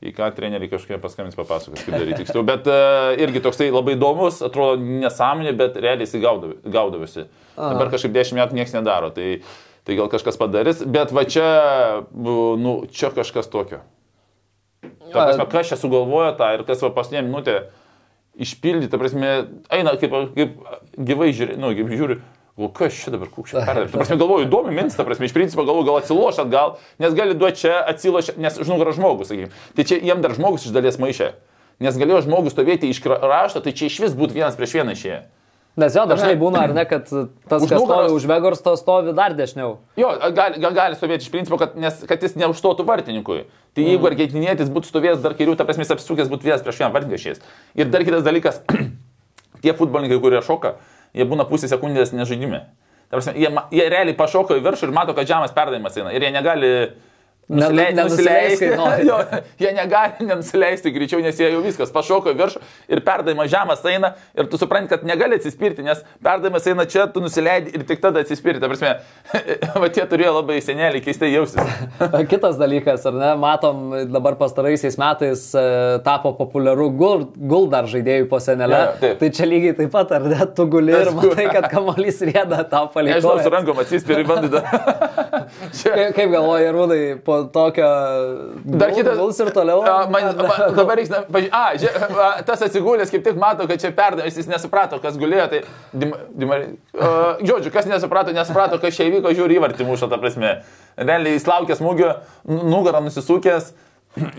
į 0.00 0.14
ką 0.16 0.30
treneriai 0.32 0.70
kažkaip 0.72 1.02
paskambins 1.02 1.36
papasakos, 1.36 1.82
kaip 1.84 1.92
daryti 1.98 2.22
tiksliau. 2.22 2.44
Bet 2.48 2.68
uh, 2.72 3.10
irgi 3.20 3.42
toksai 3.44 3.68
labai 3.68 3.98
įdomus, 3.98 4.40
atrodo 4.46 4.80
nesąmonė, 4.80 5.52
bet 5.58 5.76
realiai 5.76 6.08
jis 6.08 6.16
gaudavosi. 6.24 7.26
Dabar 7.58 7.92
kažkaip 7.92 8.14
10 8.16 8.40
metų 8.40 8.56
niekas 8.56 8.72
nedaro, 8.78 9.10
tai, 9.12 9.42
tai 9.84 9.98
gal 10.00 10.08
kažkas 10.12 10.40
padarys, 10.40 10.80
bet 10.88 11.12
va 11.12 11.26
čia, 11.28 11.50
nu, 12.16 12.78
čia 12.88 13.12
kažkas 13.12 13.52
tokio. 13.52 13.82
Ta 14.80 15.26
prasme, 15.26 15.44
kas 15.52 15.68
čia 15.68 15.76
sugalvojo 15.76 16.32
tą 16.38 16.48
ir 16.56 16.64
kas 16.64 16.80
va 16.80 16.92
paskutinė 16.96 17.26
minutė 17.26 17.58
išpildyti, 18.40 18.90
ta 18.92 19.00
prasme, 19.00 19.32
eina 19.72 19.94
kaip, 20.00 20.14
kaip 20.36 20.54
gyvai 20.96 21.30
žiūri, 21.36 21.56
nu, 21.60 21.72
kaip 21.76 21.92
žiūri, 21.92 22.18
o 22.60 22.68
kas 22.76 22.96
čia 22.96 23.14
dabar 23.14 23.30
kūkščia 23.32 23.62
perdavė. 23.68 23.90
Prasme, 23.92 24.18
galvoju, 24.20 24.48
įdomi 24.48 24.74
mintis, 24.76 24.98
ta 24.98 25.06
prasme, 25.08 25.28
iš 25.28 25.36
principo 25.36 25.64
galvoju, 25.68 25.88
gal 25.88 26.00
atsiloš 26.00 26.42
atgal, 26.44 26.76
nes 27.02 27.16
gali 27.16 27.36
duoti 27.38 27.64
čia 27.64 27.78
atsiloš, 27.92 28.34
nes 28.40 28.60
už 28.60 28.72
nugarą 28.72 28.96
žmogus, 28.96 29.30
sakykime. 29.30 29.52
Tai 29.76 29.86
čia 29.88 30.00
jiem 30.00 30.24
dar 30.24 30.36
žmogus 30.36 30.66
iš 30.68 30.76
dalies 30.76 31.00
maišė. 31.00 31.32
Nes 31.80 31.96
galėjo 31.96 32.26
žmogus 32.26 32.52
stovėti 32.52 32.90
iš 32.92 33.00
rašto, 33.08 33.62
tai 33.64 33.72
čia 33.72 33.88
iš 33.88 34.00
vis 34.04 34.16
būtų 34.16 34.36
vienas 34.36 34.58
prieš 34.58 34.76
vieną 34.80 34.96
išėję. 34.96 35.20
Nes 35.78 35.94
jo 35.94 36.02
dažnai 36.10 36.34
būna, 36.38 36.64
ar 36.66 36.72
ne, 36.74 36.82
kad 36.88 37.06
tas, 37.06 37.62
kas 37.62 37.70
stovi 37.70 38.14
už 38.16 38.24
Vegorsto, 38.26 38.72
stovi 38.76 39.14
dar 39.14 39.36
dešiniau. 39.38 39.76
Jo, 40.00 40.10
gali, 40.34 40.58
gal, 40.62 40.74
gali 40.74 40.98
stovėti 40.98 41.28
iš 41.28 41.30
principo, 41.30 41.60
kad, 41.60 41.76
nes, 41.78 42.00
kad 42.10 42.22
jis 42.26 42.34
neužstotų 42.40 42.86
vartininkui. 42.88 43.44
Tai 43.78 43.84
jeigu 43.86 44.02
mm. 44.02 44.08
argentinietis 44.10 44.72
būtų 44.74 44.90
stovėjęs 44.90 45.22
dar 45.22 45.36
kairių, 45.38 45.54
ta 45.56 45.66
prasme, 45.68 45.86
jis 45.86 45.94
apsisukęs 45.94 46.32
būtų 46.32 46.48
vienas 46.48 46.64
prieš 46.66 46.80
vieną 46.82 46.90
vartininką 46.96 47.20
išėjęs. 47.20 47.44
Ir 47.78 47.92
dar 47.94 48.02
kitas 48.08 48.26
dalykas, 48.26 48.58
tie 49.62 49.76
futbolininkai, 49.78 50.18
kurie 50.24 50.42
šoka, 50.42 50.74
jie 51.14 51.28
būna 51.30 51.46
pusę 51.46 51.70
sekundės 51.70 52.10
nežaidime. 52.16 52.64
Prasme, 53.14 53.36
jie, 53.38 53.52
jie 53.74 53.86
realiai 53.94 54.18
pašoko 54.18 54.58
į 54.58 54.66
viršų 54.66 54.90
ir 54.90 54.96
mato, 54.98 55.14
kad 55.14 55.30
žemas 55.30 55.54
perdavimas 55.54 55.96
eina. 56.02 56.10
Ir 56.14 56.26
jie 56.26 56.34
negali 56.34 56.74
Ne- 56.74 56.90
nusilei- 57.50 57.94
nenusileis, 57.96 58.58
kai 58.60 58.70
nori. 58.78 59.06
jo, 59.08 59.18
jie 59.60 59.72
negali 59.76 60.26
nenusileisti 60.28 60.92
greičiau, 60.94 61.20
nes 61.24 61.38
jie 61.40 61.48
jau 61.50 61.60
viskas 61.64 61.90
pašoko 61.94 62.30
į 62.32 62.38
viršų 62.38 62.62
ir 62.94 63.02
perdavimas 63.06 63.50
žemas 63.50 63.82
eina 63.90 64.12
ir 64.38 64.46
tu 64.52 64.58
supranti, 64.60 64.88
kad 64.94 65.04
negali 65.08 65.38
atsispirti, 65.40 65.82
nes 65.86 66.02
perdavimas 66.22 66.66
eina 66.70 66.86
čia, 66.86 67.06
tu 67.12 67.20
nusileidi 67.24 67.74
ir 67.74 67.84
tik 67.88 68.00
tada 68.04 68.22
atsispirti. 68.24 68.60
Ta 68.62 68.68
prasme, 68.70 68.92
va 69.82 69.88
tie 69.92 70.06
turėjo 70.10 70.36
labai 70.38 70.60
seneliai 70.64 71.02
keistai 71.04 71.32
jaustis. 71.34 71.74
Kitas 72.32 72.58
dalykas, 72.60 73.06
ar 73.10 73.16
ne, 73.18 73.32
matom 73.40 73.82
dabar 74.12 74.36
pastaraisiais 74.40 74.98
metais 75.00 75.46
e, 75.58 75.64
tapo 76.06 76.32
populiaru 76.38 76.90
gul, 76.96 77.26
gul 77.36 77.68
dar 77.72 77.88
žaidėjų 77.90 78.28
po 78.30 78.38
senelę. 78.42 78.80
Jo, 78.86 78.94
taip. 79.02 79.18
tai 79.24 79.30
čia 79.34 79.48
lygiai 79.50 79.74
taip 79.78 79.90
pat, 79.94 80.12
ar 80.18 80.28
ne, 80.30 80.40
tu 80.54 80.66
guli 80.70 80.94
ir 80.94 81.10
matai, 81.16 81.48
kad 81.52 81.68
kamuolys 81.72 82.22
rėda 82.30 82.62
tau 82.70 82.86
Nežinau, 82.90 83.20
su 83.20 83.28
paliko. 83.30 83.54
rankom 83.56 83.82
atsispiri 83.82 84.24
bandai. 84.28 84.62
Kaip, 86.16 86.30
galvoji, 86.32 86.68
Rūdai, 86.74 87.00
po 87.24 87.39
tokio... 87.54 87.88
Dar 88.64 88.92
kitas. 88.94 89.16
Guls 89.18 89.40
ir 89.40 89.50
toliau. 89.56 89.80
A, 89.86 90.06
Man, 90.12 90.28
ar 90.30 90.36
ne? 90.36 90.46
ma, 90.48 90.68
dabar 90.76 90.96
reiks. 91.00 91.10
na, 91.12 91.22
paži- 91.26 91.50
A, 91.52 91.62
žia, 91.80 91.90
a, 92.10 92.28
tas 92.46 92.62
atsigulęs 92.66 93.10
kaip 93.12 93.24
tik 93.26 93.38
mato, 93.40 93.66
kad 93.70 93.80
čia 93.82 93.90
perdavęs, 93.96 94.36
jis 94.38 94.48
nesuprato, 94.50 95.00
kas 95.02 95.18
gulėjo. 95.20 95.48
Tai, 95.52 95.62
dim, 95.92 96.14
dim, 96.36 96.50
uh, 96.54 97.40
žodžiu, 97.40 97.72
kas 97.74 97.88
nesuprato, 97.90 98.34
nesuprato, 98.36 98.78
kas 98.82 98.96
čia 98.98 99.08
įvyko, 99.10 99.32
žiūri 99.36 99.58
įvartį 99.60 99.86
mušą, 99.88 100.10
ta 100.12 100.18
prasme. 100.22 100.56
Realiai 101.00 101.36
jis 101.38 101.48
laukė 101.48 101.76
smūgio, 101.80 102.14
nu- 102.50 102.64
nugarą 102.76 103.00
nusisukęs. 103.06 103.72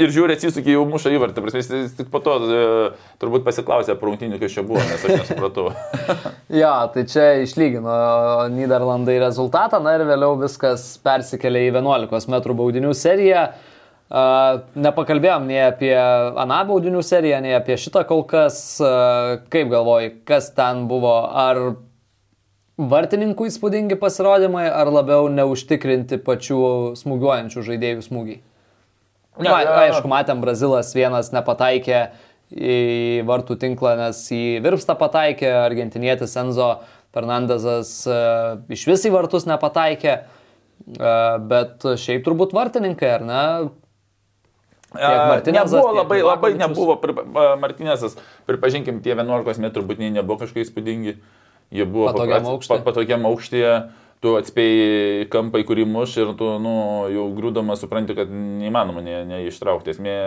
Ir 0.01 0.11
žiūri, 0.13 0.36
atsisukė 0.38 0.75
jau 0.75 0.84
mušą 0.89 1.11
įvartį. 1.15 1.43
Prasme, 1.45 1.61
jis 1.82 1.95
tik 1.97 2.09
po 2.13 2.21
to 2.23 2.36
e, 2.45 2.61
turbūt 3.21 3.45
pasiklausė 3.45 3.95
prungtinių, 3.99 4.39
kas 4.41 4.55
čia 4.55 4.63
buvo, 4.67 4.82
nes 4.84 5.05
aš 5.05 5.23
nesupratau. 5.23 5.71
Jo, 6.61 6.71
tai 6.91 7.05
čia 7.07 7.25
išlygino 7.45 7.91
Niderlandai 8.51 9.15
rezultatą, 9.21 9.79
na 9.84 9.95
ir 9.95 10.03
vėliau 10.09 10.36
viskas 10.41 10.84
persikėlė 11.03 11.67
į 11.69 11.75
11 11.77 12.27
m 12.27 12.41
baudinių 12.59 12.91
seriją. 12.97 13.45
Uh, 14.11 14.65
nepakalbėjom 14.75 15.45
nei 15.47 15.61
apie 15.69 15.93
aną 15.95 16.57
baudinių 16.67 16.99
seriją, 17.07 17.38
nei 17.45 17.53
apie 17.55 17.77
šitą 17.79 18.03
kol 18.09 18.25
kas. 18.27 18.57
Uh, 18.84 19.39
kaip 19.53 19.71
galvoji, 19.71 20.11
kas 20.27 20.51
ten 20.57 20.84
buvo? 20.91 21.13
Ar 21.32 21.61
vartininkų 22.91 23.47
įspūdingi 23.47 23.95
pasirodymai, 24.01 24.65
ar 24.67 24.91
labiau 24.91 25.32
neužtikrinti 25.32 26.19
pačių 26.25 26.61
smūgiuojančių 26.99 27.67
žaidėjų 27.71 28.07
smūgiai? 28.09 28.41
Ne, 29.41 29.49
Na, 29.49 29.59
ne, 29.65 29.75
aišku, 29.89 30.07
matėm, 30.11 30.41
Brazilas 30.43 30.93
vienas 30.95 31.31
nepataikė 31.33 32.01
į 32.51 33.23
vartų 33.27 33.55
tinklą, 33.61 33.95
nes 33.99 34.19
į 34.35 34.59
virpstą 34.63 34.95
pataikė, 34.99 35.49
argentinietis 35.65 36.35
Enzo 36.41 36.71
Fernandezas 37.15 37.93
e, 38.07 38.17
iš 38.75 38.85
vis 38.87 39.05
į 39.07 39.11
vartus 39.15 39.47
nepataikė, 39.47 40.13
e, 40.19 41.13
bet 41.51 41.85
šiaip 41.99 42.25
turbūt 42.27 42.53
vartininkai, 42.55 43.13
ar 43.19 43.23
ne? 43.27 43.43
Martinezas, 44.91 45.71
nebuvo 45.71 45.93
labai, 45.95 46.17
labai 46.19 46.49
nebuvo, 46.59 46.97
Martinezas, 47.61 48.17
pripažinkim, 48.49 48.97
tie 49.03 49.13
11 49.15 49.61
metrų 49.63 49.85
būtiniai 49.87 50.11
nebuvo 50.19 50.41
kažkokie 50.43 50.65
įspūdingi. 50.65 51.13
Jie 51.71 51.85
buvo 51.87 52.09
Patogiam 52.11 52.41
papras- 52.43 52.51
aukšty. 52.51 52.67
pa- 52.75 52.83
patogiam 52.91 53.23
aukštyje, 53.29 53.71
tu 54.22 54.36
atspėjai 54.38 55.28
kampą, 55.34 55.61
į 55.61 55.67
kurį 55.69 55.86
muš 55.89 56.17
ir 56.22 56.34
tu, 56.38 56.47
nu, 56.61 56.74
jau 57.11 57.28
grūdamas 57.38 57.82
supranti, 57.82 58.15
kad 58.17 58.30
neįmanoma 58.32 59.01
ne, 59.05 59.15
neištraukti. 59.30 59.95
Esmė, 59.95 60.17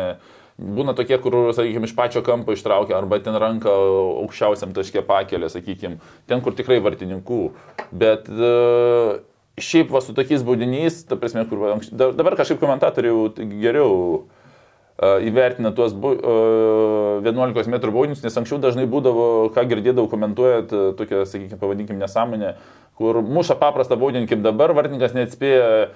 būna 0.59 0.97
tokie, 0.99 1.19
kur, 1.23 1.37
sakykime, 1.55 1.87
iš 1.87 1.95
pačio 1.99 2.25
kampo 2.27 2.57
ištraukia 2.57 2.99
arba 2.99 3.21
ten 3.23 3.39
ranką 3.39 3.75
aukščiausiam 4.25 4.75
taške 4.75 5.05
pakelia, 5.07 5.51
sakykime, 5.53 6.01
ten, 6.31 6.43
kur 6.43 6.59
tikrai 6.59 6.81
vartininkų. 6.83 7.41
Bet 7.95 8.31
uh, 8.35 9.23
šiaip 9.63 9.95
va 9.95 10.03
su 10.03 10.15
tokiais 10.17 10.43
baudiniais, 10.47 11.05
ta 11.07 11.19
prasme, 11.21 11.47
kur 11.51 11.63
va, 11.63 11.77
dabar 11.95 12.39
kažkaip 12.41 12.59
komentatoriai 12.63 13.47
geriau 13.63 14.25
įvertina 15.03 15.73
tuos 15.75 15.93
bu, 15.93 16.15
uh, 16.15 17.25
11 17.27 17.67
m 17.67 17.79
baudinius, 17.91 18.23
nes 18.23 18.37
anksčiau 18.39 18.61
dažnai 18.63 18.87
būdavo, 18.87 19.51
ką 19.55 19.67
girdėdavau 19.73 20.07
komentuojant, 20.13 20.71
uh, 20.73 20.93
tokia, 20.99 21.25
sakykime, 21.27 21.59
pavadinkim 21.59 21.99
nesąmonė, 21.99 22.55
kur 22.99 23.19
muša 23.27 23.59
paprastą 23.59 23.99
baudinį 23.99 24.31
kaip 24.31 24.45
dabar, 24.45 24.75
vartininkas 24.77 25.17
neatspėja 25.17 25.89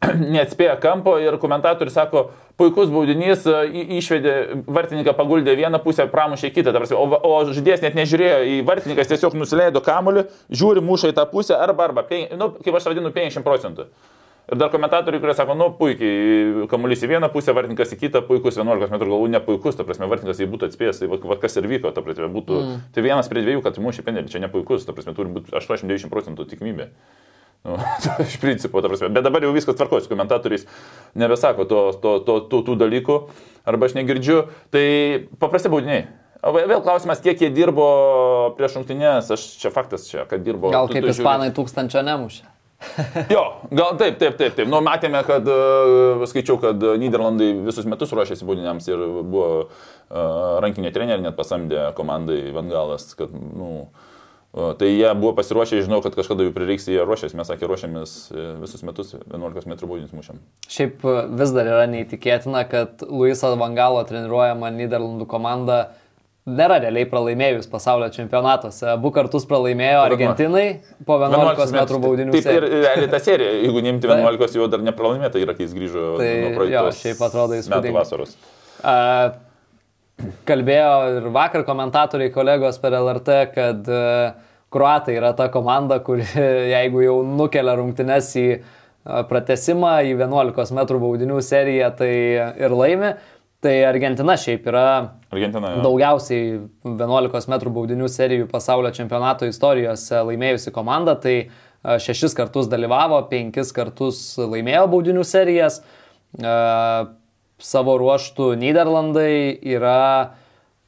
neatspėja 0.34 0.78
kampo 0.80 1.16
ir 1.20 1.36
komentatorius 1.40 1.92
sako, 1.96 2.30
puikus 2.60 2.88
baudinys, 2.92 3.44
e, 3.44 3.82
išvedė, 3.98 4.34
vartininką 4.64 5.12
paguldė 5.16 5.52
vieną 5.58 5.82
pusę, 5.84 6.06
pramušė 6.08 6.52
kitą, 6.54 6.72
prasme, 6.72 6.96
o, 6.96 7.18
o 7.20 7.42
žaidėjas 7.50 7.84
net 7.84 7.98
nežiūrėjo 7.98 8.38
į 8.48 8.54
vartininkas, 8.68 9.10
tiesiog 9.12 9.36
nusileido 9.36 9.82
kamuolį, 9.84 10.24
žiūri 10.48 10.84
muša 10.84 11.12
į 11.12 11.18
tą 11.18 11.26
pusę 11.28 11.58
arba, 11.58 11.90
arba, 11.90 12.06
pen, 12.08 12.32
nu, 12.40 12.48
kaip 12.64 12.80
aš 12.80 12.88
vadinu, 12.88 13.12
50 13.12 13.44
procentų. 13.44 13.90
Ir 14.50 14.58
dar 14.58 14.70
komentatoriai, 14.72 15.20
kurie 15.22 15.34
sako, 15.38 15.54
nu 15.54 15.68
puikiai, 15.78 16.66
kamuolys 16.70 17.04
į 17.06 17.12
vieną 17.12 17.28
pusę, 17.30 17.54
vartininkas 17.54 17.92
į 17.94 18.00
kitą, 18.00 18.24
puikus 18.26 18.56
11 18.58 18.90
m 18.90 18.98
galvų, 18.98 19.28
ne 19.30 19.40
puikus, 19.44 19.76
ta 19.78 19.86
prasme, 19.86 20.08
vartininkas 20.10 20.42
jei 20.42 20.50
būtų 20.50 20.66
atspėjęs, 20.66 21.02
tai 21.04 21.08
va, 21.12 21.20
va, 21.30 21.36
kas 21.38 21.54
ir 21.60 21.68
vyko, 21.70 21.92
ta 21.94 22.02
prasme, 22.02 22.26
būtų, 22.34 22.58
mm. 22.58 22.80
tai 22.96 23.04
vienas 23.06 23.30
prie 23.30 23.44
dviejų, 23.46 23.62
kad 23.62 23.78
mušė 23.78 24.02
penelį, 24.08 24.32
čia 24.32 24.42
ne 24.42 24.50
puikus, 24.50 24.82
ta 24.88 24.96
prasme, 24.96 25.14
turi 25.14 25.30
būti 25.36 25.54
80 25.54 26.10
procentų 26.10 26.48
tikimybė. 26.50 26.90
Nu, 27.62 27.78
iš 28.26 28.40
principo, 28.42 28.82
ta 28.82 28.90
prasme. 28.90 29.12
Bet 29.14 29.26
dabar 29.26 29.46
jau 29.46 29.54
viskas 29.54 29.78
tvarkosi, 29.78 30.10
komentatoriais 30.10 30.66
nebesako 31.14 31.68
to, 31.70 31.80
to, 32.02 32.18
to, 32.26 32.38
tų, 32.50 32.62
tų 32.66 32.78
dalykų, 32.80 33.22
arba 33.70 33.86
aš 33.86 33.98
negirdžiu. 33.98 34.42
Tai 34.74 34.84
paprasti 35.38 35.70
baudiniai. 35.70 36.08
Vėl 36.40 36.80
klausimas, 36.80 37.20
kiek 37.20 37.42
jie 37.44 37.50
dirbo 37.52 37.86
prieš 38.56 38.78
rungtynės, 38.78 39.28
aš 39.36 39.44
čia 39.60 39.70
faktas 39.74 40.08
čia, 40.08 40.24
kad 40.26 40.40
dirbo. 40.42 40.72
Gal 40.72 40.88
tu- 40.88 40.96
kaip 40.96 41.04
tu 41.04 41.12
ispanai 41.12 41.52
tūkstančio 41.52 42.00
nemušė. 42.06 42.48
Jo, 43.34 43.42
gal 43.70 43.96
taip, 44.00 44.18
taip, 44.20 44.36
taip, 44.40 44.54
taip. 44.56 44.68
Nu, 44.70 44.80
matėme, 44.84 45.20
kad, 45.26 45.48
uh, 45.48 46.22
skaičiau, 46.28 46.56
kad 46.62 46.80
uh, 46.84 46.96
Niderlandai 47.00 47.52
visus 47.66 47.88
metus 47.88 48.14
ruošėsi 48.16 48.46
būdiniams 48.48 48.88
ir 48.88 49.02
buvo 49.20 49.48
uh, 49.66 49.74
rankinė 50.64 50.92
trenerė, 50.94 51.24
net 51.24 51.36
pasamdė 51.38 51.90
komandai 51.98 52.40
Vangalas, 52.56 53.10
kad, 53.18 53.34
nu, 53.34 53.70
uh, 53.84 54.10
tai 54.50 54.88
jie 54.90 55.12
buvo 55.14 55.32
pasiruošę, 55.38 55.82
žinau, 55.86 56.00
kad 56.02 56.16
kažkada 56.18 56.42
jų 56.46 56.54
prireiks, 56.56 56.88
jie 56.90 57.04
ruošėsi, 57.04 57.36
mes 57.38 57.46
sakė, 57.52 57.68
ruošėmės 57.70 58.14
visus 58.62 58.82
metus 58.86 59.12
11 59.14 59.68
m 59.68 59.76
būdinius 59.84 60.14
mušiam. 60.16 60.40
Šiaip 60.66 61.04
e, 61.06 61.16
vis 61.38 61.52
dar 61.54 61.70
yra 61.70 61.84
neįtikėtina, 61.90 62.64
kad 62.70 63.04
Luiso 63.06 63.52
Vangalo 63.60 64.02
treniruojama 64.08 64.72
Niderlandų 64.74 65.28
komanda 65.30 65.78
nėra 66.56 66.80
realiai 66.82 67.08
pralaimėjus 67.10 67.68
pasaulio 67.70 68.08
čempionatuose. 68.14 68.88
Abu 68.94 69.12
kartus 69.14 69.46
pralaimėjo 69.50 70.00
Argentinai 70.06 70.66
po 71.06 71.18
11 71.22 71.76
m 71.76 72.00
baudinių 72.06 72.34
Taip 72.36 72.50
ir 72.54 72.66
realiai 72.70 73.10
ta 73.12 73.20
serija, 73.22 73.52
jeigu 73.64 73.84
neimti 73.86 74.10
11, 74.10 74.58
jau 74.60 74.70
dar 74.72 74.82
nepralaimėta 74.86 75.42
yra, 75.42 75.54
kai 75.58 75.68
jis 75.68 75.76
grįžo 75.76 76.08
Tai 76.20 76.32
nuo 76.44 76.50
jo, 76.50 76.56
praeitos 76.58 77.04
šiaip 77.04 77.22
atrodo 77.28 77.54
metų 77.54 77.62
įspūdingai. 77.64 77.96
vasaros. 78.00 78.34
A, 78.80 78.96
Kalbėjo 80.48 80.92
ir 81.16 81.28
vakar 81.32 81.64
komentatoriai 81.64 82.32
kolegos 82.34 82.78
per 82.82 82.96
LRT, 82.98 83.36
kad 83.54 83.88
e, 83.88 84.04
Kruatai 84.70 85.16
yra 85.18 85.32
ta 85.36 85.48
komanda, 85.52 86.00
kuri 86.04 86.26
jeigu 86.74 87.04
jau 87.06 87.16
nukelia 87.26 87.74
rungtynes 87.78 88.30
į 88.38 88.46
e, 88.52 88.60
pratesimą, 89.30 89.96
į 90.06 90.14
11 90.20 90.74
m 90.76 90.86
baudinių 91.02 91.40
seriją, 91.44 91.92
tai 91.98 92.12
ir 92.60 92.76
laimi. 92.76 93.14
Tai 93.60 93.72
Argentina 93.84 94.36
šiaip 94.40 94.64
yra 94.70 94.84
Argentina. 95.28 95.74
jo. 95.74 95.82
daugiausiai 95.84 96.44
11 96.88 97.50
m 97.50 97.58
baudinių 97.76 98.08
serijų 98.08 98.46
pasaulio 98.48 98.88
čempionato 98.96 99.44
istorijose 99.48 100.22
laimėjusi 100.24 100.72
komanda, 100.72 101.12
tai 101.20 101.34
e, 101.36 101.48
šešis 102.00 102.36
kartus 102.38 102.70
dalyvavo, 102.72 103.20
penkis 103.28 103.74
kartus 103.76 104.22
laimėjo 104.40 104.86
baudinių 104.96 105.26
serijas. 105.28 105.82
E, 106.40 106.54
Savo 107.60 107.98
ruoštų 108.00 108.54
Niderlandai 108.56 109.52
yra 109.68 110.32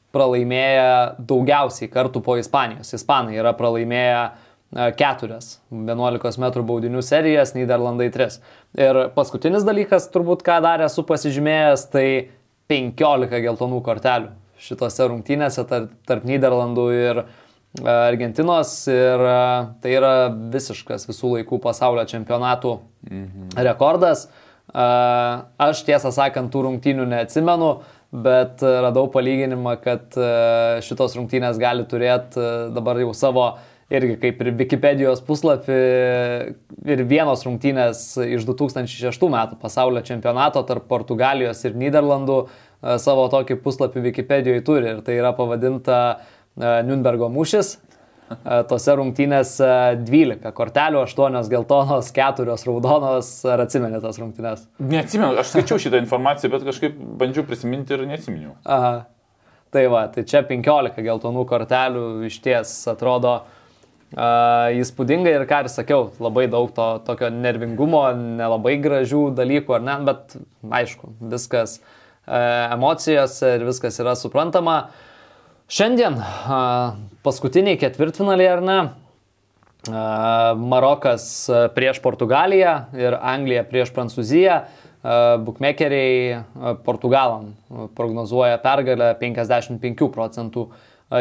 pralaimėję 0.09 1.21
daugiausiai 1.21 1.91
kartų 1.93 2.23
po 2.25 2.39
Ispanijos. 2.41 2.89
Ispanai 2.97 3.37
yra 3.37 3.53
pralaimėję 3.53 4.21
e, 4.25 4.87
keturias 4.97 5.59
11 5.69 6.41
m 6.41 6.53
baudinių 6.65 7.05
serijas, 7.05 7.53
Niderlandai 7.53 8.09
3. 8.09 8.41
Ir 8.81 9.05
paskutinis 9.13 9.61
dalykas, 9.61 10.09
turbūt 10.09 10.41
ką 10.41 10.57
dar 10.65 10.81
esu 10.89 11.05
pasižymėjęs, 11.05 11.91
tai 11.93 12.07
15 12.71 13.41
geltonų 13.43 13.81
kortelių 13.85 14.31
šitose 14.63 15.07
rungtynėse 15.11 15.65
tarp, 15.67 15.91
tarp 16.07 16.27
Niderlandų 16.27 16.85
ir 16.95 17.23
e, 17.23 17.25
Argentinos. 17.89 18.75
Ir 18.91 19.25
e, 19.27 19.41
tai 19.83 19.97
yra 19.97 20.13
visiškas 20.53 21.07
visų 21.09 21.35
laikų 21.37 21.59
pasaulio 21.63 22.05
čempionatų 22.09 22.77
rekordas. 23.67 24.27
E, 24.27 24.87
Aš 25.67 25.83
tiesą 25.87 26.13
sakant, 26.15 26.51
tų 26.53 26.67
rungtynių 26.69 27.09
neatsimenu, 27.11 27.73
bet 28.23 28.61
radau 28.61 29.07
palyginimą, 29.09 29.73
kad 29.81 30.15
šitos 30.85 31.15
rungtynės 31.17 31.57
gali 31.57 31.81
turėti 31.89 32.43
dabar 32.75 32.99
jau 33.01 33.09
savo 33.17 33.47
irgi 33.97 34.17
kaip 34.21 34.41
ir 34.41 34.51
Wikipedijos 34.57 35.21
puslapį 35.27 35.77
ir 36.93 37.05
vienos 37.09 37.45
rungtynės 37.45 38.03
iš 38.25 38.45
2006 38.47 39.29
metų 39.33 39.59
pasaulio 39.61 40.03
čempionato 40.05 40.63
tarp 40.67 40.87
Portugalijos 40.89 41.63
ir 41.67 41.77
Niderlandų 41.79 42.39
e, 42.43 42.97
savo 43.03 43.27
tokį 43.33 43.59
puslapį 43.63 44.05
Wikipedijoje 44.09 44.65
turi 44.65 44.93
ir 44.95 45.01
tai 45.05 45.17
yra 45.21 45.33
pavadinta 45.37 45.99
e, 46.09 46.75
Nürnbergo 46.87 47.29
mūšis. 47.33 47.75
E, 48.33 48.59
Tose 48.69 48.97
rungtynėse 48.97 49.71
12 50.01 50.53
kortelių, 50.57 51.03
8 51.05 51.49
geltonos, 51.53 52.11
4 52.17 52.59
raudonos. 52.67 53.33
Ar 53.45 53.65
atsimeni 53.67 54.01
tas 54.03 54.21
rungtynės? 54.21 54.67
Neatsimenu, 54.81 55.37
aš 55.41 55.53
skaičiau 55.53 55.81
šitą 55.85 56.01
informaciją, 56.01 56.53
bet 56.55 56.65
kažkaip 56.69 56.97
bandžiau 57.21 57.45
prisiminti 57.47 57.93
ir 57.93 58.07
neatsiminiau. 58.09 58.55
Aha. 58.65 59.03
Tai 59.73 59.89
va, 59.89 60.05
tai 60.13 60.21
čia 60.29 60.43
15 60.45 61.01
geltonų 61.01 61.47
kortelių 61.49 62.01
iš 62.27 62.35
ties 62.45 62.73
atrodo 62.91 63.31
uh, 63.39 63.59
įspūdingai 64.13 65.33
ir 65.39 65.47
ką 65.49 65.63
ir 65.65 65.71
sakiau, 65.73 66.11
labai 66.21 66.45
daug 66.51 66.69
to 66.75 66.87
tokio 67.07 67.31
nervingumo, 67.33 68.05
nelabai 68.39 68.77
gražių 68.83 69.27
dalykų, 69.37 69.79
ar 69.79 69.85
ne, 69.87 69.99
bet 70.07 70.35
aišku, 70.81 71.15
viskas 71.33 71.79
uh, 71.79 71.91
emocijos 72.27 73.41
ir 73.43 73.65
viskas 73.67 73.99
yra 73.99 74.15
suprantama. 74.15 74.89
Šiandien 75.73 76.19
paskutiniai 77.23 77.79
ketvirtfinaliai, 77.81 78.51
ar 78.51 78.61
ne? 78.63 78.79
Marokas 80.63 81.25
prieš 81.75 81.99
Portugaliją 82.03 82.75
ir 82.95 83.17
Anglija 83.19 83.65
prieš 83.67 83.91
Prancūziją. 83.95 84.61
Bukmekeriai 85.43 86.43
Portugalam 86.85 87.49
prognozuoja 87.97 88.61
pergalę 88.63 89.09
55 89.19 90.07
procentų 90.13 90.69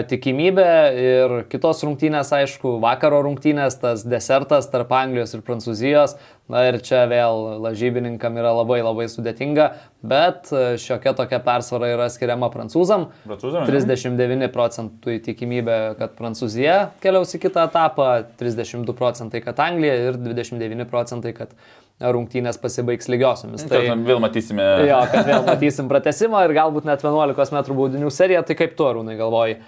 tikimybę 0.08 0.68
ir 0.96 1.32
kitos 1.52 1.82
rungtynės, 1.84 2.30
aišku, 2.32 2.78
vakaro 2.80 3.18
rungtynės, 3.26 3.76
tas 3.80 4.06
desertas 4.08 4.70
tarp 4.72 4.92
Anglijos 4.96 5.34
ir 5.36 5.42
Prancūzijos. 5.44 6.16
Na 6.52 6.64
ir 6.68 6.80
čia 6.84 7.04
vėl 7.08 7.60
lažybininkam 7.62 8.34
yra 8.36 8.50
labai 8.52 8.80
labai 8.82 9.06
sudėtinga, 9.08 9.68
bet 10.04 10.50
šiokia 10.82 11.12
tokia 11.16 11.38
persvara 11.44 11.92
yra 11.94 12.08
skiriama 12.12 12.48
prancūzam. 12.52 13.06
Prancūzam, 13.24 13.62
ne? 13.62 13.70
39 13.70 14.50
procentų 14.52 15.14
tikimybė, 15.28 15.76
kad 16.00 16.16
Prancūzija 16.18 16.76
keliaus 17.04 17.32
į 17.38 17.44
kitą 17.46 17.68
etapą, 17.70 18.08
32 18.42 18.96
procentai, 18.98 19.40
kad 19.44 19.60
Anglija 19.64 19.94
ir 20.10 20.18
29 20.20 20.88
procentai, 20.90 21.32
kad 21.36 21.54
rungtynės 22.02 22.58
pasibaigs 22.60 23.08
lygiosiomis. 23.12 23.68
Tai 23.70 23.84
vėl 24.02 24.20
matysime. 24.22 24.66
Jo, 24.88 25.04
kad 25.12 25.28
vėl 25.28 25.46
matysim 25.46 25.88
pratesimą 25.92 26.42
ir 26.48 26.56
galbūt 26.58 26.88
net 26.88 27.04
11 27.06 27.54
m 27.54 27.78
baudinių 27.78 28.10
seriją, 28.12 28.42
tai 28.48 28.58
kaip 28.58 28.74
tu, 28.76 28.88
Arūnai, 28.88 29.16
galvoji? 29.20 29.60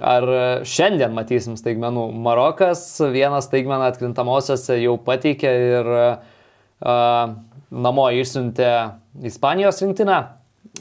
Ar 0.00 0.24
šiandien 0.64 1.12
matysim 1.12 1.56
staigmenų? 1.60 2.06
Marokas 2.24 2.84
vieną 3.12 3.42
staigmeną 3.44 3.90
atkrintamosiose 3.90 4.78
jau 4.80 4.94
pateikė 5.04 5.50
ir 5.68 5.90
uh, 5.92 7.34
namo 7.70 8.06
išsiuntė 8.16 8.70
Ispanijos 9.28 9.82
rinktinę. 9.84 10.20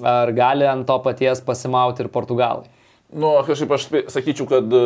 Ar 0.07 0.31
gali 0.31 0.63
ant 0.69 0.87
to 0.87 0.95
paties 1.03 1.41
pasimauti 1.43 2.05
ir 2.05 2.07
Portugalai? 2.13 2.69
Nu, 3.11 3.33
kažkaip 3.43 3.73
aš 3.75 3.85
sakyčiau, 4.13 4.45
kad 4.47 4.71
e, 4.71 4.81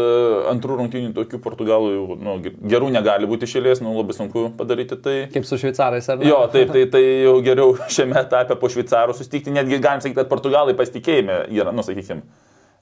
antrų 0.49 0.79
rungtynių 0.79 1.11
tokių 1.13 1.37
Portugalų 1.43 1.91
jau, 1.93 2.05
nu, 2.17 2.31
ge- 2.41 2.55
gerų 2.71 2.87
negali 2.89 3.27
būti 3.29 3.45
išėlės, 3.45 3.83
nu, 3.85 3.91
labai 3.93 4.15
sunku 4.17 4.47
padaryti 4.57 4.97
tai. 4.97 5.13
Kaip 5.29 5.45
su 5.45 5.59
šveicarais, 5.61 6.07
ar 6.09 6.17
ne? 6.17 6.25
Jo, 6.31 6.39
taip, 6.49 6.71
tai, 6.73 6.87
tai 6.89 7.03
jau 7.21 7.35
geriau 7.45 7.75
šiame 7.85 8.17
etape 8.23 8.57
po 8.57 8.71
šveicarų 8.73 9.13
susitikti, 9.13 9.53
netgi 9.53 9.77
galim 9.77 10.01
sakyti, 10.01 10.17
kad 10.23 10.31
portugalai 10.31 10.73
pasitikėjime 10.79 11.37
yra, 11.53 11.69
nu, 11.69 11.85
sakykime. 11.85 12.25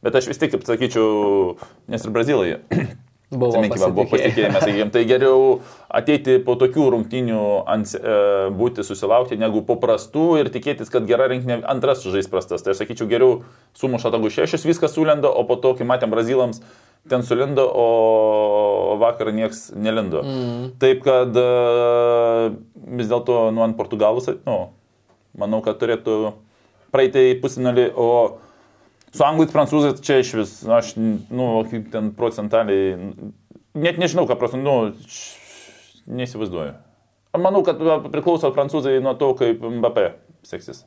Bet 0.04 0.20
aš 0.20 0.28
vis 0.32 0.42
tik, 0.42 0.52
kaip 0.54 0.68
sakyčiau, 0.68 1.56
nes 1.92 2.04
ir 2.04 2.12
brazilai 2.14 2.58
buvo 3.38 3.54
Atsiminkime, 3.54 3.90
buvo 3.94 4.06
pasitikėjimas. 4.12 4.64
sakykime, 4.64 4.92
tai 4.94 5.04
geriau 5.10 5.44
ateiti 5.94 6.38
po 6.46 6.56
tokių 6.60 6.88
rungtynių 6.94 7.42
ant, 7.70 7.94
e, 7.98 8.18
būti 8.54 8.86
susilaukti, 8.86 9.38
negu 9.40 9.64
po 9.66 9.78
prastų 9.82 10.28
ir 10.42 10.52
tikėtis, 10.54 10.92
kad 10.94 11.08
gera 11.10 11.28
rinkinė 11.32 11.62
antras 11.70 12.04
žais 12.06 12.30
prastas. 12.30 12.66
Tai 12.66 12.74
aš 12.74 12.84
sakyčiau, 12.84 13.10
geriau 13.10 13.42
sumuša 13.80 14.14
tagų 14.14 14.32
šešis, 14.34 14.68
viskas 14.70 14.96
sulenda, 14.96 15.32
o 15.32 15.46
po 15.50 15.58
to, 15.58 15.74
kai 15.80 15.88
matėm 15.88 16.14
brazilams, 16.14 16.62
ten 17.10 17.26
sulindo, 17.26 17.66
o 17.68 18.96
vakar 19.02 19.34
nieks 19.36 19.72
nelindo. 19.76 20.24
Mm. 20.24 20.72
Taip 20.84 21.04
kad 21.08 21.36
e, 21.36 21.50
vis 23.00 23.12
dėlto, 23.12 23.50
nu, 23.56 23.66
ant 23.66 23.78
portugalus, 23.80 24.30
nu, 24.48 24.60
manau, 25.38 25.64
kad 25.66 25.82
turėtų 25.82 26.36
praeiti 26.94 27.32
į 27.32 27.38
pusinalį, 27.42 27.90
o 27.98 28.10
Su 29.14 29.26
anglais, 29.28 29.52
prancūzais 29.54 30.02
čia 30.02 30.20
iš 30.24 30.34
vis, 30.40 30.54
nu, 30.66 30.74
aš, 30.78 30.96
nu, 30.98 31.50
kaip 31.70 31.92
ten 31.94 32.10
procentaliai, 32.18 32.96
net 33.78 34.00
nežinau, 34.02 34.26
ką 34.30 34.40
procentų, 34.42 34.64
nu, 34.66 36.18
neįsivaizduoju. 36.18 36.74
Manau, 37.42 37.64
kad 37.66 37.80
priklauso 38.14 38.50
prancūzai 38.54 39.00
nuo 39.02 39.16
to, 39.18 39.32
kaip 39.38 39.62
Mbappé 39.62 40.12
seksis. 40.46 40.84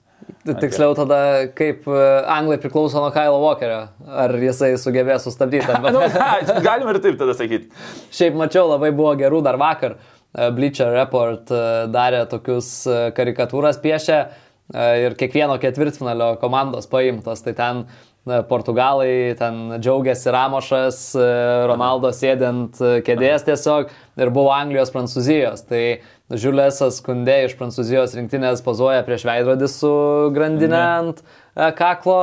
Tiksliau 0.46 0.94
tada, 0.96 1.18
kaip 1.56 1.86
e, 1.90 2.00
Anglai 2.30 2.58
priklauso 2.62 3.00
nuo 3.02 3.10
Kailo 3.14 3.40
Walkerio. 3.42 3.80
Ar 4.06 4.34
jisai 4.40 4.74
sugebės 4.80 5.26
sustabdyti? 5.26 5.78
Nu, 5.96 6.02
galima 6.64 6.94
ir 6.94 7.00
taip 7.02 7.18
tada 7.20 7.34
sakyti. 7.36 7.70
Šiaip 8.14 8.38
mačiau, 8.38 8.68
labai 8.70 8.92
buvo 8.96 9.14
gerų 9.18 9.42
dar 9.46 9.58
vakar. 9.60 9.96
E, 9.96 10.50
Bleacher 10.56 10.92
Report 10.94 11.50
e, 11.50 11.62
darė 11.94 12.24
tokius 12.30 12.70
karikatūras 13.16 13.80
piešę 13.82 14.20
ir 14.74 15.14
kiekvieno 15.14 15.60
ketvirtfinalio 15.62 16.32
komandos 16.42 16.88
paimtos. 16.90 17.44
Tai 17.44 17.54
ten 17.54 17.84
Portugalai, 18.26 19.36
ten 19.38 19.76
džiaugiasi 19.78 20.32
Ramošas, 20.34 20.98
e, 21.14 21.26
Ronaldo 21.70 22.10
sėdint 22.10 22.80
e, 22.82 22.98
kėdės 23.06 23.46
tiesiog 23.46 23.92
ir 24.18 24.32
buvo 24.34 24.50
Anglijos, 24.50 24.90
Prancūzijos. 24.94 25.62
Tai 25.68 25.82
Žiulėsas 26.34 26.98
skundė 26.98 27.44
iš 27.46 27.54
Prancūzijos 27.54 28.16
rinktinės 28.18 28.64
pozuoja 28.66 29.04
prieš 29.06 29.28
veidrodį 29.28 29.70
su 29.70 29.94
grandinė 30.34 30.82
ant 30.82 31.22
e, 31.22 31.70
kaklo. 31.78 32.20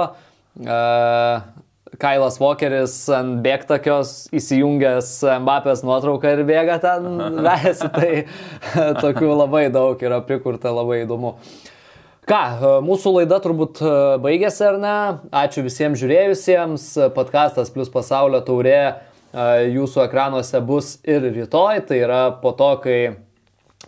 Kailas 2.04 2.36
Walkeris 2.42 2.94
ant 3.14 3.40
bėgtakios 3.46 4.28
įsijungęs 4.36 5.16
Mbappės 5.46 5.86
nuotrauką 5.88 6.36
ir 6.36 6.44
bėga 6.46 6.80
ten, 6.84 7.08
vejasi, 7.46 7.90
tai 7.96 8.10
tokių 9.04 9.32
labai 9.40 9.70
daug 9.74 10.04
yra 10.04 10.20
prikurta, 10.26 10.76
labai 10.76 11.06
įdomu. 11.06 11.38
Ką, 12.24 12.40
mūsų 12.88 13.12
laida 13.18 13.36
turbūt 13.44 13.82
baigėsi 14.24 14.62
ar 14.64 14.78
ne? 14.80 14.92
Ačiū 15.36 15.60
visiems 15.66 16.00
žiūrėjusiems. 16.00 16.86
Podcastas 17.12 17.68
plus 17.74 17.90
pasaulio 17.92 18.40
taurė 18.48 19.02
jūsų 19.68 20.06
ekranuose 20.06 20.62
bus 20.64 20.94
ir 21.04 21.26
rytoj. 21.26 21.82
Tai 21.90 21.98
yra 22.00 22.22
po 22.40 22.54
to, 22.56 22.70
kai 22.86 22.96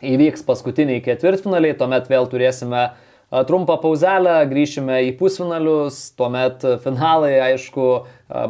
įvyks 0.03 0.43
paskutiniai 0.43 0.99
ketvirtfinaliai, 1.05 1.77
tuomet 1.79 2.11
vėl 2.11 2.27
turėsime 2.27 2.89
trumpą 3.47 3.77
pauzelę, 3.79 4.35
grįšime 4.51 4.99
į 5.13 5.15
pusfinalius, 5.21 6.01
tuomet 6.19 6.65
finalai, 6.83 7.37
aišku, 7.53 7.87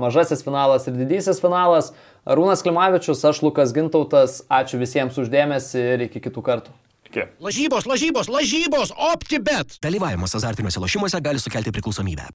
mažasis 0.02 0.42
finalas 0.48 0.90
ir 0.90 0.98
didysis 0.98 1.38
finalas. 1.44 1.92
Rūnas 2.26 2.66
Klimavičius, 2.66 3.22
aš 3.30 3.44
Lukas 3.46 3.78
Gintautas, 3.78 4.42
ačiū 4.50 4.82
visiems 4.82 5.22
uždėmesi 5.22 5.78
ir 5.94 6.08
iki 6.08 6.26
kitų 6.26 6.46
kartų. 6.50 6.74
Iki. 7.16 7.40
Lažybos, 7.40 7.86
lažybos, 7.88 8.28
lažybos, 8.28 8.92
optibet. 9.14 9.80
Dalyvavimas 9.80 10.36
azartiniuose 10.36 10.84
lošimuose 10.84 11.22
gali 11.24 11.40
sukelti 11.40 11.72
priklausomybę. 11.72 12.28